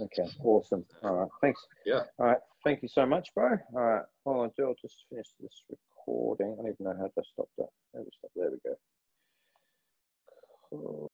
Okay, 0.00 0.30
awesome. 0.42 0.84
All 1.02 1.16
right, 1.16 1.28
thanks. 1.42 1.66
Yeah. 1.84 2.02
All 2.18 2.26
right, 2.26 2.38
thank 2.64 2.82
you 2.82 2.88
so 2.88 3.04
much, 3.04 3.34
bro. 3.34 3.58
All 3.74 3.80
right, 3.80 4.04
hold 4.24 4.36
on, 4.38 4.64
I'll 4.64 4.74
just 4.80 5.04
finish 5.10 5.26
this 5.40 5.64
recording. 6.08 6.52
I 6.52 6.56
don't 6.56 6.72
even 6.72 6.76
know 6.80 6.94
how 6.98 7.06
to 7.06 7.22
stop 7.32 7.48
that. 7.58 7.68
Maybe 7.94 8.10
stop. 8.18 8.30
There 8.34 8.50
we 8.50 8.58
go. 10.70 11.10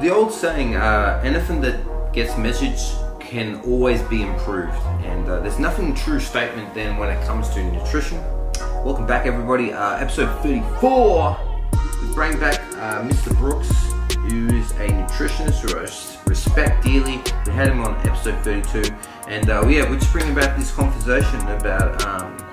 The 0.00 0.10
old 0.10 0.32
saying, 0.32 0.76
uh, 0.76 1.20
anything 1.24 1.60
that 1.62 2.12
gets 2.12 2.32
messaged 2.32 3.20
can 3.20 3.60
always 3.62 4.02
be 4.02 4.22
improved. 4.22 4.76
And 5.04 5.28
uh, 5.28 5.40
there's 5.40 5.58
nothing 5.58 5.94
true 5.94 6.20
statement 6.20 6.74
than 6.74 6.96
when 6.96 7.10
it 7.10 7.24
comes 7.26 7.48
to 7.50 7.62
nutrition. 7.62 8.18
Welcome 8.84 9.06
back, 9.06 9.26
everybody. 9.26 9.72
Uh, 9.72 9.96
episode 9.98 10.34
34. 10.42 11.38
We 12.02 12.14
bring 12.14 12.38
back 12.40 12.60
uh, 12.76 13.02
Mr. 13.02 13.36
Brooks, 13.36 13.70
who's 14.16 14.70
a 14.72 14.88
nutritionist 14.88 15.60
who 15.60 15.76
respect 16.28 16.84
dearly. 16.84 17.20
We 17.46 17.52
had 17.52 17.68
him 17.68 17.80
on 17.80 17.94
episode 18.06 18.42
32. 18.42 18.94
And 19.28 19.50
uh, 19.50 19.66
yeah, 19.68 19.88
we're 19.88 19.98
just 19.98 20.12
bringing 20.12 20.34
back 20.34 20.56
this 20.56 20.72
conversation 20.72 21.40
about 21.48 22.04
um, 22.06 22.49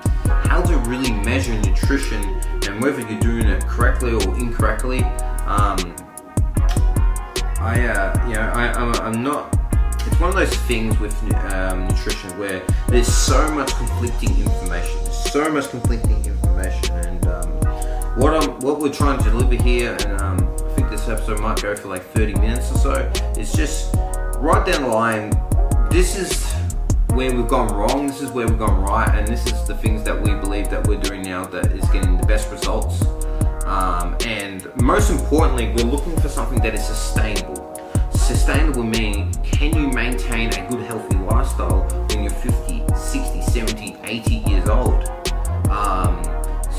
to 0.68 0.78
really 0.80 1.12
measure 1.12 1.54
nutrition 1.62 2.24
and 2.68 2.82
whether 2.82 3.00
you're 3.00 3.20
doing 3.20 3.48
it 3.48 3.66
correctly 3.66 4.14
or 4.14 4.38
incorrectly. 4.38 5.00
Um, 5.46 5.96
I, 7.60 7.88
uh, 7.88 8.28
you 8.28 8.36
know, 8.36 8.52
I, 8.54 8.74
I'm, 8.74 8.94
I'm 8.96 9.24
not. 9.24 9.58
It's 10.06 10.20
one 10.20 10.30
of 10.30 10.36
those 10.36 10.56
things 10.68 11.00
with 11.00 11.16
um, 11.54 11.88
nutrition 11.88 12.38
where 12.38 12.62
there's 12.88 13.08
so 13.08 13.50
much 13.52 13.74
conflicting 13.76 14.38
information. 14.40 15.06
So 15.12 15.50
much 15.50 15.70
conflicting 15.70 16.24
information, 16.26 16.96
and 16.96 17.28
um, 17.28 17.50
what 18.16 18.34
I'm, 18.34 18.60
what 18.60 18.80
we're 18.80 18.94
trying 18.94 19.18
to 19.24 19.30
deliver 19.30 19.62
here, 19.62 19.98
and 20.02 20.22
um, 20.22 20.56
I 20.66 20.74
think 20.74 20.90
this 20.90 21.08
episode 21.08 21.40
might 21.40 21.62
go 21.62 21.76
for 21.76 21.88
like 21.88 22.04
30 22.04 22.34
minutes 22.36 22.72
or 22.72 22.78
so. 22.78 23.12
Is 23.38 23.54
just 23.54 23.96
right 24.38 24.66
down 24.66 24.84
the 24.84 24.90
line. 24.90 25.32
This 25.90 26.18
is 26.18 26.57
where 27.18 27.36
we've 27.36 27.48
gone 27.48 27.68
wrong. 27.70 28.06
This 28.06 28.22
is 28.22 28.30
where 28.30 28.46
we've 28.46 28.60
gone 28.60 28.80
right, 28.84 29.10
and 29.16 29.28
this 29.28 29.44
is 29.48 29.66
the 29.66 29.76
things 29.76 30.04
that 30.04 30.22
we 30.22 30.36
believe 30.36 30.70
that 30.70 30.86
we're 30.86 31.00
doing 31.00 31.24
now 31.24 31.46
that 31.46 31.72
is 31.72 31.90
getting 31.90 32.16
the 32.16 32.28
best 32.28 32.52
results. 32.52 33.04
Um, 33.66 34.16
and 34.24 34.68
most 34.80 35.10
importantly, 35.10 35.74
we're 35.76 35.90
looking 35.90 36.16
for 36.18 36.30
something 36.30 36.62
that 36.62 36.76
is 36.76 36.86
sustainable. 36.86 37.56
Sustainable 38.12 38.84
meaning, 38.84 39.34
can 39.42 39.76
you 39.76 39.88
maintain 39.88 40.54
a 40.54 40.70
good, 40.70 40.82
healthy 40.82 41.18
lifestyle 41.18 41.82
when 42.10 42.22
you're 42.22 42.30
50, 42.30 42.84
60, 42.96 43.42
70, 43.42 43.98
80 44.04 44.36
years 44.36 44.70
old? 44.70 45.10
Um, 45.72 46.22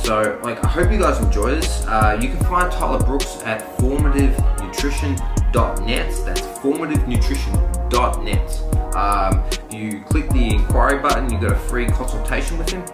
so, 0.05 0.38
like, 0.44 0.64
I 0.64 0.68
hope 0.68 0.92
you 0.92 1.01
guys 1.01 1.20
enjoy 1.20 1.57
this. 1.57 1.85
Uh, 1.85 2.16
you 2.22 2.29
can 2.29 2.38
find 2.44 2.70
Tyler 2.70 3.05
Brooks 3.05 3.42
at 3.42 3.61
formativenutrition.net. 3.79 6.24
That's 6.24 6.42
formativenutrition.net. 6.42 7.77
Um, 8.98 9.44
you 9.70 10.03
click 10.03 10.29
the 10.31 10.55
inquiry 10.55 10.98
button, 10.98 11.31
you 11.33 11.38
get 11.38 11.53
a 11.53 11.57
free 11.57 11.87
consultation 11.87 12.59
with 12.59 12.70
him. 12.70 12.85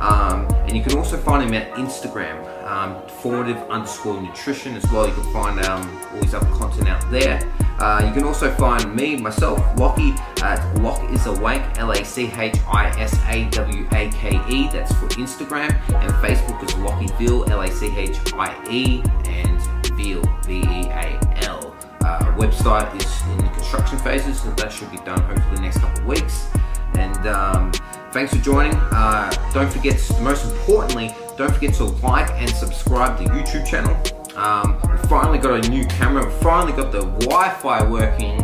Um, 0.00 0.46
and 0.66 0.76
you 0.76 0.82
can 0.82 0.96
also 0.98 1.16
find 1.16 1.44
him 1.44 1.54
at 1.54 1.70
Instagram, 1.74 2.42
um, 2.66 3.06
formative 3.20 3.56
underscore 3.70 4.20
nutrition 4.20 4.74
as 4.74 4.82
well. 4.90 5.06
You 5.06 5.14
can 5.14 5.32
find 5.32 5.60
um, 5.64 6.00
all 6.12 6.22
his 6.22 6.34
other 6.34 6.46
content 6.46 6.88
out 6.88 7.08
there. 7.10 7.40
Uh, 7.78 8.04
you 8.04 8.12
can 8.12 8.24
also 8.24 8.52
find 8.54 8.94
me, 8.94 9.16
myself, 9.16 9.58
Lachie, 9.76 10.18
at 10.42 10.82
Lock 10.82 11.08
is 11.12 11.26
Awake, 11.26 11.62
L 11.76 11.92
A 11.92 12.04
C 12.04 12.30
H 12.36 12.56
I 12.66 12.88
S 12.98 13.16
A 13.28 13.48
W 13.50 13.86
A 13.92 14.10
K 14.10 14.40
E. 14.48 14.68
That's 14.68 14.92
for 14.94 15.06
Instagram. 15.10 15.70
And 15.94 16.12
Facebook 16.14 16.62
is 16.64 16.74
Lockieville, 16.74 17.48
L 17.48 17.60
A 17.60 17.70
C 17.70 17.96
H 17.96 18.18
I 18.34 18.64
E, 18.68 19.02
and 19.26 19.60
Veal, 19.96 20.22
V 20.44 20.58
E 20.58 20.86
A 20.90 21.20
L. 21.44 21.71
Uh, 22.12 22.36
website 22.36 22.94
is 22.94 23.22
in 23.30 23.38
the 23.38 23.50
construction 23.52 23.98
phases, 23.98 24.42
so 24.42 24.50
that 24.50 24.70
should 24.70 24.90
be 24.90 24.98
done 24.98 25.18
hopefully 25.22 25.56
the 25.56 25.62
next 25.62 25.78
couple 25.78 26.02
of 26.02 26.06
weeks. 26.06 26.46
And 26.94 27.26
um, 27.26 27.72
thanks 28.12 28.34
for 28.34 28.42
joining. 28.42 28.74
Uh, 28.74 29.30
don't 29.54 29.72
forget, 29.72 29.98
most 30.20 30.44
importantly, 30.44 31.14
don't 31.38 31.52
forget 31.52 31.72
to 31.74 31.84
like 31.84 32.30
and 32.32 32.50
subscribe 32.50 33.16
to 33.16 33.24
the 33.24 33.30
YouTube 33.30 33.66
channel. 33.66 33.96
Um, 34.36 34.78
we 34.90 34.98
finally 35.08 35.38
got 35.38 35.64
a 35.64 35.68
new 35.70 35.86
camera. 35.86 36.26
We 36.26 36.32
finally 36.42 36.72
got 36.72 36.92
the 36.92 37.00
Wi-Fi 37.26 37.88
working. 37.88 38.42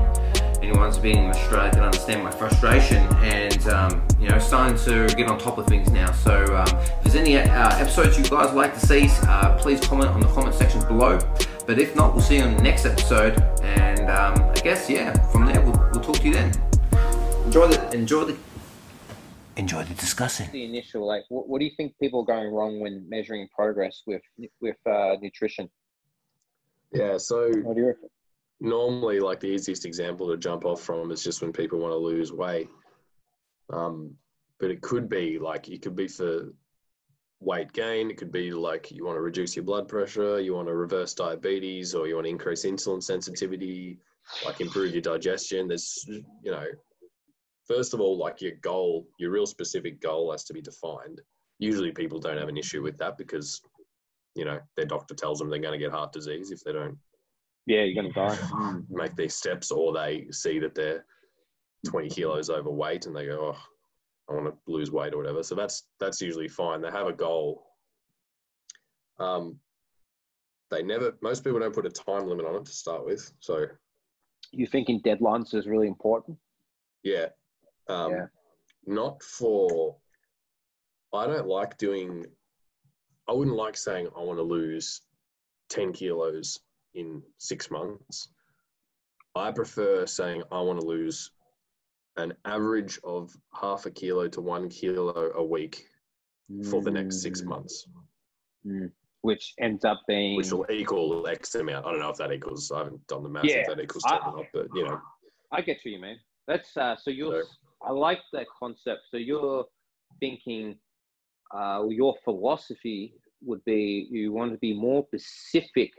Anyone 0.62 0.86
who's 0.86 0.98
been 0.98 1.18
in 1.18 1.30
Australia 1.30 1.70
can 1.70 1.82
understand 1.82 2.24
my 2.24 2.30
frustration, 2.30 3.06
and 3.22 3.68
um, 3.68 4.02
you 4.18 4.30
know, 4.30 4.38
starting 4.38 4.78
to 4.78 5.14
get 5.14 5.28
on 5.28 5.38
top 5.38 5.58
of 5.58 5.66
things 5.66 5.90
now. 5.90 6.10
So, 6.12 6.56
um, 6.56 6.68
if 6.78 7.04
there's 7.04 7.16
any 7.16 7.36
uh, 7.36 7.78
episodes 7.78 8.18
you 8.18 8.24
guys 8.24 8.54
like 8.54 8.72
to 8.74 8.80
see, 8.80 9.08
uh, 9.24 9.56
please 9.58 9.80
comment 9.86 10.08
on 10.08 10.20
the 10.20 10.26
comment 10.28 10.54
section 10.54 10.80
below. 10.86 11.18
But 11.68 11.78
if 11.78 11.94
not, 11.94 12.14
we'll 12.14 12.22
see 12.22 12.38
you 12.38 12.44
on 12.44 12.56
the 12.56 12.62
next 12.62 12.86
episode. 12.86 13.38
And 13.62 14.00
um, 14.08 14.40
I 14.40 14.60
guess 14.64 14.88
yeah, 14.88 15.12
from 15.30 15.44
there 15.44 15.60
we'll, 15.60 15.78
we'll 15.92 16.00
talk 16.00 16.16
to 16.16 16.26
you 16.26 16.32
then. 16.32 16.50
Enjoy 17.44 17.68
the 17.68 17.94
enjoy 17.94 18.24
the 18.24 18.38
enjoy 19.58 19.84
the 19.84 19.92
discussing. 19.92 20.50
The 20.50 20.64
initial, 20.64 21.06
like, 21.06 21.24
what, 21.28 21.46
what 21.46 21.58
do 21.58 21.66
you 21.66 21.72
think 21.76 21.92
people 22.00 22.22
are 22.22 22.24
going 22.24 22.54
wrong 22.54 22.80
when 22.80 23.06
measuring 23.10 23.48
progress 23.54 24.00
with 24.06 24.22
with 24.62 24.78
uh, 24.90 25.16
nutrition? 25.20 25.68
Yeah, 26.90 27.18
so 27.18 27.50
What 27.60 27.76
do 27.76 27.82
you 27.82 27.94
normally 28.60 29.20
like 29.20 29.40
the 29.40 29.48
easiest 29.48 29.84
example 29.84 30.26
to 30.28 30.38
jump 30.38 30.64
off 30.64 30.80
from 30.80 31.10
is 31.10 31.22
just 31.22 31.42
when 31.42 31.52
people 31.52 31.80
want 31.80 31.92
to 31.92 31.98
lose 31.98 32.32
weight. 32.32 32.70
Um, 33.70 34.14
but 34.58 34.70
it 34.70 34.80
could 34.80 35.06
be 35.06 35.38
like 35.38 35.68
it 35.68 35.82
could 35.82 35.96
be 35.96 36.08
for 36.08 36.50
weight 37.40 37.72
gain. 37.72 38.10
It 38.10 38.16
could 38.16 38.32
be 38.32 38.52
like 38.52 38.90
you 38.90 39.04
want 39.04 39.16
to 39.16 39.22
reduce 39.22 39.54
your 39.56 39.64
blood 39.64 39.88
pressure, 39.88 40.40
you 40.40 40.54
want 40.54 40.68
to 40.68 40.74
reverse 40.74 41.14
diabetes, 41.14 41.94
or 41.94 42.06
you 42.08 42.14
want 42.16 42.26
to 42.26 42.30
increase 42.30 42.64
insulin 42.64 43.02
sensitivity, 43.02 43.98
like 44.44 44.60
improve 44.60 44.92
your 44.92 45.02
digestion. 45.02 45.68
There's, 45.68 46.04
you 46.08 46.50
know, 46.50 46.64
first 47.66 47.94
of 47.94 48.00
all, 48.00 48.18
like 48.18 48.40
your 48.40 48.56
goal, 48.62 49.06
your 49.18 49.30
real 49.30 49.46
specific 49.46 50.00
goal 50.00 50.32
has 50.32 50.44
to 50.44 50.52
be 50.52 50.60
defined. 50.60 51.20
Usually 51.58 51.92
people 51.92 52.18
don't 52.18 52.38
have 52.38 52.48
an 52.48 52.56
issue 52.56 52.82
with 52.82 52.96
that 52.98 53.16
because, 53.18 53.60
you 54.34 54.44
know, 54.44 54.58
their 54.76 54.86
doctor 54.86 55.14
tells 55.14 55.38
them 55.38 55.50
they're 55.50 55.58
going 55.58 55.78
to 55.78 55.84
get 55.84 55.92
heart 55.92 56.12
disease 56.12 56.50
if 56.50 56.62
they 56.64 56.72
don't 56.72 56.96
Yeah, 57.66 57.82
you're 57.82 58.02
gonna 58.02 58.14
die. 58.14 58.80
make 58.88 59.16
these 59.16 59.34
steps 59.34 59.70
or 59.70 59.92
they 59.92 60.26
see 60.30 60.58
that 60.60 60.74
they're 60.74 61.04
20 61.86 62.08
kilos 62.08 62.50
overweight 62.50 63.06
and 63.06 63.14
they 63.14 63.26
go, 63.26 63.54
oh, 63.54 63.62
I 64.28 64.34
want 64.34 64.46
to 64.46 64.72
lose 64.72 64.90
weight 64.90 65.14
or 65.14 65.16
whatever. 65.18 65.42
So 65.42 65.54
that's 65.54 65.84
that's 66.00 66.20
usually 66.20 66.48
fine. 66.48 66.80
They 66.82 66.90
have 66.90 67.06
a 67.06 67.12
goal. 67.12 67.64
Um, 69.18 69.58
they 70.70 70.82
never. 70.82 71.16
Most 71.22 71.44
people 71.44 71.58
don't 71.60 71.74
put 71.74 71.86
a 71.86 71.90
time 71.90 72.26
limit 72.26 72.46
on 72.46 72.56
it 72.56 72.64
to 72.66 72.72
start 72.72 73.04
with. 73.06 73.32
So 73.40 73.66
You 74.52 74.66
thinking 74.66 75.00
deadlines 75.00 75.54
is 75.54 75.66
really 75.66 75.88
important? 75.88 76.36
yeah, 77.02 77.26
um, 77.88 78.12
Yeah. 78.12 78.26
not 78.86 79.22
for. 79.22 79.96
I 81.14 81.26
don't 81.26 81.46
like 81.48 81.78
doing. 81.78 82.26
I 83.28 83.32
wouldn't 83.32 83.56
like 83.56 83.76
saying 83.76 84.08
I 84.16 84.20
want 84.22 84.38
to 84.38 84.42
lose 84.42 85.02
10 85.70 85.92
kilos 85.92 86.58
in 86.94 87.22
six 87.38 87.70
months. 87.70 88.28
I 89.34 89.52
prefer 89.52 90.06
saying 90.06 90.42
I 90.50 90.60
want 90.60 90.80
to 90.80 90.86
lose 90.86 91.30
an 92.18 92.34
average 92.44 92.98
of 93.04 93.34
half 93.54 93.86
a 93.86 93.90
kilo 93.90 94.28
to 94.28 94.40
one 94.40 94.68
kilo 94.68 95.32
a 95.34 95.44
week 95.44 95.86
for 96.70 96.82
the 96.82 96.90
next 96.90 97.22
six 97.22 97.42
Mm, 97.42 97.46
months, 97.46 97.86
mm. 98.66 98.90
Which 99.22 99.54
ends 99.58 99.84
up 99.84 100.00
being 100.06 100.36
which 100.36 100.52
will 100.52 100.66
equal 100.70 101.26
X 101.26 101.54
amount. 101.54 101.86
I 101.86 101.90
don't 101.90 102.00
know 102.00 102.10
if 102.10 102.16
that 102.18 102.32
equals. 102.32 102.70
I 102.70 102.78
haven't 102.78 103.06
done 103.06 103.22
the 103.22 103.28
math 103.28 103.44
Yeah, 103.44 103.60
if 103.62 103.66
that 103.68 103.80
equals 103.80 104.04
I- 104.06 104.18
or 104.18 104.36
not, 104.36 104.46
but 104.52 104.66
you 104.74 104.84
know, 104.84 105.00
I 105.52 105.60
get 105.62 105.84
you, 105.84 105.98
man. 106.00 106.18
That's 106.46 106.76
uh, 106.76 106.96
so 106.96 107.10
you're. 107.10 107.44
I 107.82 107.92
like 107.92 108.20
that 108.32 108.46
concept. 108.58 109.02
So 109.10 109.16
you're 109.18 109.64
thinking, 110.18 110.78
uh, 111.54 111.84
your 111.88 112.14
philosophy 112.24 113.14
would 113.42 113.64
be 113.64 114.08
you 114.10 114.32
want 114.32 114.50
to 114.52 114.58
be 114.58 114.74
more 114.74 115.06
specific 115.06 115.92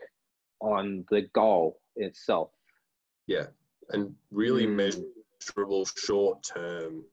on 0.60 1.06
the 1.10 1.22
goal 1.34 1.80
itself. 1.96 2.52
yeah, 3.28 3.48
and 3.92 4.14
really 4.32 4.66
Mm. 4.68 4.76
Measurable 5.40 5.86
short 5.86 6.44
term 6.44 7.04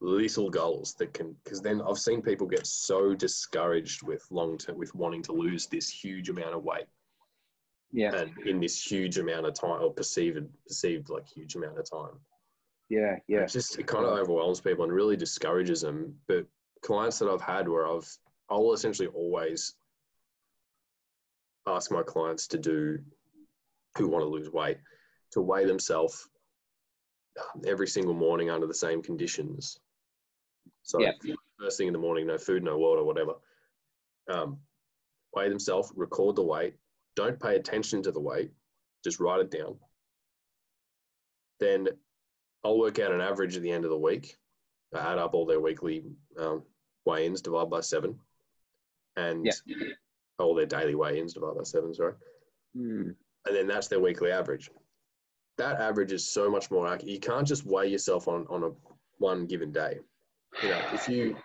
little 0.00 0.48
goals 0.48 0.94
that 0.94 1.12
can 1.12 1.34
because 1.42 1.60
then 1.60 1.82
I've 1.82 1.98
seen 1.98 2.22
people 2.22 2.46
get 2.46 2.66
so 2.66 3.14
discouraged 3.14 4.02
with 4.04 4.24
long 4.30 4.56
term 4.56 4.78
with 4.78 4.94
wanting 4.94 5.22
to 5.24 5.32
lose 5.32 5.66
this 5.66 5.88
huge 5.88 6.28
amount 6.28 6.54
of 6.54 6.62
weight 6.62 6.86
Yeah, 7.92 8.14
and 8.14 8.30
in 8.46 8.60
this 8.60 8.80
huge 8.80 9.18
amount 9.18 9.46
of 9.46 9.54
time 9.54 9.82
or 9.82 9.92
perceived 9.92 10.46
perceived 10.66 11.10
like 11.10 11.26
huge 11.26 11.56
amount 11.56 11.78
of 11.78 11.90
time. 11.90 12.20
yeah, 12.88 13.16
yeah. 13.26 13.40
It 13.40 13.48
just 13.48 13.78
it 13.78 13.86
kind 13.86 14.04
of 14.04 14.12
overwhelms 14.12 14.60
people 14.60 14.84
and 14.84 14.92
really 14.92 15.16
discourages 15.16 15.80
them. 15.80 16.14
But 16.28 16.46
clients 16.82 17.18
that 17.18 17.28
I've 17.28 17.42
had 17.42 17.68
where 17.68 17.88
I've 17.88 18.08
I'll 18.48 18.72
essentially 18.72 19.08
always 19.08 19.74
ask 21.66 21.90
my 21.90 22.02
clients 22.02 22.46
to 22.48 22.58
do 22.58 22.98
who 23.96 24.08
want 24.08 24.22
to 24.22 24.28
lose 24.28 24.50
weight 24.50 24.78
to 25.32 25.40
weigh 25.42 25.66
themselves 25.66 26.28
every 27.66 27.86
single 27.86 28.14
morning 28.14 28.50
under 28.50 28.66
the 28.66 28.74
same 28.74 29.02
conditions. 29.02 29.78
So 30.82 31.00
Yeah. 31.00 31.12
first 31.58 31.76
thing 31.78 31.86
in 31.88 31.92
the 31.92 31.98
morning, 31.98 32.26
no 32.26 32.38
food, 32.38 32.62
no 32.62 32.78
water, 32.78 33.02
whatever. 33.04 33.34
Um, 34.28 34.60
weigh 35.34 35.48
themselves, 35.48 35.92
record 35.96 36.36
the 36.36 36.42
weight. 36.42 36.74
Don't 37.16 37.40
pay 37.40 37.56
attention 37.56 38.02
to 38.02 38.12
the 38.12 38.20
weight. 38.20 38.50
Just 39.04 39.20
write 39.20 39.40
it 39.40 39.50
down. 39.50 39.78
Then 41.60 41.88
I'll 42.64 42.78
work 42.78 42.98
out 42.98 43.12
an 43.12 43.20
average 43.20 43.56
at 43.56 43.62
the 43.62 43.70
end 43.70 43.84
of 43.84 43.90
the 43.90 43.98
week. 43.98 44.36
I 44.94 44.98
add 45.12 45.18
up 45.18 45.34
all 45.34 45.44
their 45.46 45.60
weekly 45.60 46.04
um, 46.38 46.64
weigh-ins, 47.04 47.42
divide 47.42 47.68
by 47.70 47.80
seven, 47.80 48.18
and 49.16 49.44
Yeah. 49.44 49.52
all 50.38 50.54
their 50.54 50.66
daily 50.66 50.94
weigh-ins, 50.94 51.34
divide 51.34 51.56
by 51.56 51.62
seven. 51.64 51.92
Sorry, 51.94 52.14
Mm. 52.76 53.16
and 53.46 53.56
then 53.56 53.66
that's 53.66 53.88
their 53.88 54.00
weekly 54.00 54.30
average. 54.30 54.70
That 55.58 55.80
average 55.80 56.12
is 56.12 56.24
so 56.24 56.48
much 56.48 56.70
more 56.70 56.86
accurate. 56.86 57.12
You 57.12 57.20
can't 57.20 57.46
just 57.46 57.66
weigh 57.66 57.88
yourself 57.88 58.28
on 58.28 58.46
on 58.48 58.62
a 58.64 58.70
one 59.18 59.46
given 59.46 59.72
day. 59.72 59.98
You 60.62 60.70
know, 60.70 60.80
if 60.92 61.08
you 61.08 61.36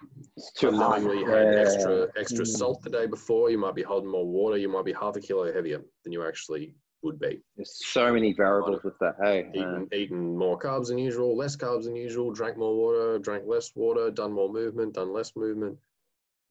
unknowingly 0.62 1.24
had 1.24 1.58
extra 1.58 2.08
extra 2.16 2.46
Mm. 2.46 2.48
salt 2.48 2.82
the 2.84 2.90
day 2.92 3.08
before, 3.08 3.50
you 3.50 3.58
might 3.58 3.76
be 3.76 3.82
holding 3.82 4.10
more 4.10 4.26
water. 4.26 4.58
You 4.58 4.70
might 4.70 4.86
be 4.86 4.94
half 4.94 5.16
a 5.16 5.20
kilo 5.20 5.52
heavier 5.52 5.84
than 6.04 6.14
you 6.14 6.24
actually 6.26 6.76
would 7.02 7.20
be. 7.20 7.42
There's 7.58 7.76
so 7.86 8.14
many 8.14 8.34
variables 8.34 8.84
with 8.84 8.98
that. 9.00 9.16
Hey, 9.22 9.46
uh, 9.46 9.58
Eaten, 9.58 9.90
eaten 9.92 10.38
more 10.38 10.58
carbs 10.58 10.88
than 10.88 10.98
usual, 11.00 11.36
less 11.36 11.56
carbs 11.58 11.84
than 11.84 11.96
usual, 11.96 12.32
drank 12.32 12.56
more 12.58 12.76
water, 12.76 13.20
drank 13.20 13.46
less 13.46 13.76
water, 13.76 14.10
done 14.10 14.32
more 14.32 14.50
movement, 14.52 14.94
done 14.94 15.12
less 15.12 15.36
movement, 15.36 15.78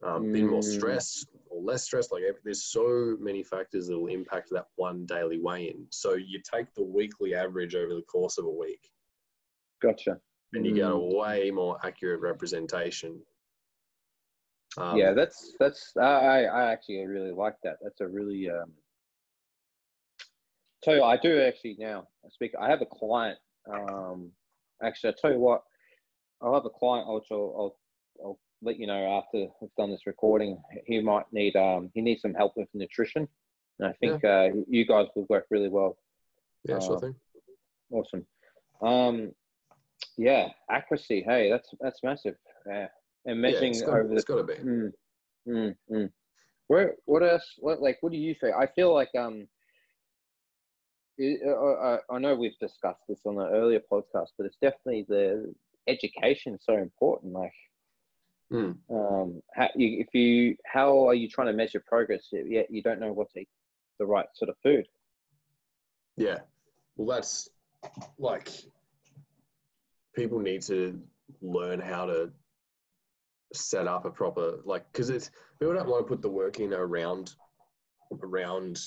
um, 0.02 0.30
been 0.32 0.46
more 0.48 0.60
Mm. 0.60 0.64
stressed 0.76 1.28
or 1.52 1.62
less 1.62 1.84
stressed. 1.84 2.12
Like 2.12 2.22
there's 2.44 2.64
so 2.64 3.16
many 3.20 3.42
factors 3.42 3.86
that 3.88 3.98
will 3.98 4.08
impact 4.08 4.48
that 4.50 4.66
one 4.76 5.04
daily 5.06 5.38
weigh-in. 5.38 5.86
So 5.90 6.14
you 6.14 6.40
take 6.40 6.72
the 6.74 6.82
weekly 6.82 7.34
average 7.34 7.74
over 7.74 7.94
the 7.94 8.02
course 8.02 8.38
of 8.38 8.46
a 8.46 8.50
week, 8.50 8.90
gotcha. 9.82 10.18
and 10.54 10.66
you 10.66 10.74
get 10.74 10.90
a 10.90 10.94
Mm. 10.94 11.16
way 11.16 11.50
more 11.50 11.78
accurate 11.84 12.20
representation. 12.20 13.20
Um, 14.78 14.96
yeah, 14.96 15.12
that's 15.12 15.54
that's 15.60 15.94
I 15.96 16.44
I 16.44 16.72
actually 16.72 17.04
really 17.06 17.32
like 17.32 17.56
that. 17.62 17.76
That's 17.82 18.00
a 18.00 18.08
really 18.08 18.48
um. 18.50 18.72
Tell 20.82 20.96
you, 20.96 21.04
I 21.04 21.16
do 21.16 21.40
actually 21.40 21.76
now 21.78 22.08
I 22.24 22.28
speak. 22.30 22.52
I 22.58 22.68
have 22.68 22.80
a 22.80 22.86
client. 22.86 23.38
Um, 23.70 24.32
actually, 24.82 25.10
I 25.10 25.14
tell 25.20 25.32
you 25.32 25.38
what, 25.38 25.62
I'll 26.40 26.54
have 26.54 26.64
a 26.64 26.70
client 26.70 27.06
I'll, 27.06 27.22
I'll 27.30 27.78
I'll 28.24 28.38
let 28.62 28.78
you 28.78 28.86
know 28.86 29.18
after 29.18 29.48
we've 29.60 29.74
done 29.76 29.90
this 29.90 30.06
recording. 30.06 30.60
He 30.86 31.00
might 31.00 31.26
need 31.32 31.56
um 31.56 31.90
he 31.94 32.00
needs 32.00 32.22
some 32.22 32.34
help 32.34 32.52
with 32.56 32.68
nutrition, 32.74 33.28
and 33.78 33.88
I 33.88 33.92
think 33.94 34.24
uh, 34.24 34.48
you 34.68 34.86
guys 34.86 35.06
will 35.14 35.26
work 35.28 35.46
really 35.50 35.68
well. 35.68 35.96
yeah, 36.64 36.78
sure 36.78 36.96
uh, 36.96 37.00
thing. 37.00 37.14
Awesome. 37.90 38.26
Um, 38.80 39.32
yeah, 40.16 40.48
accuracy. 40.70 41.22
Hey, 41.26 41.50
that's 41.50 41.68
that's 41.80 42.02
massive. 42.02 42.36
Yeah, 42.66 42.88
and 43.26 43.36
Yeah, 43.36 43.50
measuring 43.50 43.72
it's 43.72 43.82
got, 43.82 43.98
over 43.98 44.08
the 44.08 44.14
it's 44.14 44.24
got 44.24 44.36
to 44.36 44.44
be. 44.44 44.54
Mm, 44.54 44.92
mm, 45.48 45.76
mm. 45.90 46.10
Where, 46.68 46.94
what 47.04 47.22
else? 47.22 47.44
What 47.58 47.80
like? 47.82 47.98
What 48.00 48.12
do 48.12 48.18
you 48.18 48.34
think? 48.40 48.54
I 48.56 48.66
feel 48.66 48.94
like 48.94 49.10
um, 49.18 49.46
it, 51.18 51.40
uh, 51.46 51.52
I, 51.52 51.98
I 52.16 52.18
know 52.18 52.34
we've 52.34 52.58
discussed 52.60 53.02
this 53.08 53.20
on 53.24 53.36
the 53.36 53.48
earlier 53.48 53.80
podcast, 53.92 54.28
but 54.38 54.46
it's 54.46 54.56
definitely 54.60 55.04
the 55.08 55.54
education 55.86 56.58
so 56.60 56.76
important. 56.76 57.32
Like, 57.32 57.52
Mm. 58.52 58.76
um, 58.90 59.42
how 59.54 59.68
you, 59.74 60.00
if 60.00 60.14
you 60.14 60.56
how 60.66 61.08
are 61.08 61.14
you 61.14 61.26
trying 61.26 61.46
to 61.46 61.54
measure 61.54 61.82
progress 61.86 62.28
yet 62.30 62.70
you 62.70 62.82
don't 62.82 63.00
know 63.00 63.10
what 63.10 63.30
to 63.32 63.40
eat 63.40 63.48
the 63.98 64.04
right 64.04 64.26
sort 64.34 64.50
of 64.50 64.56
food? 64.62 64.86
Yeah. 66.16 66.40
Well, 66.96 67.16
that's 67.16 67.48
like 68.18 68.50
people 70.14 70.38
need 70.38 70.62
to 70.62 71.00
learn 71.40 71.80
how 71.80 72.06
to 72.06 72.30
set 73.54 73.86
up 73.86 74.04
a 74.04 74.10
proper 74.10 74.58
like 74.64 74.90
because 74.92 75.10
it's 75.10 75.30
people 75.58 75.74
don't 75.74 75.88
want 75.88 76.06
to 76.06 76.08
put 76.08 76.22
the 76.22 76.28
work 76.28 76.60
in 76.60 76.72
around 76.72 77.34
around 78.22 78.78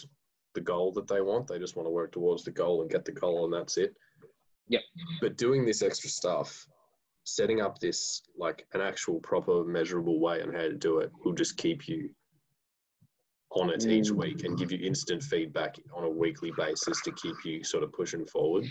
the 0.53 0.61
goal 0.61 0.91
that 0.93 1.07
they 1.07 1.22
want. 1.22 1.47
They 1.47 1.59
just 1.59 1.76
want 1.76 1.88
to 1.88 1.91
work 1.91 2.11
towards 2.11 2.43
the 2.43 2.51
goal 2.51 2.82
and 2.82 2.89
get 2.89 3.05
the 3.05 3.11
goal, 3.11 3.45
and 3.45 3.53
that's 3.53 3.78
it. 3.78 3.95
Yep. 4.70 4.82
But 5.22 5.38
doing 5.38 5.66
this 5.66 5.82
extra 5.82 6.09
stuff, 6.09 6.68
setting 7.26 7.59
up 7.59 7.80
this 7.80 8.21
like 8.38 8.65
an 8.73 8.82
actual 8.82 9.19
proper 9.19 9.63
measurable 9.65 10.19
way 10.19 10.41
on 10.41 10.53
how 10.53 10.61
to 10.61 10.73
do 10.76 10.99
it, 10.99 11.11
will 11.23 11.34
just 11.34 11.57
keep 11.57 11.88
you 11.88 12.09
on 13.51 13.69
it 13.69 13.86
each 13.86 14.11
Mm. 14.11 14.17
week 14.17 14.43
and 14.43 14.57
give 14.57 14.71
you 14.71 14.80
instant 14.86 15.23
feedback 15.23 15.76
on 15.93 16.03
a 16.03 16.09
weekly 16.09 16.51
basis 16.55 17.01
to 17.01 17.11
keep 17.11 17.36
you 17.43 17.63
sort 17.63 17.84
of 17.84 17.91
pushing 17.93 18.26
forward, 18.28 18.65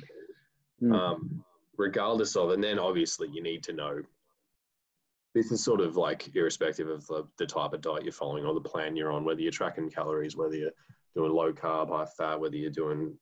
Mm. 0.80 0.94
um, 0.94 1.44
regardless 1.76 2.36
of. 2.36 2.50
And 2.50 2.62
then 2.62 2.78
obviously 2.78 3.28
you 3.32 3.42
need 3.42 3.62
to 3.64 3.72
know. 3.72 4.02
This 5.34 5.50
is 5.50 5.64
sort 5.64 5.80
of 5.80 5.96
like 5.96 6.34
irrespective 6.36 6.88
of 6.88 7.04
the, 7.08 7.26
the 7.38 7.46
type 7.46 7.72
of 7.72 7.80
diet 7.80 8.04
you're 8.04 8.12
following 8.12 8.46
or 8.46 8.54
the 8.54 8.60
plan 8.60 8.94
you're 8.94 9.10
on, 9.10 9.24
whether 9.24 9.40
you're 9.40 9.50
tracking 9.50 9.90
calories, 9.90 10.36
whether 10.36 10.54
you're 10.54 10.70
doing 11.16 11.32
low 11.32 11.52
carb, 11.52 11.88
high 11.88 12.06
fat, 12.06 12.38
whether 12.38 12.56
you're 12.56 12.70
doing 12.70 13.18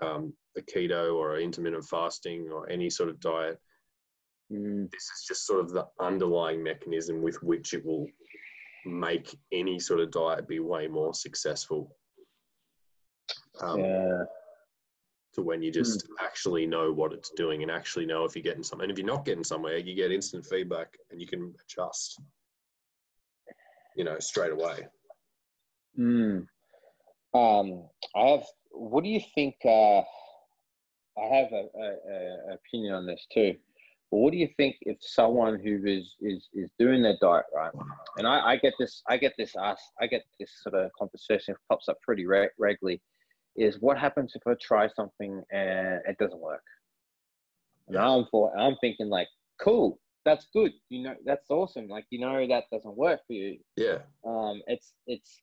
um, 0.00 0.32
a 0.56 0.60
keto 0.60 1.16
or 1.16 1.38
intermittent 1.40 1.84
fasting 1.84 2.50
or 2.52 2.68
any 2.70 2.88
sort 2.88 3.08
of 3.08 3.18
diet. 3.18 3.58
Mm. 4.52 4.90
This 4.90 5.02
is 5.02 5.24
just 5.26 5.46
sort 5.46 5.60
of 5.60 5.70
the 5.70 5.86
underlying 6.00 6.62
mechanism 6.62 7.22
with 7.22 7.42
which 7.42 7.72
it 7.74 7.84
will 7.84 8.06
make 8.84 9.36
any 9.52 9.78
sort 9.78 10.00
of 10.00 10.10
diet 10.10 10.48
be 10.48 10.58
way 10.58 10.88
more 10.88 11.14
successful. 11.14 11.96
Um, 13.60 13.80
yeah. 13.80 14.24
to 15.34 15.42
when 15.42 15.62
you 15.62 15.70
just 15.70 16.08
actually 16.20 16.66
know 16.66 16.92
what 16.92 17.12
it's 17.12 17.30
doing 17.30 17.62
and 17.62 17.70
actually 17.70 18.06
know 18.06 18.24
if 18.24 18.34
you're 18.34 18.42
getting 18.42 18.62
something. 18.62 18.84
And 18.84 18.92
if 18.92 18.98
you're 18.98 19.06
not 19.06 19.24
getting 19.24 19.44
somewhere, 19.44 19.76
you 19.76 19.94
get 19.94 20.10
instant 20.10 20.46
feedback 20.46 20.96
and 21.10 21.20
you 21.20 21.26
can 21.26 21.54
adjust, 21.62 22.20
you 23.96 24.04
know, 24.04 24.18
straight 24.18 24.52
away. 24.52 24.86
Mm. 25.98 26.46
Um, 27.34 27.88
I 28.16 28.28
have. 28.28 28.44
What 28.70 29.04
do 29.04 29.10
you 29.10 29.20
think? 29.34 29.56
Uh, 29.64 30.00
I 31.18 31.26
have 31.34 31.52
a, 31.52 31.66
a, 31.76 32.50
a 32.50 32.54
opinion 32.54 32.94
on 32.94 33.06
this 33.06 33.26
too. 33.32 33.56
But 34.10 34.18
what 34.18 34.32
do 34.32 34.38
you 34.38 34.48
think 34.56 34.76
if 34.82 34.98
someone 35.00 35.60
who 35.60 35.86
is 35.86 36.16
is 36.20 36.48
is 36.52 36.70
doing 36.78 37.02
their 37.02 37.16
diet 37.20 37.44
right? 37.54 37.70
And 38.16 38.26
I, 38.26 38.52
I 38.52 38.56
get 38.56 38.74
this. 38.78 39.02
I 39.08 39.16
get 39.16 39.34
this 39.38 39.54
asked. 39.56 39.92
I 40.00 40.06
get 40.06 40.24
this 40.38 40.50
sort 40.62 40.74
of 40.74 40.90
conversation 40.98 41.54
pops 41.68 41.88
up 41.88 41.98
pretty 42.02 42.26
re- 42.26 42.50
regularly. 42.58 43.00
Is 43.56 43.76
what 43.80 43.98
happens 43.98 44.32
if 44.34 44.42
I 44.46 44.54
try 44.60 44.88
something 44.88 45.42
and 45.52 46.00
it 46.08 46.18
doesn't 46.18 46.40
work? 46.40 46.64
And 47.88 47.96
I'm 47.96 48.26
for. 48.30 48.56
I'm 48.58 48.76
thinking 48.80 49.08
like, 49.08 49.28
cool. 49.60 49.98
That's 50.24 50.46
good. 50.52 50.72
You 50.90 51.04
know, 51.04 51.14
that's 51.24 51.48
awesome. 51.48 51.88
Like 51.88 52.04
you 52.10 52.20
know 52.20 52.46
that 52.48 52.64
doesn't 52.72 52.96
work 52.96 53.20
for 53.26 53.32
you. 53.32 53.58
Yeah. 53.76 53.98
Um, 54.26 54.60
it's 54.66 54.92
it's 55.06 55.40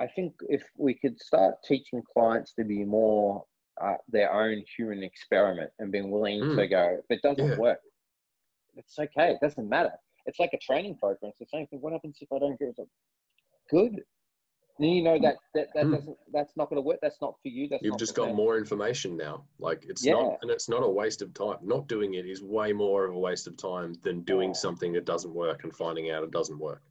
I 0.00 0.06
think 0.08 0.34
if 0.48 0.62
we 0.76 0.94
could 0.94 1.20
start 1.20 1.56
teaching 1.66 2.02
clients 2.12 2.52
to 2.54 2.64
be 2.64 2.84
more 2.84 3.44
uh, 3.80 3.96
their 4.08 4.32
own 4.32 4.62
human 4.76 5.02
experiment 5.02 5.70
and 5.78 5.90
being 5.92 6.10
willing 6.10 6.40
Mm. 6.40 6.56
to 6.56 6.66
go, 6.68 6.98
if 6.98 7.10
it 7.10 7.22
doesn't 7.22 7.48
Yeah. 7.50 7.56
work, 7.58 7.80
it's 8.76 8.98
okay. 8.98 9.32
It 9.32 9.40
doesn't 9.40 9.68
matter. 9.68 9.92
It's 10.26 10.38
like 10.38 10.52
a 10.52 10.58
training 10.58 10.96
program. 10.96 11.30
It's 11.30 11.38
the 11.38 11.46
same 11.46 11.66
thing. 11.66 11.80
What 11.80 11.92
happens 11.92 12.18
if 12.20 12.30
I 12.32 12.38
don't 12.38 12.58
get 12.58 12.74
it? 12.78 12.88
Good. 13.70 14.04
Then 14.78 14.90
you 14.90 15.02
know 15.02 15.18
that 15.20 15.36
that, 15.54 15.68
that 15.74 15.86
Mm. 15.86 15.92
doesn't. 15.96 16.18
That's 16.32 16.56
not 16.56 16.68
going 16.70 16.76
to 16.76 16.82
work. 16.82 17.00
That's 17.02 17.20
not 17.20 17.34
for 17.42 17.48
you. 17.48 17.66
That's 17.68 17.82
You've 17.82 17.98
just 17.98 18.14
got 18.14 18.26
them. 18.26 18.36
more 18.36 18.56
information 18.56 19.16
now. 19.16 19.44
Like 19.58 19.84
it's 19.86 20.04
Yeah. 20.04 20.12
not, 20.12 20.38
and 20.42 20.50
it's 20.52 20.68
not 20.68 20.84
a 20.84 20.88
waste 20.88 21.20
of 21.20 21.34
time. 21.34 21.58
Not 21.62 21.88
doing 21.88 22.14
it 22.14 22.26
is 22.26 22.42
way 22.44 22.72
more 22.72 23.04
of 23.04 23.14
a 23.14 23.18
waste 23.18 23.48
of 23.48 23.56
time 23.56 23.94
than 24.02 24.20
doing 24.22 24.50
Yeah. 24.50 24.54
something 24.54 24.92
that 24.92 25.04
doesn't 25.04 25.34
work 25.34 25.64
and 25.64 25.74
finding 25.74 26.10
out 26.10 26.22
it 26.22 26.30
doesn't 26.30 26.58
work. 26.58 26.82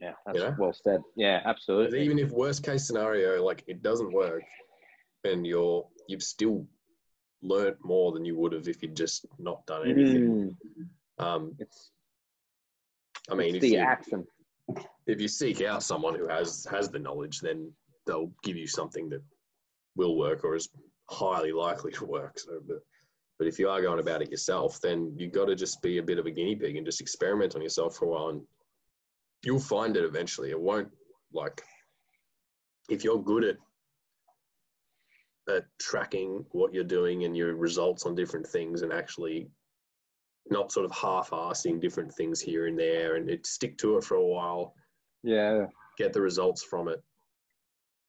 Yeah, 0.00 0.14
that's 0.26 0.38
know? 0.38 0.54
well 0.58 0.72
said. 0.72 1.02
Yeah, 1.16 1.40
absolutely. 1.44 2.02
Even 2.02 2.18
if 2.20 2.30
worst 2.30 2.62
case 2.62 2.86
scenario, 2.86 3.42
like 3.44 3.64
it 3.66 3.82
doesn't 3.82 4.12
work, 4.12 4.44
and 5.24 5.44
you're 5.46 5.88
you've 6.08 6.22
still 6.22 6.66
learnt 7.42 7.76
more 7.84 8.12
than 8.12 8.24
you 8.24 8.36
would 8.36 8.52
have 8.52 8.68
if 8.68 8.82
you'd 8.82 8.96
just 8.96 9.26
not 9.38 9.64
done 9.66 9.88
anything. 9.88 10.56
Mm, 11.18 11.24
Um, 11.24 11.56
it's 11.58 11.90
I 13.30 13.34
mean, 13.34 13.54
it's 13.54 13.64
if 13.64 13.70
the 13.70 13.76
you, 13.76 13.78
action. 13.78 14.26
if 15.06 15.20
you 15.20 15.28
seek 15.28 15.62
out 15.62 15.82
someone 15.82 16.14
who 16.14 16.28
has 16.28 16.66
has 16.70 16.88
the 16.90 16.98
knowledge, 16.98 17.40
then 17.40 17.72
they'll 18.06 18.32
give 18.42 18.56
you 18.56 18.66
something 18.66 19.08
that 19.10 19.22
will 19.96 20.16
work 20.16 20.44
or 20.44 20.54
is 20.54 20.68
highly 21.10 21.52
likely 21.52 21.92
to 21.92 22.04
work. 22.04 22.38
So, 22.38 22.60
but 22.66 22.78
but 23.38 23.46
if 23.48 23.58
you 23.58 23.68
are 23.68 23.82
going 23.82 24.00
about 24.00 24.22
it 24.22 24.30
yourself, 24.30 24.80
then 24.80 25.12
you've 25.16 25.32
got 25.32 25.46
to 25.46 25.54
just 25.54 25.82
be 25.82 25.98
a 25.98 26.02
bit 26.02 26.18
of 26.18 26.26
a 26.26 26.30
guinea 26.30 26.54
pig 26.56 26.76
and 26.76 26.86
just 26.86 27.00
experiment 27.00 27.54
on 27.56 27.62
yourself 27.62 27.96
for 27.96 28.04
a 28.06 28.08
while, 28.08 28.28
and 28.28 28.42
you'll 29.42 29.58
find 29.60 29.96
it 29.96 30.04
eventually. 30.04 30.50
It 30.50 30.60
won't 30.60 30.90
like 31.32 31.62
if 32.88 33.02
you're 33.04 33.22
good 33.22 33.44
at 33.44 33.56
at 35.48 35.64
tracking 35.78 36.44
what 36.52 36.72
you're 36.72 36.84
doing 36.84 37.24
and 37.24 37.36
your 37.36 37.54
results 37.54 38.06
on 38.06 38.14
different 38.14 38.46
things 38.46 38.82
and 38.82 38.92
actually 38.92 39.48
not 40.50 40.72
sort 40.72 40.86
of 40.86 40.92
half-assing 40.92 41.80
different 41.80 42.12
things 42.14 42.40
here 42.40 42.66
and 42.66 42.78
there 42.78 43.16
and 43.16 43.30
it 43.30 43.46
stick 43.46 43.76
to 43.78 43.96
it 43.96 44.04
for 44.04 44.16
a 44.16 44.24
while 44.24 44.74
Yeah. 45.22 45.66
get 45.98 46.12
the 46.12 46.20
results 46.20 46.62
from 46.62 46.88
it, 46.88 47.02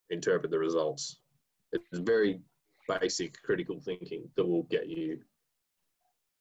interpret 0.09 0.51
the 0.51 0.59
results. 0.59 1.19
It's 1.71 1.99
very 1.99 2.41
basic 2.88 3.41
critical 3.41 3.79
thinking 3.79 4.29
that 4.36 4.45
will 4.45 4.63
get 4.63 4.88
you 4.88 5.21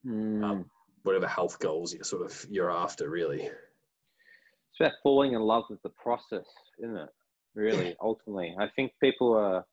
Mm. 0.07 0.45
um, 0.45 0.71
whatever 1.03 1.27
health 1.27 1.59
goals 1.61 1.95
you're 1.95 2.05
sort 2.05 2.23
of 2.31 2.47
you're 2.51 2.71
after. 2.71 3.09
Really, 3.09 3.45
it's 3.45 4.81
about 4.81 4.93
falling 5.03 5.33
in 5.33 5.41
love 5.41 5.65
with 5.71 5.81
the 5.83 5.89
process, 5.89 6.45
isn't 6.79 6.97
it? 6.97 7.09
Really, 7.55 7.97
ultimately, 8.03 8.55
I 8.59 8.69
think 8.77 8.93
people 9.01 9.33
are 9.33 9.65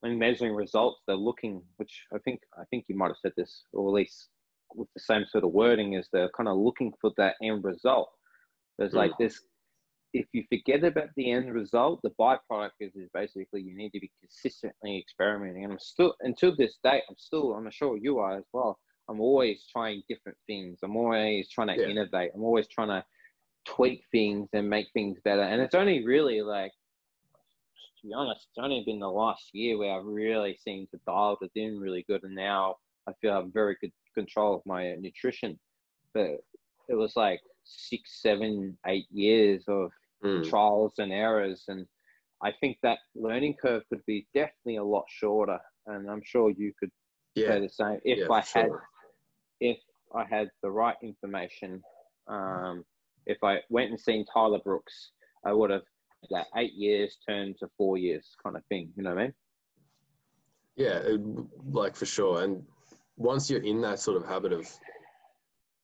when 0.00 0.18
measuring 0.18 0.54
results, 0.54 1.00
they're 1.06 1.16
looking, 1.16 1.62
which 1.76 2.04
I 2.14 2.18
think 2.18 2.40
I 2.58 2.64
think 2.70 2.86
you 2.88 2.96
might 2.96 3.08
have 3.08 3.16
said 3.20 3.32
this, 3.36 3.64
or 3.72 3.88
at 3.88 3.94
least 3.94 4.28
with 4.74 4.88
the 4.94 5.00
same 5.00 5.24
sort 5.28 5.44
of 5.44 5.52
wording, 5.52 5.94
is 5.94 6.08
they're 6.12 6.30
kind 6.36 6.48
of 6.48 6.56
looking 6.56 6.92
for 7.00 7.12
that 7.16 7.36
end 7.42 7.64
result. 7.64 8.08
There's 8.78 8.92
like 8.92 9.12
hmm. 9.12 9.24
this. 9.24 9.40
If 10.12 10.26
you 10.32 10.42
forget 10.48 10.82
about 10.82 11.10
the 11.16 11.30
end 11.30 11.54
result, 11.54 12.00
the 12.02 12.10
byproduct 12.18 12.70
is, 12.80 12.96
is 12.96 13.08
basically 13.14 13.62
you 13.62 13.76
need 13.76 13.90
to 13.90 14.00
be 14.00 14.10
consistently 14.20 14.98
experimenting. 14.98 15.62
And 15.62 15.72
I'm 15.74 15.78
still 15.78 16.14
until 16.20 16.56
this 16.56 16.78
day, 16.82 17.00
I'm 17.08 17.16
still, 17.16 17.54
I'm 17.54 17.70
sure 17.70 17.96
you 17.96 18.18
are 18.18 18.36
as 18.36 18.44
well. 18.52 18.76
I'm 19.08 19.20
always 19.20 19.66
trying 19.70 20.02
different 20.08 20.38
things. 20.48 20.80
I'm 20.82 20.96
always 20.96 21.48
trying 21.50 21.68
to 21.68 21.80
Yeah. 21.80 21.88
innovate. 21.88 22.32
I'm 22.34 22.42
always 22.42 22.66
trying 22.66 22.88
to 22.88 23.04
tweak 23.64 24.04
things 24.10 24.48
and 24.52 24.68
make 24.68 24.90
things 24.92 25.20
better. 25.24 25.42
And 25.42 25.60
it's 25.60 25.74
only 25.74 26.04
really 26.04 26.42
like, 26.42 26.72
to 28.00 28.06
be 28.06 28.14
honest, 28.14 28.48
it's 28.50 28.62
only 28.62 28.82
been 28.84 29.00
the 29.00 29.08
last 29.08 29.50
year 29.52 29.78
where 29.78 29.94
I've 29.94 30.04
really 30.04 30.56
seemed 30.62 30.88
to 30.90 31.00
dial 31.06 31.38
it 31.40 31.50
in 31.54 31.78
really 31.78 32.04
good. 32.08 32.22
And 32.24 32.34
now 32.34 32.76
I 33.08 33.12
feel 33.20 33.32
I 33.32 33.36
have 33.36 33.52
very 33.52 33.76
good 33.80 33.92
control 34.14 34.54
of 34.54 34.62
my 34.66 34.94
nutrition. 34.96 35.58
But 36.14 36.38
it 36.88 36.94
was 36.94 37.14
like 37.16 37.40
six, 37.64 38.20
seven, 38.22 38.76
eight 38.86 39.06
years 39.10 39.64
of 39.68 39.90
Mm. 40.22 40.46
trials 40.48 40.92
and 40.98 41.12
errors. 41.12 41.64
And 41.68 41.86
I 42.42 42.52
think 42.60 42.76
that 42.82 42.98
learning 43.14 43.54
curve 43.54 43.84
could 43.88 44.04
be 44.04 44.26
definitely 44.34 44.76
a 44.76 44.84
lot 44.84 45.04
shorter. 45.08 45.58
And 45.86 46.10
I'm 46.10 46.22
sure 46.22 46.50
you 46.50 46.72
could 46.78 46.90
say 47.36 47.60
the 47.60 47.68
same. 47.70 48.00
If 48.04 48.18
yeah, 48.18 48.30
I 48.30 48.40
had 48.40 48.66
sure. 48.66 48.88
if 49.60 49.78
I 50.14 50.24
had 50.24 50.50
the 50.62 50.70
right 50.70 50.96
information, 51.02 51.82
um, 52.28 52.84
if 53.26 53.38
I 53.42 53.60
went 53.70 53.90
and 53.90 54.00
seen 54.00 54.26
Tyler 54.26 54.60
Brooks, 54.62 55.12
I 55.44 55.52
would 55.52 55.70
have 55.70 55.84
that 56.30 56.46
eight 56.56 56.74
years 56.74 57.16
turn 57.26 57.54
to 57.60 57.68
four 57.76 57.96
years 57.96 58.34
kind 58.42 58.56
of 58.56 58.64
thing. 58.66 58.90
You 58.96 59.02
know 59.02 59.14
what 59.14 59.20
I 59.20 59.22
mean? 59.24 59.34
yeah, 60.80 60.98
it, 61.04 61.20
like 61.66 61.94
for 61.94 62.06
sure. 62.06 62.42
And 62.42 62.62
once 63.16 63.50
you're 63.50 63.62
in 63.62 63.82
that 63.82 64.00
sort 64.00 64.16
of 64.16 64.26
habit 64.26 64.52
of 64.52 64.66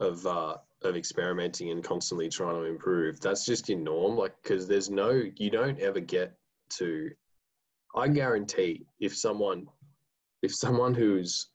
of 0.01 0.26
uh, 0.26 0.57
of 0.82 0.97
experimenting 0.97 1.70
and 1.70 1.84
constantly 1.84 2.30
trying 2.30 2.55
to 2.55 2.64
improve, 2.64 3.20
that's 3.20 3.45
just 3.45 3.68
your 3.68 3.78
norm. 3.78 4.16
Like, 4.16 4.34
because 4.43 4.66
there's 4.66 4.89
no, 4.89 5.22
you 5.37 5.51
don't 5.51 5.78
ever 5.80 6.01
get 6.01 6.34
to. 6.78 7.11
I 7.95 8.09
guarantee 8.09 8.87
if 8.99 9.14
someone, 9.14 9.66
if 10.43 10.55
someone 10.55 10.95
who's 10.95 11.49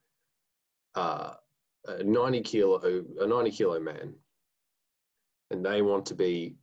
uh, 0.94 1.34
a 1.88 2.04
90 2.04 2.42
kilo 2.42 3.04
a 3.20 3.28
90 3.28 3.52
kilo 3.52 3.80
man 3.80 4.14
and 5.50 5.66
they 5.66 5.82
want 5.82 6.06
to 6.08 6.16
be 6.16 6.56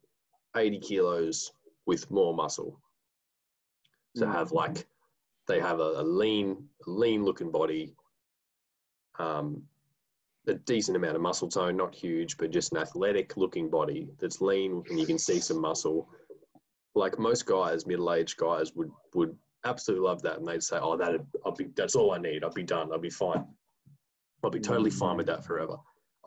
80 0.57 0.79
kilos 0.81 1.53
with 1.89 2.09
more 2.11 2.35
muscle 2.35 2.79
to 4.17 4.27
Mm. 4.27 4.33
have 4.33 4.53
like 4.53 4.87
they 5.49 5.59
have 5.59 5.81
a, 5.81 5.91
a 6.03 6.05
lean 6.21 6.69
lean 6.87 7.25
looking 7.25 7.51
body 7.51 7.95
um, 9.19 9.63
a 10.47 10.55
decent 10.55 10.97
amount 10.97 11.17
of 11.17 11.23
muscle 11.23 11.49
tone 11.49 11.77
not 11.77 11.95
huge 11.95 12.37
but 12.37 12.51
just 12.51 12.73
an 12.73 12.79
athletic 12.79 13.37
looking 13.39 13.69
body 13.71 14.07
that's 14.21 14.41
lean 14.43 14.83
and 14.91 15.01
you 15.01 15.07
can 15.07 15.19
see 15.19 15.41
some 15.41 15.61
muscle. 15.61 16.09
Like 16.95 17.19
most 17.19 17.47
guys 17.47 17.87
middle-aged 17.87 18.37
guys 18.37 18.75
would 18.75 18.91
would 19.15 19.35
absolutely 19.65 20.07
love 20.07 20.21
that 20.23 20.37
and 20.39 20.47
they'd 20.47 20.63
say 20.63 20.79
oh 20.81 20.97
that 20.97 21.13
I'll 21.45 21.53
be 21.53 21.67
that's 21.75 21.95
all 21.97 22.13
I 22.13 22.19
need. 22.19 22.45
I'll 22.45 22.51
be 22.63 22.63
done. 22.77 22.93
I'll 22.93 22.99
be 23.11 23.11
fine. 23.25 23.45
I'll 24.43 24.51
be 24.51 24.61
totally 24.61 24.91
fine 24.91 25.17
with 25.17 25.27
that 25.27 25.45
forever. 25.45 25.77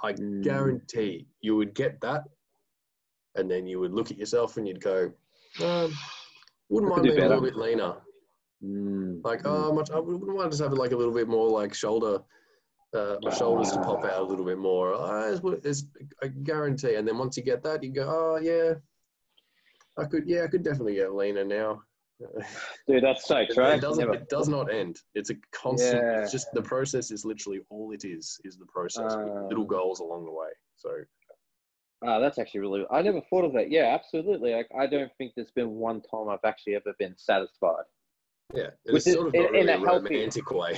I 0.03 0.13
Mm. 0.13 0.41
guarantee 0.43 1.27
you 1.41 1.55
would 1.55 1.73
get 1.75 2.01
that 2.01 2.23
and 3.35 3.49
then 3.49 3.65
you 3.67 3.79
would 3.79 3.93
look 3.93 4.11
at 4.11 4.17
yourself 4.17 4.57
and 4.57 4.67
you'd 4.67 4.81
go 4.93 5.11
um, 5.59 5.93
wouldn't 6.69 6.91
mind 6.91 7.03
being 7.03 7.19
a 7.19 7.27
little 7.27 7.41
bit 7.41 7.55
leaner. 7.55 7.95
Mm. 8.63 9.23
like 9.23 9.41
oh 9.45 9.73
much 9.73 9.89
I 9.89 9.99
wouldn't 9.99 10.37
mind 10.37 10.51
just 10.51 10.61
having 10.61 10.77
like 10.77 10.91
a 10.91 10.95
little 10.95 11.13
bit 11.13 11.27
more 11.27 11.49
like 11.49 11.73
shoulder 11.73 12.19
uh, 12.93 13.15
my 13.23 13.33
shoulders 13.33 13.71
to 13.71 13.79
pop 13.79 14.03
out 14.03 14.19
a 14.19 14.23
little 14.23 14.43
bit 14.45 14.57
more. 14.57 14.93
Uh, 14.93 15.37
it's, 15.63 15.85
I 16.21 16.27
guarantee. 16.27 16.95
And 16.95 17.07
then 17.07 17.17
once 17.17 17.37
you 17.37 17.43
get 17.43 17.63
that 17.63 17.83
you 17.83 17.91
go 17.91 18.07
oh 18.07 18.37
yeah. 18.37 18.73
I 19.97 20.05
could 20.05 20.27
yeah 20.27 20.43
I 20.43 20.47
could 20.47 20.63
definitely 20.63 20.95
get 20.95 21.13
leaner 21.13 21.43
now. 21.43 21.81
Dude, 22.87 23.03
that's 23.03 23.25
so 23.25 23.43
true. 23.51 23.65
It 23.65 23.81
doesn't 23.81 24.05
never- 24.05 24.17
it 24.17 24.29
does 24.29 24.47
not 24.47 24.71
end. 24.71 24.97
It's 25.15 25.31
a 25.31 25.35
constant 25.53 26.03
Yeah. 26.03 26.21
it's 26.21 26.31
just 26.31 26.47
the 26.53 26.61
process 26.61 27.09
is 27.09 27.25
literally 27.25 27.61
all 27.69 27.91
it 27.93 28.05
is 28.05 28.39
is 28.43 28.57
the 28.57 28.65
process 28.67 29.15
with 29.15 29.49
little 29.49 29.65
goals 29.65 30.01
along 30.01 30.25
the 30.25 30.31
way. 30.31 30.49
So 30.75 30.89
Ah, 32.03 32.19
that's 32.19 32.39
actually 32.39 32.61
really. 32.61 32.85
I 32.89 33.01
never 33.01 33.21
thought 33.21 33.45
of 33.45 33.53
that. 33.53 33.69
Yeah, 33.69 33.93
absolutely. 33.93 34.53
Like, 34.53 34.67
I 34.77 34.87
don't 34.87 35.11
think 35.17 35.33
there's 35.35 35.51
been 35.51 35.75
one 35.75 36.01
time 36.01 36.29
I've 36.29 36.43
actually 36.43 36.75
ever 36.75 36.93
been 36.97 37.15
satisfied. 37.17 37.85
yeah 38.53 38.71
it's 38.85 39.09
sort 39.11 39.27
of 39.27 39.35
in- 39.35 39.43
not 39.43 39.49
in 39.55 39.67
really 39.67 39.71
a 39.71 39.75
a 39.77 39.79
healthy- 39.79 40.15
romantic 40.15 40.51
way 40.51 40.77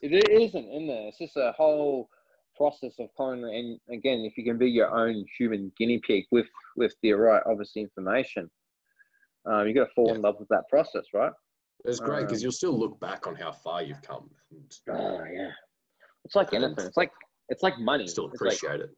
It 0.00 0.30
isn't 0.30 0.68
in 0.68 0.86
there. 0.86 1.08
It's 1.08 1.18
just 1.18 1.36
a 1.36 1.52
whole 1.52 2.08
process 2.56 2.94
of 2.98 3.08
kind 3.16 3.44
of, 3.44 3.50
and 3.50 3.78
again, 3.90 4.20
if 4.20 4.36
you 4.38 4.44
can 4.44 4.56
be 4.58 4.70
your 4.70 4.90
own 4.96 5.24
human 5.38 5.72
guinea 5.78 6.00
pig 6.06 6.24
with 6.30 6.46
with 6.76 6.94
the 7.02 7.12
right, 7.12 7.42
obviously, 7.46 7.82
information, 7.82 8.50
um, 9.46 9.66
you 9.66 9.74
got 9.74 9.86
to 9.86 9.94
fall 9.94 10.14
in 10.14 10.22
love 10.22 10.36
with 10.38 10.48
that 10.48 10.68
process, 10.68 11.04
right? 11.12 11.32
It's 11.84 11.98
great 12.00 12.20
because 12.26 12.40
Um, 12.40 12.44
you'll 12.44 12.52
still 12.52 12.78
look 12.78 12.98
back 13.00 13.26
on 13.26 13.34
how 13.34 13.52
far 13.52 13.82
you've 13.82 14.02
come 14.02 14.30
and 14.52 14.78
Oh 14.88 15.24
yeah. 15.24 15.50
It's 16.24 16.34
like 16.36 16.52
anything. 16.54 16.86
It's 16.86 16.96
like 16.96 17.12
it's 17.48 17.62
like 17.64 17.78
money. 17.78 18.06
still 18.06 18.26
It's 18.30 18.40
like, 18.40 18.52
appreciate 18.54 18.80
it. 18.80 18.90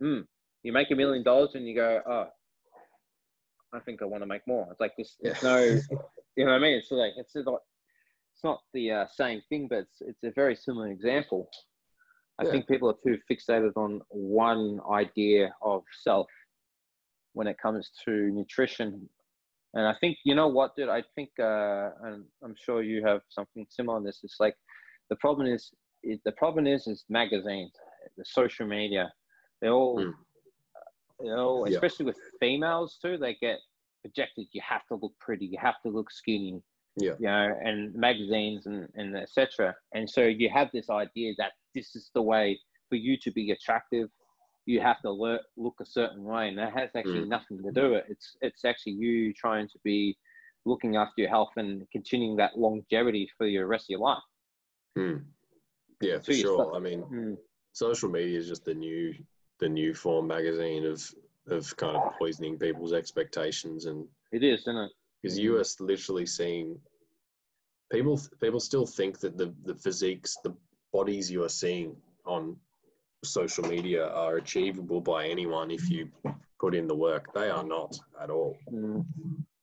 hmm, 0.00 0.20
you 0.66 0.72
make 0.72 0.90
a 0.90 0.96
million 0.96 1.22
dollars 1.22 1.50
and 1.54 1.64
you 1.66 1.76
go, 1.76 2.00
oh, 2.04 2.26
I 3.72 3.78
think 3.80 4.02
I 4.02 4.04
want 4.04 4.24
to 4.24 4.26
make 4.26 4.44
more. 4.48 4.66
It's 4.72 4.80
like 4.80 4.96
this. 4.98 5.16
There's 5.20 5.40
Yeah. 5.40 5.48
no, 5.48 5.60
you 6.36 6.44
know 6.44 6.50
what 6.50 6.56
I 6.56 6.58
mean? 6.58 6.74
It's 6.78 6.90
like 6.90 7.12
it's 7.16 7.36
not, 7.36 7.60
it's 8.34 8.42
not 8.42 8.58
the 8.74 8.90
uh, 8.90 9.06
same 9.06 9.42
thing, 9.48 9.68
but 9.68 9.78
it's 9.78 10.00
it's 10.00 10.24
a 10.24 10.32
very 10.34 10.56
similar 10.56 10.88
example. 10.88 11.48
I 12.40 12.44
Yeah. 12.44 12.50
think 12.50 12.66
people 12.66 12.90
are 12.90 12.96
too 13.06 13.18
fixated 13.30 13.76
on 13.76 14.00
one 14.08 14.80
idea 14.90 15.54
of 15.62 15.84
self 16.02 16.26
when 17.34 17.46
it 17.46 17.58
comes 17.62 17.92
to 18.04 18.10
nutrition. 18.10 19.08
And 19.74 19.86
I 19.86 19.94
think 20.00 20.18
you 20.24 20.34
know 20.34 20.48
what, 20.48 20.74
dude. 20.74 20.88
I 20.88 21.04
think, 21.14 21.30
uh, 21.38 21.90
and 22.02 22.24
I'm 22.42 22.56
sure 22.60 22.82
you 22.82 23.06
have 23.06 23.20
something 23.28 23.66
similar 23.70 23.98
on 23.98 24.04
this. 24.04 24.20
It's 24.24 24.40
like 24.40 24.56
the 25.10 25.16
problem 25.16 25.46
is, 25.46 25.70
it, 26.02 26.20
the 26.24 26.32
problem 26.32 26.66
is, 26.66 26.88
is 26.88 27.04
magazines, 27.08 27.72
the 28.18 28.24
social 28.24 28.66
media. 28.66 29.12
They 29.62 29.68
all, 29.68 29.98
Mm. 30.00 30.12
You 31.20 31.34
know, 31.34 31.66
Yeah. 31.66 31.74
especially 31.74 32.06
with 32.06 32.18
females 32.40 32.98
too. 33.00 33.16
They 33.18 33.34
get 33.34 33.58
projected. 34.02 34.46
You 34.52 34.60
have 34.62 34.86
to 34.88 34.96
look 34.96 35.12
pretty. 35.18 35.46
You 35.46 35.58
have 35.58 35.80
to 35.82 35.88
look 35.90 36.10
skinny. 36.10 36.62
Yeah. 36.98 37.14
You 37.18 37.26
know, 37.26 37.58
and 37.62 37.94
magazines 37.94 38.66
and 38.66 38.88
and 38.94 39.16
etc. 39.16 39.74
And 39.92 40.08
so 40.08 40.22
you 40.22 40.48
have 40.48 40.70
this 40.72 40.88
idea 40.88 41.34
that 41.38 41.52
this 41.74 41.94
is 41.94 42.10
the 42.14 42.22
way 42.22 42.58
for 42.88 42.96
you 42.96 43.16
to 43.18 43.30
be 43.32 43.50
attractive. 43.50 44.08
You 44.64 44.80
have 44.80 45.00
to 45.02 45.10
look, 45.10 45.42
look 45.56 45.74
a 45.80 45.86
certain 45.86 46.24
way, 46.24 46.48
and 46.48 46.58
that 46.58 46.72
has 46.72 46.90
actually 46.96 47.20
Mm. 47.26 47.28
nothing 47.28 47.62
to 47.62 47.70
do 47.70 47.90
with 47.90 48.04
it. 48.04 48.06
It's 48.10 48.36
it's 48.40 48.64
actually 48.64 48.92
you 48.94 49.32
trying 49.34 49.68
to 49.68 49.78
be 49.84 50.16
looking 50.64 50.96
after 50.96 51.20
your 51.20 51.30
health 51.30 51.52
and 51.56 51.88
continuing 51.90 52.36
that 52.36 52.58
longevity 52.58 53.28
for 53.36 53.46
your 53.46 53.66
rest 53.68 53.84
of 53.84 53.90
your 53.90 54.00
life. 54.00 54.22
Hmm. 54.96 55.18
Yeah, 56.00 56.18
for 56.18 56.32
So 56.32 56.40
sure. 56.40 56.74
I 56.74 56.78
mean, 56.80 57.02
Mm. 57.04 57.38
social 57.72 58.08
media 58.08 58.38
is 58.38 58.48
just 58.48 58.64
the 58.64 58.74
new 58.74 59.14
the 59.58 59.68
new 59.68 59.94
form 59.94 60.26
magazine 60.26 60.84
of 60.84 61.02
of 61.48 61.76
kind 61.76 61.96
of 61.96 62.12
poisoning 62.18 62.58
people's 62.58 62.92
expectations 62.92 63.86
and 63.86 64.06
It 64.32 64.42
is, 64.42 64.60
isn't 64.62 64.76
it? 64.76 64.92
because 65.22 65.38
Mhm. 65.38 65.42
you 65.42 65.56
are 65.58 65.64
literally 65.80 66.26
seeing 66.26 66.80
people 67.90 68.20
people 68.40 68.60
still 68.60 68.86
think 68.86 69.18
that 69.20 69.36
the 69.36 69.54
the 69.64 69.74
physiques 69.74 70.36
the 70.44 70.54
bodies 70.92 71.30
you 71.30 71.42
are 71.44 71.48
seeing 71.48 71.96
on 72.24 72.58
social 73.24 73.64
media 73.68 74.08
are 74.08 74.36
achievable 74.36 75.00
by 75.00 75.26
anyone 75.28 75.70
if 75.70 75.88
you 75.90 76.10
put 76.58 76.74
in 76.74 76.86
the 76.86 76.94
work 76.94 77.32
they 77.32 77.48
are 77.50 77.64
not 77.64 77.96
at 78.20 78.30
all 78.30 78.56
Mm. 78.72 79.04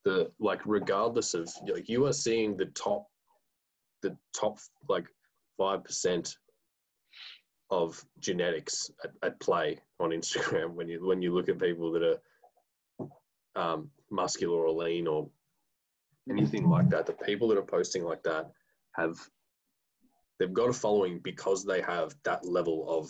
the 0.05 0.31
like 0.39 0.61
regardless 0.65 1.33
of 1.33 1.49
like 1.67 1.87
you 1.89 2.05
are 2.05 2.13
seeing 2.13 2.55
the 2.57 2.65
top 2.67 3.07
the 4.01 4.17
top 4.33 4.57
like 4.87 5.05
five 5.57 5.83
percent 5.83 6.37
of 7.73 8.03
genetics 8.19 8.91
at, 9.03 9.11
at 9.23 9.39
play 9.39 9.79
on 9.99 10.11
Instagram 10.11 10.73
when 10.73 10.87
you 10.87 11.05
when 11.05 11.21
you 11.21 11.33
look 11.33 11.49
at 11.49 11.59
people 11.59 11.91
that 11.93 12.03
are 12.03 13.09
um, 13.55 13.89
muscular 14.09 14.65
or 14.65 14.71
lean 14.71 15.07
or 15.07 15.27
anything 16.29 16.69
like 16.69 16.89
that. 16.89 17.05
The 17.05 17.13
people 17.13 17.47
that 17.49 17.57
are 17.57 17.63
posting 17.77 18.03
like 18.03 18.23
that 18.23 18.51
have 18.95 19.17
they've 20.39 20.53
got 20.53 20.69
a 20.69 20.73
following 20.73 21.19
because 21.19 21.65
they 21.65 21.81
have 21.81 22.15
that 22.23 22.45
level 22.45 22.85
of 22.87 23.09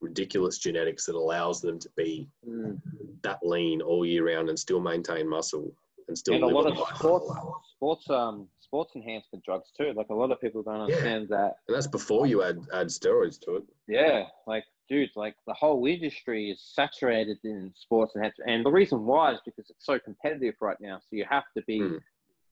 ridiculous 0.00 0.58
genetics 0.58 1.06
that 1.06 1.14
allows 1.14 1.60
them 1.60 1.78
to 1.78 1.88
be 1.96 2.28
Mm. 2.48 2.80
that 3.22 3.38
lean 3.42 3.80
all 3.80 4.04
year 4.04 4.26
round 4.26 4.48
and 4.48 4.58
still 4.58 4.80
maintain 4.80 5.28
muscle 5.28 5.72
and 6.08 6.16
still 6.18 6.34
and 6.34 6.44
a 6.44 6.46
lot 6.46 6.66
of 6.66 6.76
sports, 6.96 7.30
sports, 7.74 8.10
um, 8.10 8.48
sports 8.60 8.92
enhancement 8.96 9.44
drugs 9.44 9.70
too. 9.76 9.92
Like 9.94 10.08
a 10.10 10.14
lot 10.14 10.30
of 10.30 10.40
people 10.40 10.62
don't 10.62 10.74
Yeah. 10.76 10.82
understand 10.82 11.28
that. 11.28 11.56
And 11.68 11.76
that's 11.76 11.86
before 11.86 12.26
you 12.26 12.42
add 12.42 12.58
add 12.72 12.88
steroids 12.88 13.40
to 13.42 13.56
it. 13.56 13.64
Yeah, 13.88 14.26
like 14.46 14.64
dude, 14.88 15.10
like 15.16 15.36
the 15.46 15.54
whole 15.54 15.84
industry 15.86 16.50
is 16.50 16.60
saturated 16.62 17.38
in 17.44 17.72
sports 17.76 18.14
enhancement, 18.16 18.50
and 18.50 18.64
the 18.66 18.70
reason 18.70 19.04
why 19.04 19.32
is 19.32 19.40
because 19.44 19.70
it's 19.70 19.84
so 19.84 19.98
competitive 19.98 20.54
right 20.60 20.80
now. 20.80 20.98
So 20.98 21.16
you 21.16 21.24
have 21.28 21.44
to 21.56 21.62
be 21.62 21.80
Hmm. 21.80 21.96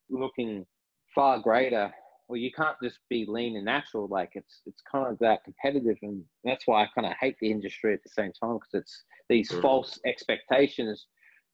looking 0.09 0.67
far 1.15 1.39
greater. 1.39 1.93
Well, 2.29 2.37
you 2.37 2.53
can't 2.53 2.77
just 2.81 2.99
be 3.09 3.27
lean 3.27 3.57
and 3.57 3.65
natural. 3.65 4.07
Like 4.07 4.33
it's 4.35 4.63
it's 4.67 4.83
kind 4.91 5.07
of 5.09 5.19
that 5.19 5.45
competitive, 5.45 5.99
and 6.03 6.25
that's 6.45 6.67
why 6.67 6.83
I 6.85 6.89
kind 6.95 7.07
of 7.07 7.15
hate 7.21 7.37
the 7.41 7.51
industry 7.51 7.93
at 7.93 8.03
the 8.03 8.09
same 8.11 8.33
time 8.33 8.55
because 8.55 8.75
it's 8.75 9.05
these 9.29 9.51
Mm. 9.51 9.63
false 9.63 9.99
expectations. 10.05 11.07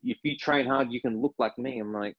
If 0.06 0.18
you 0.22 0.36
train 0.36 0.66
hard, 0.66 0.90
you 0.92 1.00
can 1.00 1.20
look 1.20 1.34
like 1.38 1.56
me. 1.58 1.80
I'm 1.80 1.92
like, 1.92 2.14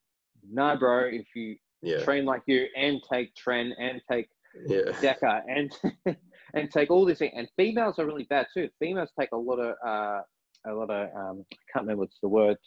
no, 0.49 0.75
bro. 0.77 1.05
If 1.05 1.27
you 1.35 1.55
Yeah. 1.81 2.03
train 2.03 2.25
like 2.25 2.41
you 2.47 2.67
and 2.75 3.01
take 3.11 3.33
Tren 3.35 3.71
and 3.79 4.01
take 4.11 4.27
Yeah. 4.67 4.91
Deca 5.01 5.41
and 5.47 5.71
and 6.53 6.71
take 6.71 6.91
all 6.91 7.05
these 7.05 7.19
things. 7.19 7.33
And 7.35 7.47
females 7.55 7.97
are 7.99 8.05
really 8.05 8.25
bad 8.29 8.47
too. 8.53 8.69
Females 8.79 9.11
take 9.19 9.29
a 9.31 9.37
lot 9.37 9.59
of 9.59 9.75
uh, 9.85 10.21
a 10.69 10.73
lot 10.73 10.89
of 10.89 11.09
um, 11.15 11.45
I 11.51 11.55
can't 11.71 11.83
remember 11.83 12.01
what's 12.01 12.19
the 12.21 12.27
word. 12.29 12.57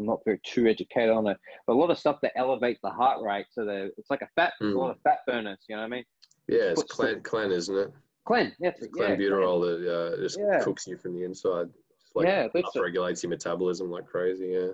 I'm 0.00 0.06
not 0.06 0.20
very 0.24 0.40
too 0.44 0.66
educated 0.66 1.10
on 1.10 1.28
it, 1.28 1.36
but 1.66 1.74
a 1.74 1.78
lot 1.78 1.90
of 1.90 1.98
stuff 1.98 2.18
that 2.22 2.32
elevates 2.36 2.80
the 2.82 2.90
heart 2.90 3.22
rate. 3.22 3.46
So 3.52 3.64
the 3.64 3.92
it's 3.96 4.10
like 4.10 4.22
a 4.22 4.28
fat, 4.34 4.54
a 4.60 4.64
Mm. 4.64 4.76
lot 4.76 4.90
of 4.90 4.96
fat 5.04 5.18
burners. 5.26 5.58
You 5.68 5.76
know 5.76 5.82
what 5.82 5.86
I 5.86 5.90
mean? 5.90 6.04
Yeah, 6.48 6.72
it's 6.72 6.82
Clen, 6.82 7.22
clan, 7.22 7.52
isn't 7.52 7.76
it? 7.76 7.92
Clen, 8.26 8.54
yes, 8.58 8.76
It's 8.80 8.88
yeah, 8.96 9.14
clenbuterol 9.14 9.60
that 9.60 9.94
uh, 9.94 10.16
just 10.16 10.38
Yeah. 10.38 10.64
cooks 10.64 10.86
you 10.86 10.96
from 10.96 11.14
the 11.14 11.24
inside. 11.24 11.68
Like 12.14 12.26
Yeah, 12.26 12.48
that's 12.52 12.74
it. 12.76 12.80
regulates 12.80 13.22
your 13.22 13.30
metabolism 13.30 13.90
like 13.90 14.06
crazy. 14.06 14.48
Yeah. 14.52 14.72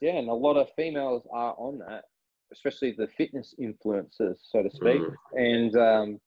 Yeah, 0.00 0.18
and 0.18 0.28
a 0.28 0.34
lot 0.34 0.56
of 0.56 0.68
females 0.76 1.26
are 1.32 1.54
on 1.56 1.78
that, 1.78 2.04
especially 2.52 2.92
the 2.92 3.06
fitness 3.08 3.54
influencers, 3.60 4.36
so 4.42 4.62
to 4.62 4.70
speak. 4.70 5.00
Mm. 5.00 5.14
And 5.32 5.76
um, 5.76 6.20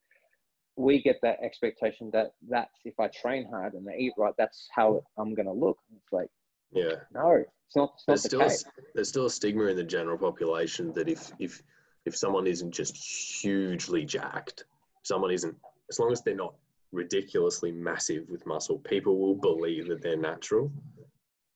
we 0.76 1.02
get 1.02 1.20
that 1.22 1.38
expectation 1.44 2.10
that 2.14 2.34
that's 2.50 2.74
if 2.86 3.00
I 3.00 3.08
train 3.08 3.48
hard 3.50 3.74
and 3.74 3.88
I 3.88 3.96
eat 3.98 4.14
right, 4.18 4.34
that's 4.38 4.68
how 4.74 5.04
I'm 5.18 5.36
going 5.36 5.46
to 5.48 5.54
look. 5.54 5.78
It's 5.96 6.12
like, 6.12 6.30
Yeah. 6.72 6.96
no, 7.14 7.44
it's 7.68 7.76
not. 7.76 7.94
It's 7.96 8.08
not 8.08 8.14
There's 8.14 8.24
the 8.24 8.30
still 8.30 8.42
a, 8.42 8.84
there's 8.96 9.10
still 9.10 9.26
a 9.26 9.30
stigma 9.30 9.66
in 9.66 9.76
the 9.76 9.84
general 9.84 10.18
population 10.18 10.92
that 10.94 11.08
if 11.08 11.32
if 11.40 11.62
if 12.06 12.16
someone 12.16 12.48
isn't 12.48 12.72
just 12.72 12.96
hugely 13.42 14.06
jacked, 14.06 14.64
someone 15.04 15.30
isn't 15.32 15.56
as 15.90 16.00
long 16.00 16.12
as 16.14 16.22
they're 16.22 16.36
not 16.36 16.56
ridiculously 16.92 17.72
massive 17.72 18.30
with 18.30 18.46
muscle, 18.46 18.80
people 18.80 19.18
will 19.20 19.36
believe 19.36 19.88
that 19.88 20.02
they're 20.02 20.18
natural. 20.18 20.72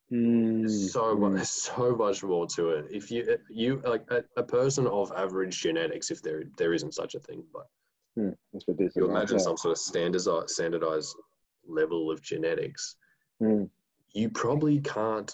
There's 0.09 0.91
so 0.91 1.15
much, 1.15 1.33
there's 1.35 1.49
so 1.49 1.95
much 1.95 2.23
more 2.23 2.45
to 2.47 2.69
it. 2.71 2.85
If 2.91 3.09
you 3.11 3.37
you 3.49 3.81
like 3.85 4.05
a, 4.11 4.23
a 4.37 4.43
person 4.43 4.87
of 4.87 5.11
average 5.15 5.61
genetics, 5.61 6.11
if 6.11 6.21
there 6.21 6.43
there 6.57 6.73
isn't 6.73 6.93
such 6.93 7.15
a 7.15 7.19
thing, 7.19 7.43
but 7.53 7.67
Mm, 8.19 8.35
that's 8.51 8.67
what 8.67 8.77
it 8.81 8.87
is. 8.87 8.95
you 8.97 9.05
imagine 9.05 9.39
some 9.39 9.55
sort 9.55 9.71
of 9.71 9.77
standardized 9.77 10.49
standardized 10.49 11.15
level 11.65 12.11
of 12.11 12.21
genetics, 12.21 12.97
Mm, 13.41 13.69
you 14.13 14.29
probably 14.29 14.79
can't 14.81 15.33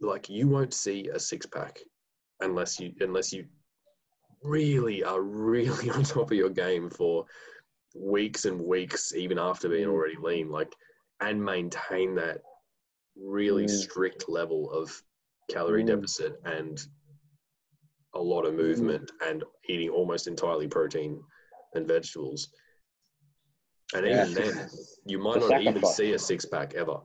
like 0.00 0.28
you 0.28 0.48
won't 0.48 0.74
see 0.74 1.08
a 1.08 1.18
six 1.18 1.46
pack 1.46 1.78
unless 2.40 2.78
you 2.80 2.92
unless 3.00 3.32
you 3.32 3.46
really 4.42 5.02
are 5.04 5.22
really 5.22 5.90
on 5.96 6.02
top 6.02 6.30
of 6.30 6.36
your 6.36 6.50
game 6.50 6.90
for 6.90 7.24
weeks 7.98 8.44
and 8.44 8.60
weeks 8.60 9.14
even 9.14 9.38
after 9.38 9.68
being 9.68 9.86
Mm. 9.88 9.92
already 9.92 10.16
lean 10.16 10.50
like 10.50 10.72
and 11.20 11.42
maintain 11.42 12.14
that 12.14 12.42
really 13.16 13.64
Mm. 13.64 13.70
strict 13.70 14.28
level 14.28 14.70
of 14.70 15.02
calorie 15.48 15.82
Mm. 15.82 15.86
deficit 15.86 16.38
and 16.44 16.86
a 18.14 18.20
lot 18.20 18.44
of 18.44 18.54
movement 18.54 19.10
and 19.22 19.44
eating 19.68 19.88
almost 19.90 20.26
entirely 20.26 20.68
protein 20.68 21.22
and 21.74 21.86
vegetables 21.88 22.48
and 23.94 24.06
Yeah. 24.06 24.22
even 24.26 24.34
then 24.34 24.70
you 25.06 25.18
might 25.18 25.40
The 25.40 25.48
not 25.48 25.60
even 25.62 25.84
see 25.84 26.12
a 26.12 26.18
six 26.18 26.44
pack 26.44 26.74
ever 26.74 27.00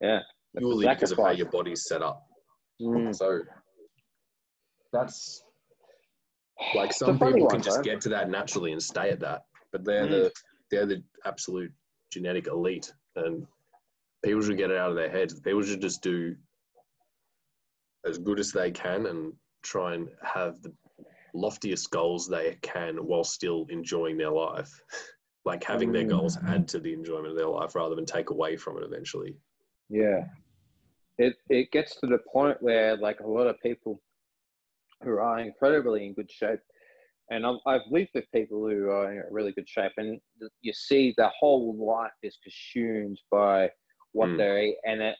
Yeah. 0.00 0.22
Purely 0.56 0.86
because 0.88 1.12
of 1.12 1.18
how 1.18 1.30
your 1.30 1.48
body's 1.50 1.84
set 1.86 2.02
up. 2.02 2.26
Mm. 2.80 3.14
So 3.14 3.42
that's 4.92 5.44
like 6.74 6.92
some 6.92 7.18
people 7.18 7.42
one, 7.42 7.50
can 7.50 7.62
just 7.62 7.78
though. 7.78 7.82
get 7.84 8.00
to 8.02 8.08
that 8.10 8.28
naturally 8.28 8.72
and 8.72 8.82
stay 8.82 9.10
at 9.10 9.20
that, 9.20 9.44
but 9.72 9.84
they're 9.84 10.06
Mm. 10.06 10.10
the 10.10 10.32
they're 10.70 10.86
the 10.86 11.02
absolute 11.24 11.72
genetic 12.12 12.46
elite, 12.46 12.92
and 13.16 13.46
people 14.22 14.40
should 14.42 14.56
get 14.56 14.70
it 14.70 14.76
out 14.76 14.90
of 14.90 14.96
their 14.96 15.10
heads. 15.10 15.38
People 15.40 15.62
should 15.62 15.80
just 15.80 16.02
do 16.02 16.36
as 18.06 18.18
good 18.18 18.38
as 18.38 18.52
they 18.52 18.70
can 18.70 19.06
and 19.06 19.32
try 19.62 19.94
and 19.94 20.08
have 20.22 20.62
the 20.62 20.72
loftiest 21.34 21.90
goals 21.90 22.26
they 22.28 22.56
can 22.62 22.96
while 23.04 23.24
still 23.24 23.66
enjoying 23.68 24.16
their 24.16 24.30
life. 24.30 24.70
like 25.46 25.64
having 25.64 25.90
their 25.90 26.04
Mm. 26.04 26.10
goals 26.10 26.36
add 26.46 26.68
to 26.68 26.78
the 26.78 26.92
enjoyment 26.92 27.28
of 27.28 27.36
their 27.36 27.48
life 27.48 27.74
rather 27.74 27.94
than 27.94 28.04
take 28.04 28.30
away 28.30 28.56
from 28.56 28.76
it 28.76 28.84
eventually. 28.84 29.36
Yeah. 29.88 30.28
It 31.18 31.36
it 31.48 31.70
gets 31.72 31.96
to 32.00 32.06
the 32.06 32.18
point 32.32 32.62
where 32.62 32.96
like 32.96 33.20
a 33.20 33.26
lot 33.26 33.46
of 33.46 33.58
people 33.60 34.02
who 35.02 35.16
are 35.18 35.38
incredibly 35.40 36.06
in 36.06 36.12
good 36.14 36.30
shape, 36.30 36.60
and 37.30 37.46
I've, 37.46 37.58
I've 37.66 37.86
lived 37.90 38.10
with 38.14 38.24
people 38.34 38.68
who 38.68 38.90
are 38.90 39.12
in 39.12 39.22
really 39.30 39.52
good 39.52 39.68
shape, 39.68 39.92
and 39.96 40.20
you 40.60 40.72
see 40.72 41.14
their 41.16 41.32
whole 41.38 41.74
life 41.76 42.12
is 42.22 42.38
consumed 42.42 43.18
by 43.30 43.70
what 44.12 44.28
Mm. 44.30 44.38
they 44.38 44.64
eat, 44.66 44.76
and 44.84 45.00
it 45.00 45.16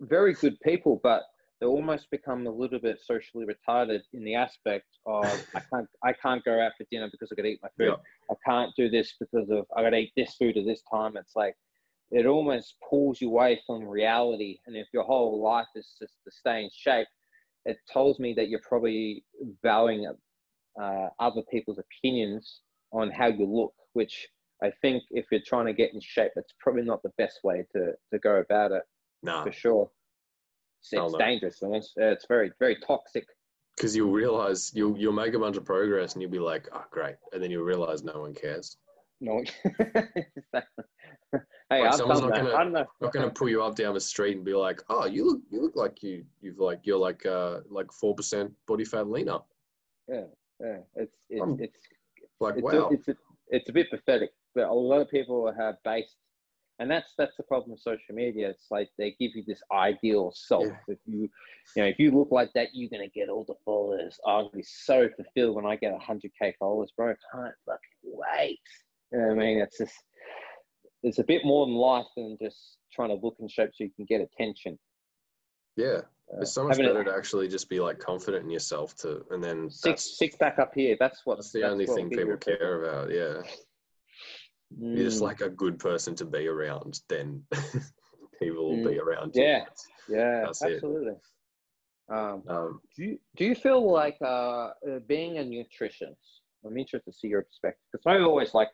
very 0.00 0.34
good 0.34 0.58
people, 0.60 1.00
but 1.02 1.22
they 1.60 1.66
almost 1.66 2.10
become 2.10 2.46
a 2.46 2.50
little 2.50 2.78
bit 2.78 3.00
socially 3.00 3.44
retarded 3.44 4.00
in 4.12 4.22
the 4.24 4.34
aspect 4.34 4.86
of 5.06 5.24
I 5.54 5.60
can't 5.72 5.88
I 6.04 6.12
can't 6.12 6.44
go 6.44 6.60
out 6.60 6.72
for 6.78 6.86
dinner 6.90 7.08
because 7.10 7.30
I 7.32 7.34
got 7.34 7.42
to 7.42 7.48
eat 7.48 7.60
my 7.62 7.68
food. 7.76 7.96
Yeah. 7.96 8.34
I 8.34 8.34
can't 8.48 8.72
do 8.76 8.88
this 8.88 9.14
because 9.18 9.50
of 9.50 9.66
I 9.76 9.82
got 9.82 9.90
to 9.90 9.96
eat 9.96 10.12
this 10.16 10.34
food 10.34 10.56
at 10.56 10.64
this 10.66 10.82
time. 10.92 11.16
It's 11.16 11.34
like 11.34 11.56
it 12.10 12.26
almost 12.26 12.76
pulls 12.88 13.20
you 13.20 13.28
away 13.28 13.60
from 13.66 13.84
reality. 13.84 14.58
And 14.66 14.76
if 14.76 14.86
your 14.92 15.02
whole 15.04 15.42
life 15.42 15.66
is 15.74 15.94
just 16.00 16.14
to 16.24 16.30
stay 16.30 16.62
in 16.64 16.70
shape, 16.72 17.08
it 17.64 17.76
tells 17.92 18.18
me 18.18 18.32
that 18.34 18.48
you're 18.48 18.60
probably 18.66 19.24
valuing 19.62 20.06
uh, 20.80 21.08
other 21.18 21.42
people's 21.50 21.78
opinions 21.78 22.60
on 22.92 23.10
how 23.10 23.26
you 23.26 23.46
look, 23.46 23.74
which 23.92 24.26
I 24.62 24.70
think 24.82 25.02
if 25.10 25.26
you're 25.30 25.40
trying 25.46 25.66
to 25.66 25.72
get 25.72 25.92
in 25.94 26.00
shape, 26.00 26.32
that's 26.34 26.54
probably 26.60 26.82
not 26.82 27.02
the 27.02 27.12
best 27.18 27.40
way 27.44 27.64
to, 27.74 27.92
to 28.12 28.18
go 28.18 28.36
about 28.36 28.72
it 28.72 28.82
Nah, 29.22 29.44
for 29.44 29.52
sure. 29.52 29.90
It's, 30.80 30.92
it's 30.92 31.12
no. 31.12 31.18
dangerous. 31.18 31.62
and 31.62 31.74
It's, 31.74 31.92
it's 31.96 32.26
very, 32.28 32.52
very 32.58 32.76
toxic. 32.86 33.26
because 33.76 33.94
you'll 33.96 34.12
realize 34.12 34.70
you'll 34.74 34.96
you'll 34.98 35.12
make 35.12 35.34
a 35.34 35.38
bunch 35.38 35.56
of 35.56 35.64
progress 35.64 36.12
and 36.14 36.22
you'll 36.22 36.30
be 36.30 36.38
like, 36.38 36.68
oh 36.72 36.84
great, 36.90 37.16
and 37.32 37.42
then 37.42 37.50
you'll 37.50 37.64
realize 37.64 38.02
no 38.04 38.20
one 38.20 38.34
cares. 38.34 38.76
No. 39.20 39.42
exactly. 39.64 40.84
Hey, 41.70 41.82
Like, 41.82 41.94
someone's 41.94 42.20
not 42.22 42.32
gonna- 42.34 42.54
I 42.54 42.62
don't. 42.64 42.72
Not 42.72 43.12
gonna 43.12 43.30
pull 43.30 43.48
you 43.48 43.62
up 43.62 43.74
down 43.74 43.92
the 43.94 44.00
street 44.00 44.36
and 44.36 44.44
be 44.44 44.54
like, 44.54 44.80
oh, 44.88 45.06
you 45.06 45.24
look 45.26 45.40
you 45.50 45.60
look 45.60 45.76
like 45.76 46.02
you 46.02 46.24
you've 46.40 46.58
like 46.58 46.80
you're 46.84 46.98
like 46.98 47.26
uh 47.26 47.60
like 47.68 47.92
four 47.92 48.14
percent 48.14 48.52
body 48.66 48.84
fat 48.84 49.08
leaner. 49.08 49.38
Yeah, 50.08 50.24
it's 50.96 51.16
it's 51.28 51.42
Um, 51.42 51.58
it's 51.60 51.76
Like 52.40 52.54
it's, 52.54 52.62
wow, 52.62 52.88
a, 52.88 52.94
it's, 52.94 53.08
a, 53.08 53.16
it's 53.48 53.68
a 53.68 53.72
bit 53.72 53.90
pathetic. 53.90 54.30
But 54.54 54.68
a 54.68 54.72
lot 54.72 55.00
of 55.00 55.10
people 55.10 55.52
have 55.58 55.76
based, 55.84 56.16
and 56.78 56.90
that's 56.90 57.12
that's 57.18 57.36
the 57.36 57.42
problem 57.44 57.72
with 57.72 57.80
social 57.80 58.14
media. 58.14 58.50
It's 58.50 58.66
like 58.70 58.88
they 58.98 59.10
give 59.18 59.32
you 59.34 59.44
this 59.46 59.62
ideal 59.72 60.32
self. 60.34 60.66
Yeah. 60.66 60.94
If 60.94 60.98
you, 61.06 61.28
you 61.76 61.82
know, 61.82 61.88
if 61.88 61.98
you 61.98 62.10
look 62.10 62.28
like 62.30 62.50
that, 62.54 62.68
you're 62.72 62.90
gonna 62.90 63.08
get 63.08 63.28
all 63.28 63.44
the 63.46 63.54
followers. 63.64 64.18
I'm 64.26 64.44
gonna 64.44 64.56
be 64.56 64.62
so 64.62 65.08
fulfilled 65.16 65.56
when 65.56 65.66
I 65.66 65.76
get 65.76 65.98
hundred 66.00 66.32
k 66.40 66.54
followers, 66.58 66.92
bro. 66.96 67.10
I 67.10 67.36
can't 67.36 67.54
fucking 67.66 67.80
wait. 68.04 68.60
You 69.12 69.18
know 69.18 69.26
what 69.28 69.32
I 69.32 69.36
mean? 69.36 69.58
It's 69.58 69.78
just 69.78 69.94
it's 71.02 71.18
a 71.18 71.24
bit 71.24 71.44
more 71.44 71.66
than 71.66 71.74
life 71.74 72.06
than 72.16 72.36
just 72.42 72.78
trying 72.92 73.10
to 73.10 73.14
look 73.14 73.36
in 73.40 73.48
shape 73.48 73.70
so 73.74 73.84
you 73.84 73.90
can 73.94 74.04
get 74.06 74.20
attention. 74.20 74.78
yeah. 75.76 76.00
It's 76.40 76.52
so 76.52 76.64
much 76.64 76.76
better 76.76 77.04
to 77.04 77.14
actually 77.14 77.48
just 77.48 77.68
be 77.68 77.80
like 77.80 77.98
confident 77.98 78.44
in 78.44 78.50
yourself 78.50 78.94
to, 78.96 79.24
and 79.30 79.42
then 79.42 79.70
six 79.70 80.18
six 80.18 80.36
back 80.36 80.58
up 80.58 80.72
here. 80.74 80.96
That's 81.00 81.22
what 81.24 81.38
that's 81.38 81.52
the 81.52 81.64
only 81.64 81.86
what 81.86 81.96
thing 81.96 82.04
will 82.04 82.10
get 82.10 82.18
you 82.18 82.36
people 82.36 82.56
care 82.56 82.84
about. 82.84 83.10
Yeah, 83.10 83.42
you're 84.70 85.04
just 85.04 85.20
Mm. 85.20 85.22
like 85.22 85.40
a 85.40 85.48
good 85.48 85.78
person 85.78 86.14
to 86.16 86.24
be 86.26 86.46
around. 86.46 87.00
Then 87.08 87.44
people 88.38 88.68
will 88.68 88.90
be 88.90 88.98
around 88.98 89.34
you. 89.34 89.42
Yeah. 89.42 89.64
Yeah, 90.08 90.40
That's 90.44 90.62
absolutely. 90.62 91.16
Um, 92.10 92.42
Um, 92.46 92.80
do 92.96 93.04
you 93.04 93.18
do 93.36 93.44
you 93.44 93.54
feel 93.54 93.90
like 93.90 94.16
uh, 94.22 94.70
uh, 94.88 94.98
being 95.06 95.38
a 95.38 95.42
nutritionist? 95.42 96.40
I'm 96.64 96.76
interested 96.76 97.10
to 97.10 97.16
see 97.16 97.28
your 97.28 97.42
perspective 97.42 97.82
because 97.92 98.06
I 98.06 98.20
always 98.22 98.54
like 98.54 98.68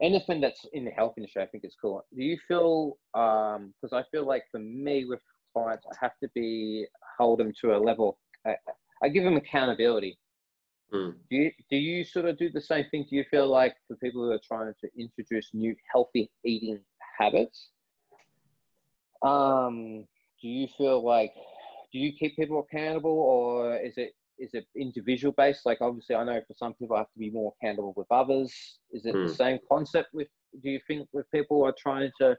anything 0.00 0.40
that's 0.40 0.64
in 0.72 0.84
the 0.84 0.90
health 0.90 1.14
industry. 1.16 1.42
I 1.42 1.46
think 1.46 1.64
is 1.64 1.76
cool. 1.80 2.04
Do 2.14 2.22
you 2.22 2.38
feel? 2.48 2.98
Because 3.12 3.92
I 3.92 4.02
feel 4.10 4.26
like 4.26 4.44
for 4.50 4.58
me 4.60 5.04
with 5.04 5.20
clients, 5.54 5.86
I 5.90 5.96
have 6.00 6.12
to 6.22 6.28
be 6.34 6.86
hold 7.18 7.38
them 7.40 7.52
to 7.62 7.76
a 7.76 7.78
level. 7.78 8.18
I, 8.46 8.56
I 9.02 9.08
give 9.08 9.24
them 9.24 9.36
accountability. 9.36 10.18
mm. 10.92 11.14
Do 11.30 11.36
you 11.36 11.50
do 11.70 11.76
you 11.76 12.04
sort 12.04 12.26
of 12.26 12.38
do 12.38 12.50
the 12.50 12.60
same 12.60 12.84
thing? 12.90 13.06
Do 13.08 13.16
you 13.16 13.24
feel 13.30 13.48
like 13.48 13.74
for 13.88 13.96
people 13.96 14.22
who 14.24 14.32
are 14.32 14.40
trying 14.46 14.72
to 14.82 14.88
introduce 14.98 15.50
new 15.54 15.74
healthy 15.92 16.30
eating 16.44 16.80
habits, 17.18 17.70
um, 19.22 20.04
do 20.42 20.48
you 20.48 20.68
feel 20.76 21.04
like 21.04 21.32
do 21.92 21.98
you 21.98 22.12
keep 22.12 22.36
people 22.36 22.60
accountable, 22.60 23.10
or 23.18 23.76
is 23.76 23.94
it 23.96 24.14
is 24.38 24.50
it 24.54 24.66
individual 24.76 25.32
based? 25.36 25.64
Like 25.64 25.78
obviously, 25.80 26.16
I 26.16 26.24
know 26.24 26.40
for 26.46 26.54
some 26.54 26.74
people 26.74 26.96
I 26.96 27.00
have 27.00 27.12
to 27.12 27.18
be 27.18 27.30
more 27.30 27.54
accountable 27.62 27.94
with 27.96 28.08
others. 28.10 28.52
Is 28.92 29.06
it 29.06 29.14
Hmm. 29.14 29.26
the 29.26 29.34
same 29.34 29.58
concept 29.70 30.08
with? 30.12 30.28
Do 30.62 30.70
you 30.70 30.80
think 30.86 31.08
with 31.12 31.30
people 31.30 31.58
who 31.58 31.64
are 31.64 31.74
trying 31.78 32.10
to 32.20 32.36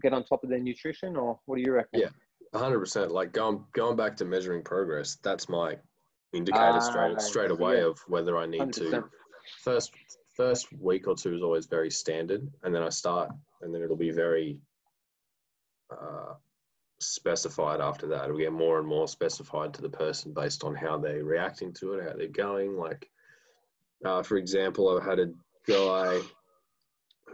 get 0.00 0.12
on 0.12 0.24
top 0.24 0.42
of 0.44 0.50
their 0.50 0.58
nutrition, 0.60 1.16
or 1.16 1.38
what 1.46 1.56
do 1.56 1.62
you 1.62 1.72
reckon? 1.72 2.00
Yeah. 2.00 2.08
hundred 2.58 2.80
percent. 2.80 3.10
Like 3.12 3.32
going 3.32 3.64
going 3.74 3.96
back 3.96 4.16
to 4.16 4.24
measuring 4.24 4.62
progress, 4.62 5.16
that's 5.22 5.48
my 5.48 5.76
indicator 6.32 6.62
Ah, 6.64 6.78
straight 6.80 7.20
straight 7.20 7.50
away 7.50 7.78
yeah. 7.78 7.86
of 7.86 7.98
whether 8.08 8.36
I 8.36 8.46
need 8.46 8.72
to. 8.74 8.84
100%. 8.84 9.04
First 9.62 9.92
first 10.36 10.72
week 10.72 11.08
or 11.08 11.14
two 11.14 11.34
is 11.34 11.42
always 11.42 11.66
very 11.66 11.90
standard, 11.90 12.48
and 12.62 12.74
then 12.74 12.82
I 12.82 12.88
start, 12.88 13.30
and 13.62 13.74
then 13.74 13.82
it'll 13.82 13.96
be 13.96 14.10
very 14.10 14.58
uh, 15.90 16.34
specified 17.00 17.80
after 17.80 18.06
that. 18.08 18.24
It'll 18.24 18.38
get 18.38 18.52
more 18.52 18.78
and 18.78 18.86
more 18.86 19.08
specified 19.08 19.74
to 19.74 19.82
the 19.82 19.88
person 19.88 20.32
based 20.32 20.64
on 20.64 20.74
how 20.74 20.98
they're 20.98 21.24
reacting 21.24 21.72
to 21.74 21.94
it, 21.94 22.04
how 22.08 22.16
they're 22.16 22.28
going. 22.28 22.76
Like, 22.76 23.08
uh, 24.04 24.22
for 24.22 24.36
example, 24.36 24.98
I 24.98 25.04
had 25.04 25.18
a 25.18 25.32
guy 25.66 26.20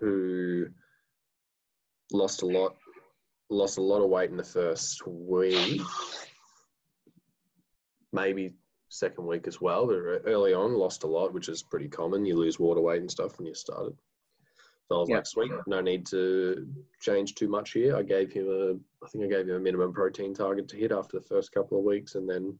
who 0.00 0.66
lost 2.12 2.42
a 2.42 2.46
lot 2.46 2.76
lost 3.48 3.78
a 3.78 3.82
lot 3.82 4.02
of 4.02 4.10
weight 4.10 4.30
in 4.30 4.36
the 4.36 4.42
first 4.42 5.06
week, 5.06 5.80
maybe 8.12 8.52
second 8.88 9.24
week 9.24 9.46
as 9.46 9.60
well. 9.60 9.86
But 9.86 10.28
early 10.28 10.52
on, 10.52 10.74
lost 10.74 11.04
a 11.04 11.06
lot, 11.06 11.32
which 11.32 11.48
is 11.48 11.62
pretty 11.62 11.88
common. 11.88 12.24
You 12.24 12.36
lose 12.36 12.58
water 12.58 12.80
weight 12.80 13.00
and 13.00 13.10
stuff 13.10 13.38
when 13.38 13.46
you 13.46 13.54
started. 13.54 13.96
So 14.88 14.96
I 14.96 14.98
was 14.98 15.08
Yeah. 15.08 15.16
like, 15.16 15.26
sweet, 15.26 15.52
no 15.66 15.80
need 15.80 16.06
to 16.06 16.66
change 17.00 17.34
too 17.36 17.48
much 17.48 17.72
here. 17.72 17.96
I 17.96 18.02
gave 18.02 18.32
him 18.32 18.48
a, 18.48 19.04
I 19.04 19.08
think 19.08 19.24
I 19.24 19.28
gave 19.28 19.48
him 19.48 19.56
a 19.56 19.60
minimum 19.60 19.92
protein 19.92 20.34
target 20.34 20.68
to 20.68 20.76
hit 20.76 20.90
after 20.92 21.18
the 21.18 21.24
first 21.24 21.52
couple 21.52 21.78
of 21.78 21.84
weeks, 21.84 22.16
and 22.16 22.28
then 22.28 22.58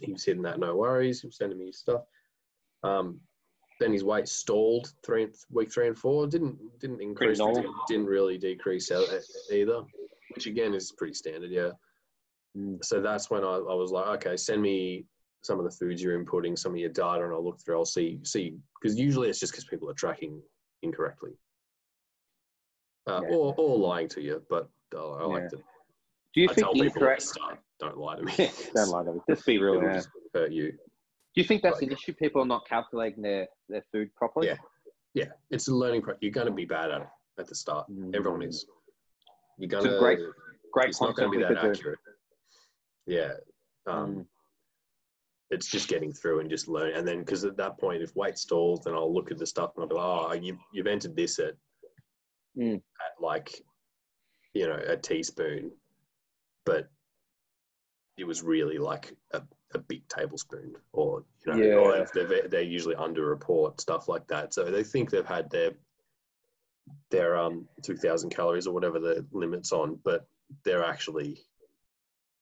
he 0.00 0.12
was 0.12 0.24
hitting 0.24 0.42
that, 0.42 0.58
no 0.58 0.76
worries. 0.76 1.20
He 1.22 1.26
was 1.26 1.36
sending 1.36 1.58
me 1.58 1.66
his 1.66 1.78
stuff. 1.78 2.04
Um, 2.82 3.20
then 3.80 3.92
his 3.92 4.04
weight 4.04 4.28
stalled 4.28 4.92
three 5.04 5.26
week 5.50 5.72
three 5.72 5.88
and 5.88 5.98
four. 5.98 6.26
Didn't 6.26 6.56
didn't 6.78 7.00
increase. 7.00 7.38
Didn't, 7.38 7.66
didn't 7.88 8.06
really 8.06 8.38
decrease 8.38 8.90
either, 9.50 9.82
which 10.34 10.46
again 10.46 10.74
is 10.74 10.92
pretty 10.92 11.14
standard. 11.14 11.50
Yeah. 11.50 11.70
Mm. 12.56 12.84
So 12.84 13.00
that's 13.00 13.30
when 13.30 13.42
I, 13.42 13.54
I 13.56 13.74
was 13.74 13.90
like, 13.90 14.06
okay, 14.26 14.36
send 14.36 14.60
me 14.60 15.06
some 15.42 15.58
of 15.58 15.64
the 15.64 15.70
foods 15.70 16.02
you're 16.02 16.22
inputting, 16.22 16.58
some 16.58 16.72
of 16.72 16.78
your 16.78 16.90
data, 16.90 17.24
and 17.24 17.32
I'll 17.32 17.42
look 17.44 17.58
through. 17.64 17.78
I'll 17.78 17.84
see 17.86 18.18
see 18.22 18.54
because 18.80 18.98
usually 18.98 19.30
it's 19.30 19.40
just 19.40 19.52
because 19.52 19.64
people 19.64 19.88
are 19.88 19.94
tracking 19.94 20.42
incorrectly, 20.82 21.32
uh, 23.08 23.22
Yeah. 23.22 23.34
or 23.34 23.54
or 23.56 23.78
lying 23.78 24.08
to 24.08 24.20
you. 24.20 24.42
But 24.50 24.68
I 24.94 24.98
like 25.24 25.44
Yeah. 25.44 25.48
to. 25.48 25.56
Do 26.32 26.40
you 26.42 26.48
I 26.50 26.54
think 26.54 26.64
tell 26.66 26.72
people 26.74 26.86
incorrect? 26.86 27.22
start, 27.22 27.58
don't 27.80 27.96
lie 27.98 28.16
to 28.16 28.22
me. 28.22 28.32
Don't 28.74 28.90
lie 28.90 29.04
to 29.04 29.14
me. 29.14 29.20
Just 29.28 29.46
be 29.46 29.58
real. 29.62 29.82
Yeah. 29.82 30.02
hurt 30.34 30.52
you. 30.52 30.74
Do 31.34 31.40
you 31.40 31.44
think 31.46 31.62
that's 31.62 31.80
an 31.82 31.92
issue? 31.92 32.12
People 32.12 32.42
are 32.42 32.46
not 32.46 32.66
calculating 32.68 33.22
their, 33.22 33.46
their 33.68 33.84
food 33.92 34.14
properly. 34.16 34.48
Yeah. 34.48 34.56
Yeah, 35.14 35.24
it's 35.50 35.66
a 35.68 35.74
learning 35.74 36.02
process. 36.02 36.18
You're 36.22 36.30
going 36.32 36.46
to 36.46 36.52
be 36.52 36.64
bad 36.64 36.90
at 36.92 37.00
it 37.02 37.08
at 37.38 37.46
the 37.48 37.54
start. 37.54 37.86
Mm. 37.90 38.14
Everyone 38.14 38.42
is. 38.42 38.64
You're 39.58 39.68
going 39.68 39.84
to. 39.84 39.98
great- 39.98 40.20
Great 40.72 40.90
It's 40.90 41.00
not 41.00 41.16
going 41.16 41.32
to 41.32 41.36
be 41.36 41.42
that 41.42 41.48
could 41.48 41.62
do. 41.62 41.70
accurate. 41.70 41.98
Yeah. 43.06 43.32
Um, 43.86 44.14
Mm. 44.14 44.26
It's 45.52 45.66
just 45.66 45.88
getting 45.88 46.12
through 46.12 46.38
and 46.38 46.48
just 46.48 46.68
learn. 46.68 46.92
And 46.94 47.06
then, 47.08 47.18
because 47.18 47.44
at 47.44 47.56
that 47.56 47.76
point, 47.76 48.02
if 48.04 48.14
weight 48.14 48.38
stalls, 48.38 48.84
then 48.84 48.94
I'll 48.94 49.12
look 49.12 49.32
at 49.32 49.38
the 49.38 49.46
stuff 49.46 49.72
and 49.74 49.82
I'll 49.82 49.88
be 49.88 49.96
like, 49.96 50.04
oh, 50.04 50.32
you've, 50.40 50.60
you've 50.72 50.86
entered 50.86 51.16
this 51.16 51.40
at, 51.40 51.54
Mm. 52.56 52.76
at 52.76 53.20
like, 53.20 53.50
you 54.54 54.68
know, 54.68 54.78
a 54.86 54.96
teaspoon, 54.96 55.72
but 56.64 56.88
it 58.16 58.22
was 58.24 58.44
really 58.44 58.78
like 58.78 59.12
a, 59.32 59.42
a 59.74 59.78
big 59.78 60.06
tablespoon 60.08 60.74
or, 60.92 61.24
you 61.46 61.52
know, 61.54 61.78
or 61.78 61.96
Yeah. 61.96 62.02
if 62.02 62.12
they're, 62.12 62.48
they're 62.48 62.62
usually 62.62 62.96
under 62.96 63.24
report, 63.24 63.80
stuff 63.80 64.08
like 64.08 64.26
that. 64.28 64.52
So 64.52 64.64
they 64.64 64.82
think 64.82 65.10
they've 65.10 65.24
had 65.24 65.50
their, 65.50 65.72
their 67.10 67.36
um 67.36 67.68
2000 67.82 68.30
calories 68.30 68.66
or 68.66 68.74
whatever 68.74 68.98
the 68.98 69.24
limits 69.32 69.72
on, 69.72 69.98
but 70.04 70.26
they're 70.64 70.84
actually 70.84 71.38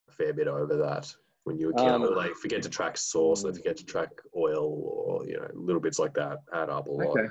a 0.09 0.13
fair 0.13 0.33
bit 0.33 0.49
over 0.49 0.77
that 0.77 1.15
when 1.45 1.59
you 1.59 1.71
account. 1.71 2.05
Um, 2.05 2.15
they 2.15 2.31
forget 2.35 2.63
to 2.63 2.71
track 2.71 2.97
sauce, 2.97 3.43
they 3.43 3.53
forget 3.53 3.77
to 3.77 3.85
track 3.85 4.11
oil, 4.37 4.65
or 5.07 5.27
you 5.27 5.37
know, 5.37 5.49
little 5.55 5.81
bits 5.83 5.99
like 5.99 6.15
that 6.15 6.39
add 6.55 6.71
up 6.71 6.89
a 6.89 6.91
lot. 6.91 7.09
Okay. 7.19 7.29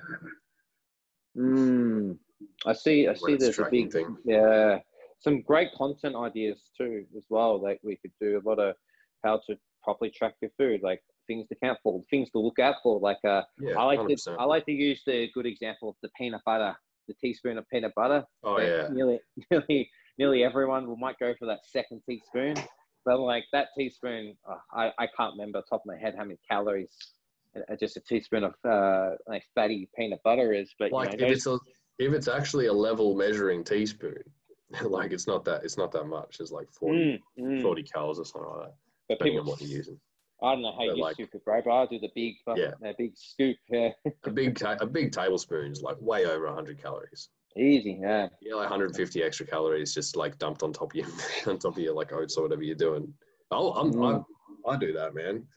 Mm. 1.38 2.18
I 2.66 2.74
see. 2.74 3.08
I 3.08 3.14
see. 3.16 3.36
There's 3.36 3.60
a 3.60 3.68
big 3.72 3.92
thing. 3.92 4.16
yeah. 4.26 4.80
Some 5.20 5.42
great 5.42 5.70
content 5.76 6.16
ideas 6.16 6.70
too, 6.78 7.06
as 7.16 7.24
well. 7.30 7.60
That 7.60 7.78
we 7.84 7.96
could 7.96 8.12
do 8.22 8.40
a 8.44 8.48
lot 8.48 8.60
of 8.60 8.76
how 9.24 9.42
to 9.48 9.58
properly 9.88 10.12
track 10.12 10.34
your 10.42 10.52
food, 10.58 10.82
like 10.84 11.02
things 11.28 11.48
to 11.48 11.56
count 11.64 11.78
for, 11.82 12.04
things 12.10 12.30
to 12.32 12.40
look 12.40 12.60
out 12.60 12.76
for. 12.84 13.00
Like 13.00 13.24
uh, 13.26 13.44
Yeah, 13.58 13.76
I 13.80 13.84
like 13.84 14.00
to 14.00 14.16
100%. 14.16 14.36
I 14.38 14.44
like 14.44 14.66
to 14.66 14.74
use 14.74 15.02
the 15.08 15.30
good 15.34 15.46
example 15.46 15.88
of 15.88 15.96
the 16.04 16.10
peanut 16.18 16.42
butter, 16.46 16.76
the 17.08 17.14
teaspoon 17.14 17.58
of 17.58 17.66
peanut 17.70 17.96
butter. 17.96 18.26
Oh 18.44 18.60
yeah, 18.60 18.90
Nearly, 18.92 19.20
nearly, 19.52 19.90
nearly 20.18 20.44
everyone 20.44 20.88
will 20.88 20.98
might 20.98 21.18
go 21.20 21.34
for 21.40 21.46
that 21.46 21.60
second 21.66 22.02
teaspoon, 22.06 22.56
but 23.06 23.18
like 23.22 23.46
that 23.54 23.70
teaspoon, 23.78 24.36
oh, 24.50 24.58
I 24.74 24.92
I 25.00 25.08
can't 25.16 25.32
remember 25.38 25.60
off 25.60 25.66
the 25.70 25.78
top 25.78 25.82
of 25.84 25.86
my 25.86 25.98
head 25.98 26.16
how 26.18 26.26
many 26.26 26.38
calories. 26.52 26.90
Just 27.80 27.96
a 27.96 28.02
teaspoon 28.02 28.44
of 28.44 28.54
uh, 28.70 29.12
like 29.26 29.44
fatty 29.56 29.90
peanut 29.98 30.20
butter 30.24 30.52
is, 30.54 30.76
but 30.78 30.92
like 30.92 31.14
you 31.14 31.20
know, 31.20 31.28
if 31.28 31.32
it's 31.32 31.48
a 31.48 31.58
if 31.98 32.14
it's 32.14 32.28
actually 32.28 32.66
a 32.66 32.74
level 32.74 33.16
measuring 33.16 33.64
teaspoon, 33.64 34.22
like 34.84 35.14
it's 35.14 35.28
not 35.28 35.46
that 35.46 35.64
it's 35.64 35.78
not 35.78 35.94
that 35.94 36.06
much. 36.06 36.42
It's 36.42 36.52
like 36.52 36.68
40, 36.74 37.22
Mm, 37.40 37.44
mm. 37.44 37.62
40 37.62 37.84
calories 37.84 38.20
or 38.20 38.26
something 38.26 38.52
like 38.52 38.68
that, 38.68 38.74
But 39.10 39.20
depending 39.20 39.40
people, 39.40 39.52
on 39.54 39.58
what 39.60 39.62
you're 39.62 39.78
using. 39.78 40.00
I 40.44 40.54
don't 40.54 40.62
know 40.62 40.72
how 40.74 40.84
you 40.84 40.92
but 40.92 41.00
like- 41.00 41.16
super 41.18 41.40
bro, 41.40 41.62
but 41.64 41.72
I 41.72 41.86
do 41.88 42.00
the 42.00 42.10
big, 42.14 42.36
fucking, 42.46 42.64
Yeah. 42.64 42.72
the 42.82 42.94
big 42.98 43.18
scoop. 43.18 43.58
Yeah, 43.70 43.90
A 44.26 44.30
big 44.32 44.58
ta- 44.58 44.78
a 44.82 44.86
big 44.86 45.12
tablespoon 45.12 45.72
is 45.72 45.82
like 45.82 46.00
way 46.02 46.26
over 46.26 46.46
100 46.48 46.78
calories. 46.82 47.30
easy. 47.56 47.98
Yeah, 48.00 48.30
Yeah, 48.42 48.54
like 48.54 48.70
150 48.70 49.24
extra 49.24 49.46
calories 49.48 49.92
just 49.94 50.16
like 50.16 50.38
dumped 50.38 50.62
on 50.62 50.72
top 50.74 50.92
of 50.92 50.96
you, 50.96 51.06
on 51.48 51.58
top 51.58 51.76
of 51.78 51.80
your 51.80 51.96
like 51.96 52.14
oats 52.14 52.38
or 52.38 52.44
whatever 52.44 52.62
you're 52.62 52.76
doing. 52.76 53.12
I'll, 53.50 53.70
I'm, 53.74 53.94
Mm. 53.94 54.24
I, 54.68 54.70
I 54.72 54.78
do 54.78 54.94
that, 54.94 55.16
man. 55.16 55.48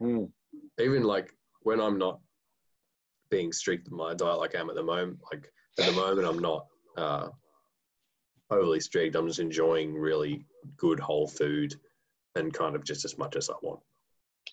Mm. 0.00 0.32
even 0.80 1.04
like 1.04 1.32
when 1.62 1.80
I'm 1.80 1.96
not 1.98 2.18
being 3.30 3.52
strict 3.52 3.84
with 3.84 3.92
my 3.92 4.14
diet 4.14 4.38
like 4.38 4.54
I 4.56 4.60
am 4.60 4.68
at 4.70 4.74
the 4.74 4.82
moment, 4.82 5.20
like 5.32 5.48
at 5.78 5.86
the 5.86 5.92
moment 5.92 6.26
I'm 6.26 6.38
not 6.40 6.66
uh, 6.96 7.28
overly 8.50 8.80
strict. 8.80 9.14
I'm 9.14 9.26
just 9.28 9.38
enjoying 9.40 9.94
really 9.94 10.44
good 10.76 10.98
whole 10.98 11.28
food 11.28 11.74
and 12.36 12.52
kind 12.52 12.74
of 12.74 12.84
just 12.84 13.04
as 13.04 13.16
much 13.18 13.36
as 13.36 13.48
I 13.48 13.54
want. 13.62 13.80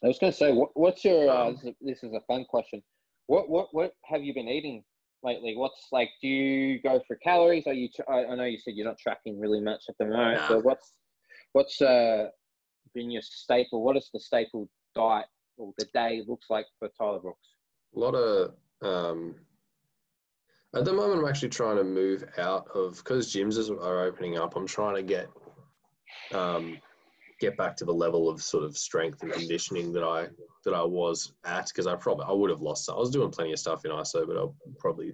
I 0.04 0.08
was 0.08 0.20
going 0.20 0.32
to 0.32 0.38
say, 0.38 0.52
what, 0.52 0.70
what's 0.74 1.04
your? 1.04 1.30
Uh, 1.30 1.48
Um, 1.48 1.54
this, 1.56 1.64
is, 1.64 1.76
this 1.82 2.04
is 2.04 2.14
a 2.14 2.22
fun 2.22 2.46
question. 2.46 2.82
What 3.28 3.50
what 3.50 3.68
what 3.72 3.94
have 4.06 4.24
you 4.24 4.34
been 4.34 4.50
eating 4.50 4.84
lately? 5.24 5.56
What's 5.56 5.88
like? 5.92 6.10
Do 6.22 6.28
you 6.28 6.82
go 6.82 7.02
for 7.08 7.16
calories? 7.18 7.68
Are 7.68 7.74
you? 7.74 7.88
I, 8.10 8.26
I 8.26 8.36
know 8.36 8.46
you 8.46 8.58
said 8.58 8.74
you're 8.76 8.88
not 8.88 8.98
tracking 8.98 9.40
really 9.40 9.62
much 9.62 9.84
at 9.90 9.96
the 10.00 10.06
moment. 10.06 10.42
Nah. 10.42 10.48
So 10.48 10.60
what's 10.60 10.94
what's 11.54 11.82
uh 11.82 12.28
been 12.94 13.12
your 13.12 13.22
staple? 13.22 13.84
What 13.84 13.96
is 13.96 14.10
the 14.14 14.20
staple 14.20 14.68
diet 14.96 15.28
or 15.58 15.74
the 15.78 15.86
day 15.94 16.24
looks 16.28 16.48
like 16.50 16.66
for 16.80 16.90
Tyler 16.98 17.20
Brooks? 17.20 17.48
A 17.96 18.00
lot 18.00 18.16
of 18.16 18.54
um, 18.82 19.36
at 20.76 20.84
the 20.84 20.92
moment 20.92 21.22
I'm 21.22 21.28
actually 21.30 21.50
trying 21.50 21.78
to 21.78 21.84
move 21.84 22.26
out 22.38 22.68
of 22.76 22.98
because 22.98 23.32
gyms 23.32 23.70
are 23.70 24.02
opening 24.02 24.38
up. 24.38 24.56
I'm 24.56 24.68
trying 24.68 24.96
to 24.96 25.04
get 25.04 25.30
um, 26.34 26.80
get 27.42 27.58
back 27.58 27.76
to 27.76 27.84
the 27.86 27.94
level 27.94 28.30
of 28.30 28.42
sort 28.42 28.64
of 28.64 28.78
strength 28.78 29.24
and 29.24 29.34
conditioning 29.34 29.92
that 29.92 30.04
I 30.04 30.28
that 30.64 30.74
I 30.76 30.84
was 30.84 31.34
at 31.44 31.68
because 31.68 31.88
I 31.88 31.96
probably 31.96 32.26
I 32.30 32.32
would 32.32 32.52
have 32.52 32.62
lost. 32.62 32.90
I 32.90 32.94
was 32.96 33.10
doing 33.10 33.32
plenty 33.32 33.52
of 33.52 33.60
stuff 33.60 33.84
in 33.84 33.92
ISO, 33.92 34.26
but 34.28 34.38
I 34.38 34.46
probably 34.78 35.14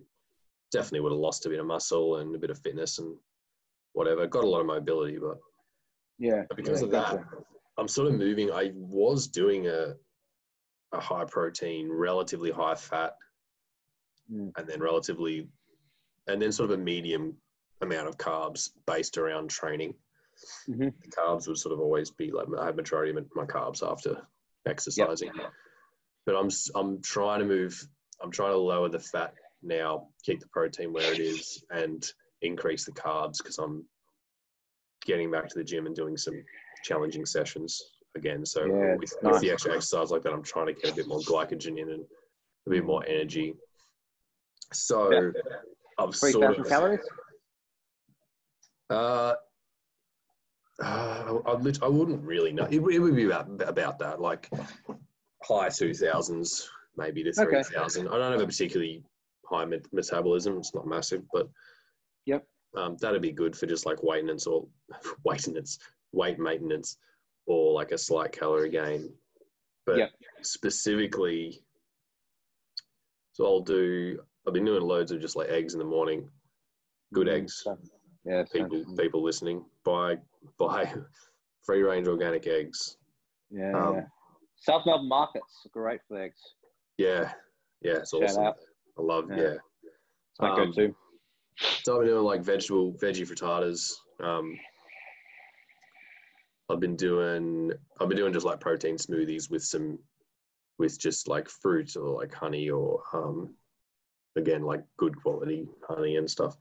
definitely 0.71 0.99
would 0.99 1.13
have 1.13 1.19
lost 1.19 1.45
a 1.45 1.49
bit 1.49 1.59
of 1.59 1.65
muscle 1.65 2.17
and 2.17 2.35
a 2.35 2.37
bit 2.37 2.49
of 2.49 2.59
fitness 2.59 2.99
and 2.99 3.15
whatever. 3.93 4.27
Got 4.27 4.43
a 4.43 4.47
lot 4.47 4.59
of 4.59 4.67
mobility, 4.67 5.17
but 5.17 5.37
Yeah, 6.19 6.43
but 6.49 6.57
because 6.57 6.81
yeah, 6.81 6.85
of 6.85 6.91
that. 6.91 7.23
I'm 7.77 7.87
sort 7.87 8.07
of 8.09 8.15
moving. 8.15 8.51
I 8.51 8.71
was 8.75 9.27
doing 9.27 9.67
a 9.67 9.95
a 10.91 10.99
high 10.99 11.25
protein, 11.25 11.89
relatively 11.91 12.51
high 12.51 12.75
fat, 12.75 13.13
Mm. 14.29 14.51
and 14.57 14.67
then 14.67 14.81
relatively, 14.81 15.47
and 16.27 16.41
then 16.41 16.51
sort 16.51 16.69
of 16.71 16.77
a 16.77 16.83
medium 16.83 17.37
amount 17.79 18.09
of 18.09 18.17
carbs 18.17 18.71
based 18.85 19.17
around 19.17 19.49
training. 19.49 19.93
Mhm. 20.67 20.93
The 21.01 21.09
carbs 21.09 21.47
would 21.47 21.57
sort 21.57 21.73
of 21.73 21.79
always 21.79 22.11
be 22.11 22.31
like 22.31 22.47
I 22.59 22.65
have 22.65 22.75
majority 22.75 23.11
of 23.17 23.25
my 23.35 23.45
carbs 23.45 23.81
after 23.87 24.21
exercising, 24.65 25.31
but 26.25 26.35
I'm 26.35 26.49
I'm 26.75 27.01
trying 27.01 27.39
to 27.39 27.45
move. 27.45 27.87
I'm 28.21 28.31
trying 28.31 28.51
to 28.51 28.57
lower 28.57 28.89
the 28.89 28.99
fat 28.99 29.33
now, 29.61 30.09
keep 30.23 30.39
the 30.39 30.47
protein 30.47 30.93
where 30.93 31.11
it 31.11 31.19
is, 31.19 31.63
and 31.71 32.05
increase 32.41 32.85
the 32.85 32.91
carbs 32.91 33.37
because 33.37 33.57
I'm 33.57 33.85
getting 35.05 35.31
back 35.31 35.47
to 35.49 35.57
the 35.57 35.63
gym 35.63 35.85
and 35.85 35.95
doing 35.95 36.17
some 36.17 36.43
challenging 36.83 37.25
sessions 37.25 37.81
again. 38.15 38.45
So 38.45 38.65
Yeah, 38.65 38.95
with, 38.95 39.13
nice. 39.21 39.33
with 39.33 39.41
the 39.41 39.51
extra 39.51 39.75
exercise 39.75 40.11
like 40.11 40.23
that, 40.23 40.33
I'm 40.33 40.43
trying 40.43 40.67
to 40.67 40.73
get 40.73 40.91
a 40.91 40.95
bit 40.95 41.07
more 41.07 41.19
glycogen 41.21 41.79
in 41.79 41.89
and 41.91 42.05
a 42.65 42.69
bit 42.69 42.83
more 42.85 43.05
energy. 43.07 43.55
So 44.73 45.11
Yeah. 45.11 45.31
I've 45.97 46.15
sort 46.15 46.59
of 46.59 46.67
calories. 46.67 46.99
uh, 48.89 49.35
uh, 50.83 51.39
I, 51.45 51.53
lit- 51.53 51.81
I 51.81 51.87
wouldn't 51.87 52.23
really 52.23 52.51
know. 52.51 52.65
It, 52.65 52.79
it 52.79 52.99
would 52.99 53.15
be 53.15 53.25
about 53.25 53.47
about 53.61 53.97
that, 53.99 54.21
like 54.21 54.49
high 55.43 55.69
two 55.69 55.93
thousands, 55.93 56.69
maybe 56.95 57.23
to 57.23 57.29
Okay. 57.29 57.63
three 57.63 57.75
thousand. 57.75 58.07
I 58.09 58.17
don't 58.17 58.31
have 58.31 58.41
a 58.41 58.45
particularly 58.45 59.03
high 59.45 59.65
met- 59.65 59.91
metabolism. 59.91 60.57
It's 60.57 60.75
not 60.75 60.87
massive, 60.87 61.23
but 61.33 61.49
Yep. 62.25 62.45
um, 62.75 62.97
that'd 62.99 63.21
be 63.21 63.31
good 63.31 63.55
for 63.55 63.65
just 63.65 63.85
like 63.85 64.03
weight 64.03 64.23
maintenance 64.23 64.45
or 64.45 64.67
weight 65.23 65.37
maintenance, 65.47 65.79
weight 66.11 66.37
maintenance, 66.39 66.97
or 67.47 67.73
like 67.73 67.91
a 67.91 67.97
slight 67.97 68.31
calorie 68.31 68.69
gain. 68.69 69.11
But 69.85 69.97
Yep. 69.97 70.11
specifically, 70.43 71.63
so 73.31 73.45
I'll 73.45 73.61
do. 73.61 74.19
I've 74.45 74.53
been 74.53 74.65
doing 74.65 74.83
loads 74.83 75.11
of 75.11 75.21
just 75.21 75.35
like 75.35 75.49
eggs 75.49 75.73
in 75.73 75.79
the 75.79 75.85
morning. 75.85 76.29
Good 77.13 77.29
eggs 77.29 77.65
yeah, 78.25 78.43
people 78.51 78.83
people 78.97 79.23
listening 79.23 79.63
buy 79.85 80.17
buy 80.59 80.93
free 81.65 81.81
range 81.81 82.07
organic 82.07 82.47
eggs 82.47 82.97
yeah. 83.51 83.71
um, 83.75 83.95
yeah. 83.95 84.01
South 84.59 84.83
Melbourne 84.85 85.07
markets 85.09 85.61
are 85.65 85.69
great 85.69 85.99
for 86.07 86.21
eggs. 86.21 86.41
yeah 86.97 87.31
yeah 87.81 87.97
it's 87.97 88.11
Shout 88.11 88.23
awesome 88.23 88.43
out. 88.45 88.57
i 88.97 89.01
love 89.01 89.25
Yeah. 89.29 89.37
yeah, 89.37 89.53
It's 89.53 90.39
my 90.41 90.49
Um, 90.49 90.71
go-to. 90.71 90.95
so 91.83 91.95
i've 91.95 91.99
been 92.01 92.09
doing 92.09 92.23
like 92.23 92.41
vegetable 92.41 92.93
veggie 92.93 93.27
frittatas 93.27 93.91
um 94.23 94.57
i've 96.69 96.79
been 96.79 96.95
doing 96.95 97.71
i've 97.99 98.09
been 98.09 98.17
doing 98.17 98.33
just 98.33 98.45
like 98.45 98.59
protein 98.59 98.95
smoothies 98.97 99.49
with 99.49 99.63
some 99.63 99.97
with 100.79 100.99
just 100.99 101.27
like 101.27 101.47
fruit 101.49 101.95
or 101.95 102.09
like 102.19 102.33
honey 102.33 102.69
or 102.69 103.01
um 103.13 103.53
again 104.35 104.61
like 104.63 104.83
good 104.97 105.15
quality 105.21 105.67
honey 105.87 106.17
and 106.17 106.29
stuff 106.29 106.55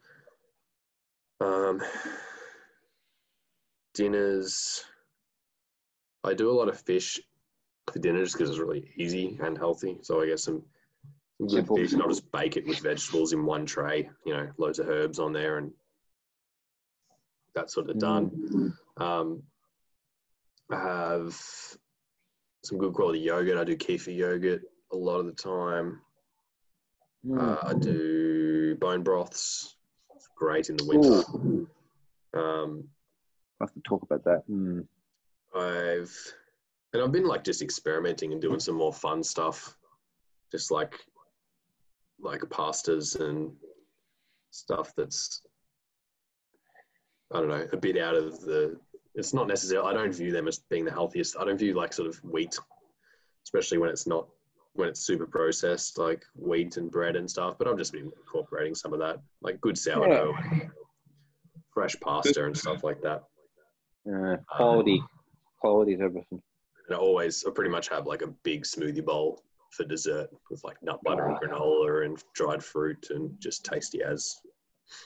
um 1.43 1.81
dinners 3.97 4.85
i 6.25 6.35
do 6.35 6.51
a 6.51 6.59
lot 6.59 6.69
of 6.69 6.81
fish 6.81 7.21
for 7.93 7.99
dinner 7.99 8.23
just 8.23 8.35
because 8.37 8.51
it's 8.51 8.59
really 8.59 8.91
easy 8.97 9.39
and 9.43 9.57
healthy 9.57 9.99
so 10.03 10.21
i 10.21 10.27
get 10.27 10.41
some, 10.41 10.63
some 11.39 11.47
good 11.47 11.57
Simple. 11.57 11.77
fish 11.77 11.93
and 11.93 12.03
i'll 12.03 12.09
just 12.09 12.31
bake 12.33 12.57
it 12.57 12.67
with 12.67 12.79
vegetables 12.81 13.33
in 13.33 13.45
one 13.45 13.65
tray 13.65 14.09
you 14.25 14.33
know 14.35 14.49
loads 14.59 14.79
of 14.79 14.89
herbs 14.89 15.19
on 15.19 15.33
there 15.33 15.59
and 15.59 15.71
that's 17.55 17.75
sort 17.75 17.89
of 17.89 17.99
done 17.99 18.75
um, 18.99 19.43
i 20.71 20.77
have 20.79 21.35
some 22.65 22.79
good 22.79 22.93
quality 22.93 23.21
yogurt 23.21 23.57
i 23.59 23.65
do 23.65 23.77
kefir 23.77 24.15
yogurt 24.15 24.63
a 24.93 24.97
lot 24.97 25.19
of 25.19 25.27
the 25.27 25.33
time 25.33 26.01
Mm. 27.27 27.41
uh, 27.41 27.69
I 27.69 27.75
do 27.75 28.77
bone 28.77 29.03
broths. 29.03 29.75
It's 30.15 30.29
great 30.37 30.71
in 30.71 30.77
the 30.77 30.85
winter. 30.85 31.69
Um, 32.35 32.85
have 33.61 33.73
to 33.73 33.81
talk 33.87 34.03
about 34.03 34.25
that. 34.25 34.43
Mm. 34.51 34.87
I've 35.55 36.15
and 36.93 37.03
I've 37.03 37.13
been 37.13 37.27
like 37.27 37.45
just 37.45 37.63
experimenting 37.63 38.33
and 38.33 38.41
doing 38.41 38.61
some 38.61 38.75
more 38.75 38.93
fun 38.93 39.23
stuff, 39.23 39.77
just 40.53 40.71
like 40.71 40.95
like 42.21 42.41
pastas 42.41 43.21
and 43.21 43.53
stuff 44.51 44.93
that's 44.97 45.43
I 47.33 47.41
don't 47.41 47.49
know 47.49 47.67
a 47.73 47.77
bit 47.77 47.99
out 47.99 48.15
of 48.15 48.41
the. 48.41 48.79
It's 49.15 49.33
not 49.35 49.49
necessarily. 49.49 49.91
I 49.91 49.95
don't 49.95 50.15
view 50.15 50.31
them 50.31 50.47
as 50.47 50.59
being 50.59 50.85
the 50.85 50.93
healthiest. 50.93 51.37
I 51.39 51.45
don't 51.45 51.59
view 51.59 51.75
like 51.75 51.93
sort 51.93 52.09
of 52.09 52.17
wheat, 52.23 52.57
especially 53.45 53.79
when 53.79 53.91
it's 53.91 54.07
not 54.07 54.29
when 54.75 54.89
it's 54.89 55.01
super 55.01 55.27
processed, 55.27 55.99
like 55.99 56.23
wheat 56.35 56.77
and 56.77 56.91
bread 56.91 57.17
and 57.17 57.29
stuff. 57.29 57.57
But 57.59 57.67
I've 57.67 57.79
just 57.79 57.93
been 57.93 58.13
incorporating 58.17 58.75
some 58.75 58.93
of 58.93 58.99
that, 59.01 59.21
like 59.41 59.61
good 59.61 59.77
sourdough, 59.77 60.35
and 60.51 60.71
fresh 61.73 61.97
pasta 62.01 62.45
and 62.45 62.57
stuff 62.57 62.85
like 62.85 63.01
that. 63.03 63.25
Uh, 64.09 64.37
quality, 64.57 65.03
quality 65.61 65.95
is 65.95 66.01
everything. 66.01 66.41
And 66.89 66.97
I 66.97 66.99
always, 66.99 67.45
I 67.47 67.51
pretty 67.51 67.71
much 67.71 67.89
have 67.89 68.07
like 68.07 68.23
a 68.23 68.29
big 68.29 68.63
smoothie 68.65 69.05
bowl 69.05 69.43
for 69.73 69.85
dessert 69.85 70.29
with 70.51 70.63
like 70.65 70.77
nut 70.83 71.01
butter 71.03 71.27
and 71.27 71.37
granola 71.39 72.05
and 72.05 72.23
dried 72.35 72.63
fruit 72.63 73.09
and 73.11 73.39
just 73.41 73.65
tasty 73.65 74.03
as. 74.03 74.41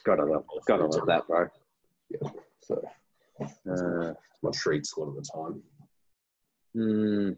Gotta 0.04 0.24
love, 0.24 0.44
gotta 0.66 0.86
love 0.86 1.06
that, 1.06 1.26
bro. 1.26 1.46
Yeah. 2.10 2.28
So 2.62 2.82
Uh, 3.70 4.12
my 4.42 4.50
treats 4.52 4.94
a 4.96 5.00
lot 5.00 5.08
of 5.08 5.14
the 5.16 5.22
time. 5.22 5.62
mm, 6.76 7.36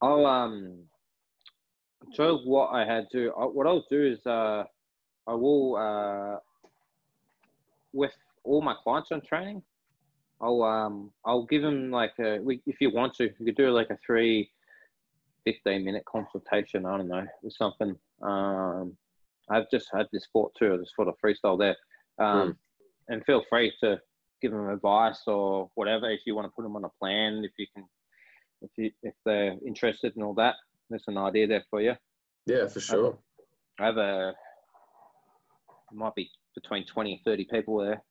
I'll 0.00 0.24
um. 0.26 0.84
So 2.12 2.38
what 2.44 2.68
I 2.68 2.84
had 2.86 3.08
to, 3.12 3.32
I, 3.38 3.44
what 3.44 3.66
I'll 3.66 3.84
do 3.90 4.02
is 4.06 4.24
uh, 4.26 4.64
I 5.26 5.34
will 5.34 5.76
uh, 5.76 6.38
with 7.92 8.12
all 8.44 8.62
my 8.62 8.74
clients 8.82 9.12
on 9.12 9.20
training, 9.20 9.62
I'll 10.40 10.62
um, 10.62 11.10
I'll 11.24 11.44
give 11.44 11.62
them 11.62 11.90
like 11.90 12.12
a, 12.18 12.38
we- 12.38 12.62
if 12.66 12.80
you 12.80 12.90
want 12.90 13.14
to, 13.14 13.24
you 13.24 13.44
could 13.46 13.56
do 13.56 13.70
like 13.70 13.90
a 13.90 13.98
three, 14.04 14.50
15 15.44 15.84
minute 15.84 16.04
consultation. 16.04 16.84
I 16.86 16.96
don't 16.98 17.08
know, 17.08 17.26
or 17.42 17.50
something. 17.50 17.96
Um, 18.22 18.96
I've 19.48 19.70
just 19.70 19.88
had 19.94 20.06
this 20.12 20.26
thought 20.32 20.52
too. 20.58 20.74
I 20.74 20.76
just 20.78 20.92
thought 20.96 21.08
of 21.08 21.14
freestyle 21.24 21.58
there. 21.58 21.76
Um, 22.18 22.58
and 23.08 23.24
feel 23.24 23.44
free 23.48 23.72
to 23.80 24.00
give 24.42 24.50
them 24.50 24.68
advice 24.68 25.22
or 25.26 25.70
whatever 25.74 26.10
if 26.10 26.20
you 26.26 26.34
want 26.34 26.46
to 26.46 26.52
put 26.54 26.62
them 26.62 26.76
on 26.76 26.84
a 26.84 26.88
plan. 27.00 27.42
If 27.44 27.52
you 27.58 27.66
can, 27.74 27.84
if 28.62 28.70
you 28.76 28.90
if 29.02 29.14
they're 29.24 29.56
interested 29.66 30.16
in 30.16 30.22
all 30.22 30.34
that, 30.34 30.56
there's 30.90 31.04
an 31.06 31.16
idea 31.18 31.46
there 31.46 31.64
for 31.70 31.80
you. 31.80 31.94
Yeah, 32.46 32.66
for 32.66 32.80
sure. 32.80 33.18
I 33.78 33.86
have 33.86 33.96
a 33.96 34.34
it 35.92 35.96
might 35.96 36.14
be 36.14 36.30
between 36.54 36.84
20 36.84 37.12
and 37.12 37.20
30 37.24 37.44
people 37.50 37.78
there 37.78 38.02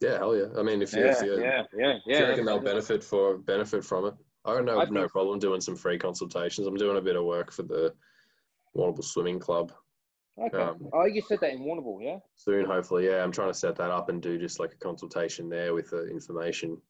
Yeah, 0.00 0.18
hell 0.18 0.36
yeah. 0.36 0.46
I 0.56 0.62
mean, 0.62 0.80
if 0.80 0.92
you, 0.92 1.00
Yeah, 1.00 1.12
if 1.12 1.22
you, 1.22 1.40
yeah, 1.42 1.62
yeah, 1.76 1.94
if 2.06 2.20
you 2.20 2.26
reckon 2.26 2.44
they'll 2.44 2.60
benefit 2.60 3.02
for 3.02 3.38
benefit 3.38 3.84
from 3.84 4.06
it, 4.06 4.14
I 4.44 4.54
don't 4.54 4.64
know, 4.64 4.80
I 4.80 4.84
no 4.86 5.08
problem 5.08 5.38
doing 5.38 5.60
some 5.60 5.76
free 5.76 5.98
consultations. 5.98 6.66
I'm 6.66 6.76
doing 6.76 6.96
a 6.96 7.00
bit 7.00 7.16
of 7.16 7.24
work 7.24 7.50
for 7.52 7.64
the 7.64 7.92
Warrnambool 8.76 9.04
Swimming 9.04 9.38
Club 9.40 9.72
Okay. 10.40 10.56
um, 10.56 10.88
oh, 10.92 11.04
you 11.06 11.20
said 11.22 11.40
that 11.40 11.52
in 11.52 11.60
Warrnambool, 11.60 11.98
yeah? 12.00 12.18
soon, 12.36 12.64
hopefully. 12.64 13.06
Yeah, 13.06 13.24
I'm 13.24 13.32
trying 13.32 13.50
to 13.50 13.58
set 13.58 13.74
that 13.76 13.90
up 13.90 14.08
and 14.08 14.22
do 14.22 14.38
just 14.38 14.60
like 14.60 14.72
a 14.72 14.76
consultation 14.76 15.48
there 15.48 15.74
with 15.74 15.90
the 15.90 16.06
information 16.06 16.80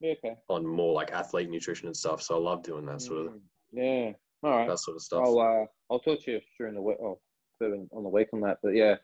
Yeah, 0.00 0.12
okay. 0.12 0.36
on 0.48 0.66
more 0.66 0.94
like 0.94 1.12
athlete 1.12 1.50
nutrition 1.50 1.86
and 1.88 1.96
stuff. 1.96 2.22
So 2.22 2.36
I 2.36 2.38
love 2.38 2.62
doing 2.62 2.86
that 2.86 3.02
sort 3.02 3.26
of 3.26 3.32
Mm, 3.34 3.40
Yeah. 3.72 4.12
All 4.42 4.56
right. 4.56 4.68
that 4.68 4.78
sort 4.78 4.96
of 4.96 5.02
stuff. 5.02 5.22
I'll 5.22 5.38
uh, 5.38 5.66
I'll 5.90 5.98
talk 5.98 6.22
to 6.24 6.30
you 6.32 6.40
during 6.56 6.74
the 6.74 6.80
week. 6.80 6.96
Oh, 7.02 7.20
on 7.60 8.02
the 8.04 8.08
week 8.08 8.28
on 8.32 8.40
that. 8.40 8.58
But 8.62 8.70
yeah, 8.74 8.96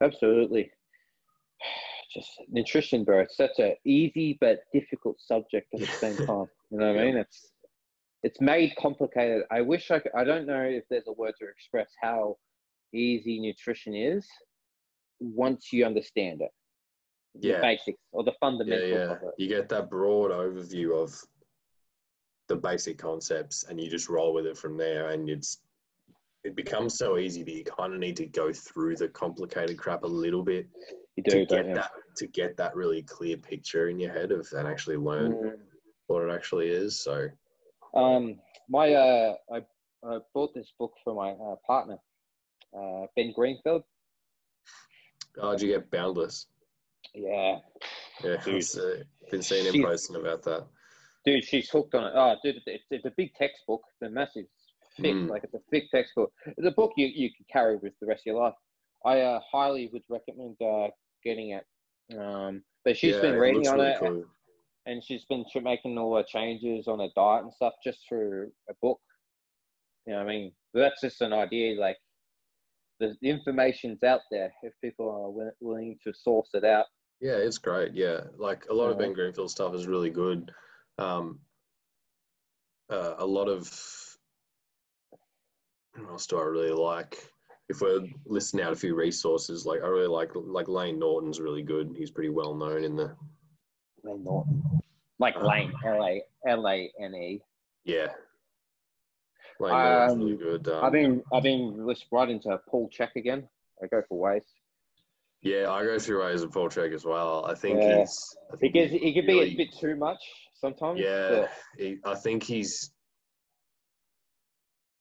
absolutely. 0.00 0.72
Just 2.12 2.30
nutrition, 2.48 3.04
bro. 3.04 3.20
It's 3.20 3.36
such 3.36 3.58
a 3.60 3.76
easy 3.84 4.36
but 4.40 4.60
difficult 4.72 5.20
subject 5.20 5.68
at 5.74 5.80
the 5.80 5.86
same 5.86 6.16
time. 6.26 6.46
You 6.70 6.78
know 6.78 6.92
what 6.92 7.00
I 7.00 7.04
mean? 7.04 7.16
It's 7.16 7.52
it's 8.22 8.40
made 8.40 8.74
complicated. 8.76 9.44
I 9.50 9.62
wish 9.62 9.90
I 9.90 9.98
could, 9.98 10.12
I 10.14 10.24
don't 10.24 10.46
know 10.46 10.62
if 10.62 10.84
there's 10.90 11.06
a 11.08 11.12
word 11.12 11.34
to 11.40 11.48
express 11.48 11.90
how 12.02 12.36
easy 12.92 13.40
nutrition 13.40 13.94
is 13.94 14.26
once 15.20 15.72
you 15.72 15.86
understand 15.86 16.42
it. 16.42 16.50
Yeah. 17.38 17.56
The 17.56 17.62
basics 17.62 18.00
or 18.12 18.24
the 18.24 18.32
yeah, 18.32 18.36
fundamentals 18.40 18.90
yeah. 18.90 19.12
of 19.12 19.22
it. 19.22 19.34
You 19.38 19.48
get 19.48 19.68
that 19.68 19.88
broad 19.88 20.32
overview 20.32 21.00
of 21.00 21.14
the 22.48 22.56
basic 22.56 22.98
concepts, 22.98 23.64
and 23.68 23.80
you 23.80 23.88
just 23.88 24.08
roll 24.08 24.34
with 24.34 24.46
it 24.46 24.58
from 24.58 24.76
there. 24.76 25.10
And 25.10 25.30
it's 25.30 25.60
it 26.42 26.56
becomes 26.56 26.96
so 26.98 27.18
easy, 27.18 27.44
but 27.44 27.52
you 27.52 27.64
kind 27.64 27.94
of 27.94 28.00
need 28.00 28.16
to 28.16 28.26
go 28.26 28.52
through 28.52 28.96
the 28.96 29.08
complicated 29.08 29.78
crap 29.78 30.02
a 30.02 30.08
little 30.08 30.42
bit 30.42 30.66
You 31.26 31.32
to 31.32 31.46
get 31.46 31.66
you? 31.66 31.74
that 31.74 31.90
to 32.16 32.26
get 32.26 32.56
that 32.56 32.74
really 32.74 33.02
clear 33.02 33.36
picture 33.36 33.88
in 33.88 33.98
your 33.98 34.12
head 34.12 34.32
of 34.32 34.46
and 34.52 34.66
actually 34.68 34.96
learn 34.96 35.32
Mm. 35.32 35.58
what 36.06 36.22
it 36.22 36.30
actually 36.32 36.68
is. 36.68 37.00
So 37.00 37.28
Um, 37.94 38.40
my 38.68 38.92
uh, 38.94 39.36
I, 39.52 39.58
I 40.04 40.18
bought 40.34 40.54
this 40.54 40.72
book 40.78 40.92
for 41.04 41.14
my 41.14 41.30
uh, 41.32 41.56
partner, 41.66 41.98
uh, 42.76 43.06
Ben 43.16 43.32
Greenfield. 43.32 43.82
oh, 45.38 45.52
did 45.52 45.62
you 45.62 45.68
get 45.68 45.90
Boundless? 45.90 46.46
Yeah, 47.14 47.58
Yeah, 48.22 48.36
Dude. 48.44 48.62
I've 48.76 48.78
uh, 48.78 49.02
been 49.30 49.42
seeing 49.42 49.66
him 49.72 49.82
posting 49.82 50.16
about 50.16 50.42
that. 50.44 50.66
dude, 51.24 51.44
she's 51.44 51.68
hooked 51.68 51.94
on 51.94 52.04
it. 52.04 52.12
Oh, 52.14 52.36
dude, 52.42 52.56
it's, 52.66 52.84
it's 52.90 53.04
a 53.04 53.12
big 53.16 53.34
textbook. 53.34 53.82
The 54.00 54.10
massive, 54.10 54.46
thick, 55.00 55.14
Mm. 55.16 55.28
like 55.28 55.42
it's 55.44 55.54
a 55.54 55.60
thick 55.70 55.90
textbook. 55.90 56.32
It's 56.46 56.66
a 56.66 56.70
book 56.70 56.92
you 56.96 57.06
you 57.06 57.30
can 57.34 57.46
carry 57.50 57.76
with 57.76 57.94
the 58.00 58.06
rest 58.06 58.22
of 58.22 58.26
your 58.26 58.42
life. 58.42 58.54
I 59.04 59.20
uh, 59.22 59.40
highly 59.50 59.88
would 59.92 60.02
recommend 60.08 60.56
uh, 60.62 60.88
getting 61.24 61.50
it. 61.50 61.64
Um, 62.18 62.62
but 62.84 62.96
she's 62.96 63.14
yeah, 63.14 63.20
been 63.20 63.38
reading 63.38 63.68
on 63.68 63.78
really 63.78 63.90
it, 63.90 63.98
cool. 64.00 64.24
and 64.86 65.02
she's 65.02 65.24
been 65.26 65.44
making 65.62 65.98
all 65.98 66.16
her 66.16 66.24
changes 66.24 66.88
on 66.88 66.98
her 67.00 67.08
diet 67.14 67.44
and 67.44 67.52
stuff 67.52 67.74
just 67.84 68.00
through 68.08 68.50
a 68.68 68.74
book. 68.82 69.00
You 70.06 70.14
know, 70.14 70.20
I 70.20 70.24
mean, 70.24 70.52
that's 70.74 71.00
just 71.00 71.20
an 71.20 71.32
idea. 71.32 71.78
Like, 71.78 71.98
the, 72.98 73.14
the 73.22 73.30
information's 73.30 74.02
out 74.02 74.20
there 74.30 74.52
if 74.62 74.72
people 74.82 75.08
are 75.10 75.52
willing 75.60 75.98
to 76.04 76.12
source 76.14 76.50
it 76.54 76.64
out. 76.64 76.86
Yeah, 77.20 77.36
it's 77.36 77.58
great. 77.58 77.94
Yeah, 77.94 78.20
like 78.38 78.64
a 78.70 78.74
lot 78.74 78.90
of 78.90 78.98
Ben 78.98 79.12
Greenfield 79.12 79.50
stuff 79.50 79.74
is 79.74 79.86
really 79.86 80.10
good. 80.10 80.50
Um, 80.98 81.38
uh, 82.90 83.14
a 83.18 83.26
lot 83.26 83.48
of 83.48 83.70
what 85.96 86.10
else 86.10 86.26
do 86.26 86.38
I 86.38 86.44
really 86.44 86.72
like? 86.72 87.30
If 87.70 87.80
we're 87.80 88.00
listing 88.26 88.60
out 88.60 88.72
a 88.72 88.76
few 88.76 88.94
resources, 88.96 89.64
like 89.64 89.80
I 89.82 89.86
really 89.86 90.08
like 90.08 90.30
like 90.34 90.68
Layne 90.68 90.98
Norton's 90.98 91.40
really 91.40 91.62
good. 91.62 91.94
He's 91.96 92.10
pretty 92.10 92.28
well 92.30 92.54
known 92.54 92.84
in 92.84 92.96
the 92.96 93.14
Layne 94.04 94.24
Norton. 94.24 94.62
Like 95.18 95.36
Layne, 95.40 95.72
L 95.86 96.04
A 96.04 96.22
L 96.46 96.68
A 96.68 96.90
N 97.00 97.14
E. 97.14 97.40
yeah. 97.84 98.08
Layne 99.60 99.72
Norton's 99.72 100.12
Um, 100.12 100.18
really 100.20 100.36
good. 100.36 100.68
Um, 100.68 100.84
I've 100.84 100.92
been 100.92 101.22
I've 101.32 101.42
been 101.42 101.86
just 101.88 102.06
right 102.10 102.28
into 102.28 102.58
Paul 102.68 102.90
Chek 102.90 103.14
again. 103.16 103.48
I 103.82 103.86
go 103.86 104.02
for 104.08 104.18
waste 104.18 104.52
yeah, 105.42 105.70
I 105.70 105.84
go 105.84 105.98
through 105.98 106.22
ways 106.22 106.42
of 106.42 106.52
Paul 106.52 106.68
Chek 106.68 106.92
as 106.92 107.06
well. 107.06 107.46
I 107.46 107.54
think 107.54 107.80
Yeah. 107.80 108.00
he's 108.00 108.36
I 108.52 108.56
think 108.56 108.74
because 108.74 108.90
he's 108.90 109.00
it 109.02 109.14
can 109.14 109.26
be 109.26 109.40
a 109.40 109.56
bit 109.56 109.68
too 109.80 109.96
much 109.96 110.18
sometimes. 110.60 111.00
Yeah, 111.00 111.30
but- 111.30 111.50
he, 111.78 111.96
I 112.04 112.14
think 112.14 112.42
he's. 112.42 112.90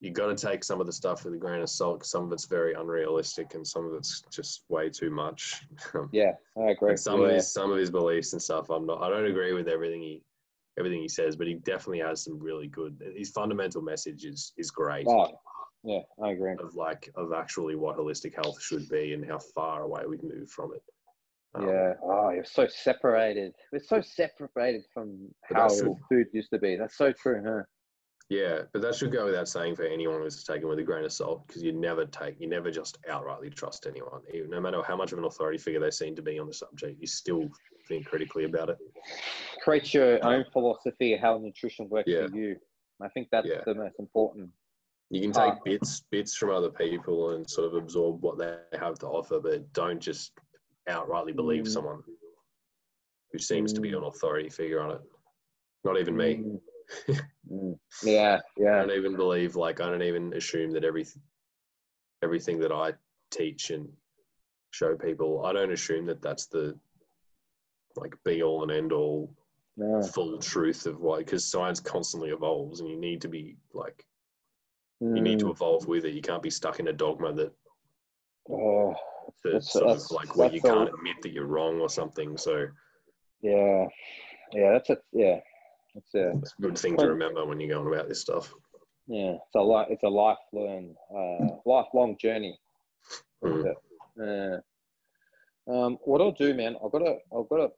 You 0.01 0.11
got 0.11 0.35
to 0.35 0.47
take 0.47 0.63
some 0.63 0.79
of 0.79 0.87
the 0.87 0.93
stuff 0.93 1.25
with 1.25 1.33
a 1.33 1.37
grain 1.37 1.61
of 1.61 1.69
salt. 1.69 2.05
some 2.05 2.23
of 2.23 2.31
it's 2.31 2.45
very 2.45 2.73
unrealistic, 2.73 3.53
and 3.53 3.67
some 3.67 3.85
of 3.85 3.93
it's 3.93 4.23
just 4.31 4.63
way 4.69 4.89
too 4.89 5.09
much. 5.09 5.61
yeah, 6.13 6.31
I 6.57 6.69
agree. 6.71 6.91
and 6.91 6.99
some 6.99 7.21
of 7.21 7.29
his 7.31 7.51
some 7.51 7.71
of 7.71 7.77
his 7.77 7.91
beliefs 7.91 8.31
and 8.33 8.41
stuff, 8.41 8.69
I'm 8.69 8.85
not. 8.85 9.01
I 9.01 9.09
don't 9.09 9.25
agree 9.25 9.51
with 9.53 9.67
everything 9.67 10.01
he 10.01 10.23
everything 10.77 11.01
he 11.01 11.09
says, 11.09 11.35
but 11.35 11.47
he 11.47 11.55
definitely 11.55 11.99
has 11.99 12.23
some 12.23 12.39
really 12.39 12.67
good. 12.67 13.01
His 13.15 13.31
fundamental 13.31 13.81
message 13.81 14.23
is 14.23 14.53
is 14.57 14.71
great. 14.71 15.05
Oh, 15.07 15.27
yeah, 15.83 15.99
I 16.23 16.31
agree. 16.31 16.55
Of 16.59 16.75
like 16.75 17.09
of 17.15 17.33
actually 17.33 17.75
what 17.75 17.97
holistic 17.97 18.35
health 18.35 18.61
should 18.61 18.87
be 18.87 19.13
and 19.13 19.25
how 19.25 19.39
far 19.39 19.83
away 19.83 20.03
we've 20.07 20.23
moved 20.23 20.51
from 20.51 20.73
it. 20.73 20.83
Um, 21.55 21.67
yeah. 21.67 21.93
Oh, 22.03 22.29
you're 22.29 22.45
so 22.45 22.67
separated. 22.67 23.53
We're 23.73 23.79
so 23.79 24.01
separated 24.01 24.83
from 24.93 25.29
how 25.43 25.67
food 26.09 26.27
used 26.31 26.51
to 26.53 26.59
be. 26.59 26.75
That's 26.77 26.97
so 26.97 27.11
true, 27.11 27.41
huh? 27.45 27.63
Yeah, 28.29 28.61
but 28.73 28.83
that 28.83 28.93
should 28.93 29.11
go 29.11 29.25
without 29.25 29.47
saying 29.47 29.75
for 29.75 29.83
anyone 29.85 30.21
who's 30.21 30.43
taken 30.43 30.69
with 30.69 30.77
a 30.77 30.83
grain 30.83 31.03
of 31.03 31.11
salt, 31.11 31.47
because 31.47 31.63
you 31.63 31.71
never 31.71 32.05
take, 32.05 32.39
you 32.39 32.47
never 32.47 32.69
just 32.69 33.01
outrightly 33.09 33.51
trust 33.53 33.87
anyone, 33.87 34.21
even, 34.31 34.51
no 34.51 34.61
matter 34.61 34.83
how 34.83 34.95
much 34.95 35.11
of 35.11 35.17
an 35.17 35.25
authority 35.25 35.57
figure 35.57 35.79
they 35.79 35.89
seem 35.89 36.15
to 36.15 36.21
be 36.21 36.37
on 36.37 36.45
the 36.45 36.53
subject. 36.53 36.99
You 37.01 37.07
still 37.07 37.49
think 37.87 38.05
critically 38.05 38.43
about 38.43 38.69
it. 38.69 38.77
Create 39.63 39.91
your 39.95 40.23
own 40.23 40.45
philosophy 40.53 41.15
of 41.15 41.21
how 41.21 41.39
nutrition 41.39 41.89
works 41.89 42.07
Yeah. 42.07 42.27
for 42.27 42.35
you. 42.35 42.57
I 43.01 43.07
think 43.09 43.29
that's 43.31 43.47
Yeah. 43.47 43.63
the 43.65 43.73
most 43.73 43.95
important. 43.97 44.51
You 45.09 45.21
can 45.21 45.31
take 45.31 45.63
bits, 45.63 46.01
bits 46.11 46.35
from 46.35 46.51
other 46.51 46.69
people 46.69 47.31
and 47.31 47.49
sort 47.49 47.65
of 47.65 47.73
absorb 47.73 48.21
what 48.21 48.37
they 48.37 48.59
have 48.77 48.99
to 48.99 49.07
offer, 49.07 49.39
but 49.39 49.73
don't 49.73 49.99
just 49.99 50.33
outrightly 50.87 51.35
believe 51.35 51.63
Mm. 51.63 51.67
someone 51.69 52.03
who 53.31 53.39
seems 53.39 53.73
to 53.73 53.81
be 53.81 53.89
Mm. 53.91 53.97
an 53.99 54.03
authority 54.03 54.49
figure 54.49 54.81
on 54.81 54.91
it. 54.91 55.01
Not 55.83 55.97
even 55.99 56.15
me. 56.15 56.35
Mm. 56.35 56.61
Mm. 57.51 57.77
Yeah, 58.03 58.39
I 58.57 58.63
don't 58.63 58.91
even 58.91 59.15
believe, 59.15 59.55
like, 59.55 59.81
I 59.81 59.89
don't 59.89 60.03
even 60.03 60.33
assume 60.33 60.71
that 60.71 60.83
every, 60.83 61.05
everything 62.23 62.59
that 62.59 62.71
I 62.71 62.93
teach 63.31 63.69
and 63.71 63.89
show 64.71 64.95
people, 64.95 65.45
I 65.45 65.53
don't 65.53 65.71
assume 65.71 66.05
that 66.07 66.21
that's 66.21 66.45
the, 66.47 66.77
like, 67.95 68.13
be 68.23 68.43
all 68.43 68.63
and 68.63 68.71
end 68.71 68.91
all 68.91 69.33
No. 69.77 70.01
full 70.03 70.37
truth 70.39 70.85
of 70.85 70.99
what, 71.01 71.19
because 71.19 71.45
science 71.45 71.79
constantly 71.79 72.29
evolves 72.29 72.79
and 72.79 72.89
you 72.89 72.97
need 72.97 73.21
to 73.21 73.27
be, 73.27 73.57
like, 73.73 74.05
you 74.99 75.07
Mm. 75.07 75.21
need 75.21 75.39
to 75.39 75.49
evolve 75.51 75.87
with 75.87 76.05
it. 76.05 76.13
You 76.13 76.21
can't 76.21 76.43
be 76.43 76.49
stuck 76.49 76.79
in 76.79 76.87
a 76.87 76.93
dogma 76.93 77.33
that, 77.33 77.53
Oh, 78.51 78.95
that 79.43 79.51
That's- 79.51 79.71
sort 79.71 79.85
that's- 79.85 80.05
of 80.05 80.11
like 80.11 80.35
where 80.35 80.51
you 80.51 80.59
can't 80.61 80.89
admit 80.89 81.21
that 81.21 81.31
you're 81.31 81.45
wrong 81.45 81.79
or 81.79 81.87
something. 81.89 82.35
So 82.37 82.67
yeah. 83.41 83.87
Yeah, 84.51 84.71
that's 84.71 84.89
a 84.89 84.97
yeah. 85.11 85.39
It's 85.99 86.15
a 86.15 86.31
it's 86.37 86.53
a 86.57 86.61
good 86.61 86.77
thing 86.77 86.97
to 86.97 87.07
remember 87.07 87.45
when 87.45 87.59
you're 87.59 87.69
going 87.77 87.93
about 87.93 88.07
this 88.07 88.21
stuff. 88.21 88.53
yeah. 89.07 89.33
It's 89.45 89.55
a 89.55 89.61
li- 89.61 89.87
It's 89.89 90.03
a 90.03 90.09
lifelong, 90.09 90.95
uh, 91.15 91.57
lifelong 91.65 92.17
journey. 92.19 92.57
Mm. 93.43 93.73
Uh, 94.21 95.71
um, 95.71 95.97
what 96.03 96.21
I'll 96.21 96.31
do, 96.31 96.53
man, 96.53 96.75
I've 96.83 96.91
got 96.91 96.99
to, 96.99 97.15
I've 97.35 97.49
got 97.49 97.57
to 97.57 97.69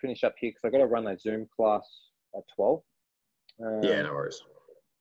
finish 0.00 0.24
up 0.24 0.34
here 0.38 0.50
because 0.50 0.62
I've 0.64 0.72
got 0.72 0.78
to 0.78 0.86
run 0.86 1.06
a 1.08 1.18
Zoom 1.18 1.46
class 1.54 1.86
at 2.36 2.42
twelve. 2.54 2.82
Um, 3.64 3.80
yeah, 3.82 4.02
no 4.02 4.12
worries. 4.14 4.40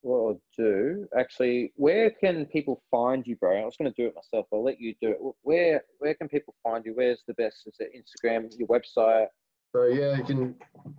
What 0.01 0.17
I'll 0.17 0.41
do, 0.57 1.07
actually, 1.17 1.73
where 1.75 2.09
can 2.09 2.45
people 2.45 2.81
find 2.89 3.25
you, 3.27 3.35
bro? 3.35 3.61
I 3.61 3.65
was 3.65 3.75
going 3.77 3.91
to 3.93 4.01
do 4.01 4.07
it 4.07 4.15
myself. 4.15 4.47
I'll 4.53 4.63
let 4.63 4.79
you 4.79 4.95
do 5.01 5.09
it. 5.11 5.17
Where, 5.41 5.83
where 5.99 6.13
can 6.13 6.29
people 6.29 6.55
find 6.63 6.85
you? 6.85 6.93
Where's 6.95 7.21
the 7.27 7.33
best? 7.33 7.67
Is 7.67 7.75
it 7.79 7.91
Instagram, 7.93 8.49
your 8.57 8.67
website? 8.69 9.27
So 9.71 9.85
yeah, 9.85 10.17
you 10.17 10.23
can 10.23 10.55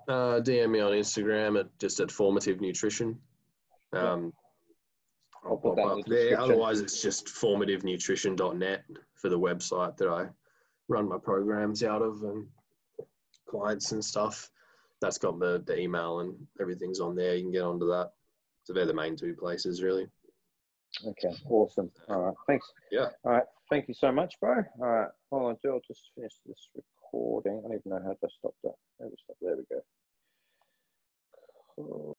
uh, 0.09 0.41
DM 0.41 0.71
me 0.71 0.81
on 0.81 0.93
Instagram 0.93 1.59
at 1.59 1.67
just 1.79 2.01
at 2.01 2.11
formative 2.11 2.61
nutrition. 2.61 3.19
Um, 3.93 4.33
I'll 5.45 5.57
pop 5.57 5.79
up 5.79 6.05
the 6.05 6.11
there. 6.11 6.41
Otherwise, 6.41 6.81
it's 6.81 7.03
just 7.03 7.27
formativenutrition.net 7.27 8.85
for 9.15 9.29
the 9.29 9.39
website 9.39 9.97
that 9.97 10.09
I 10.09 10.27
run 10.89 11.09
my 11.09 11.19
programs 11.19 11.83
out 11.83 12.03
of 12.03 12.23
and 12.23 12.47
clients 13.49 13.93
and 13.93 14.05
stuff. 14.05 14.51
That's 15.01 15.19
got 15.19 15.39
the, 15.41 15.63
the 15.67 15.79
email 15.79 16.21
and 16.21 16.35
everything's 16.61 17.01
on 17.01 17.17
there. 17.17 17.35
You 17.35 17.43
can 17.43 17.53
get 17.53 17.63
onto 17.63 17.87
that. 17.89 18.11
So 18.65 18.73
they're 18.73 18.87
the 18.87 18.95
main 18.95 19.17
two 19.17 19.35
places, 19.35 19.83
really. 19.83 20.07
Okay, 21.07 21.35
awesome. 21.49 21.91
All 22.09 22.21
right, 22.21 22.35
thanks. 22.47 22.67
Yeah. 22.93 23.09
All 23.25 23.33
right, 23.33 23.45
thank 23.71 23.89
you 23.89 23.95
so 23.95 24.13
much, 24.13 24.35
bro. 24.41 24.63
All 24.81 24.87
right, 24.87 25.09
hold 25.31 25.51
on, 25.51 25.57
Joe. 25.63 25.75
I'll 25.75 25.81
just 25.87 26.11
finish 26.15 26.33
this 26.47 26.69
recording. 27.13 27.59
I 27.65 27.69
don't 27.69 27.81
even 27.81 27.83
know 27.87 28.01
how 28.05 28.13
to 28.15 28.35
stop 28.39 28.55
that. 28.65 28.75
Maybe 29.01 29.15
stop. 29.25 29.37
There 29.43 29.57
we 29.57 29.65
go. 29.71 29.81
Cool. 31.77 32.17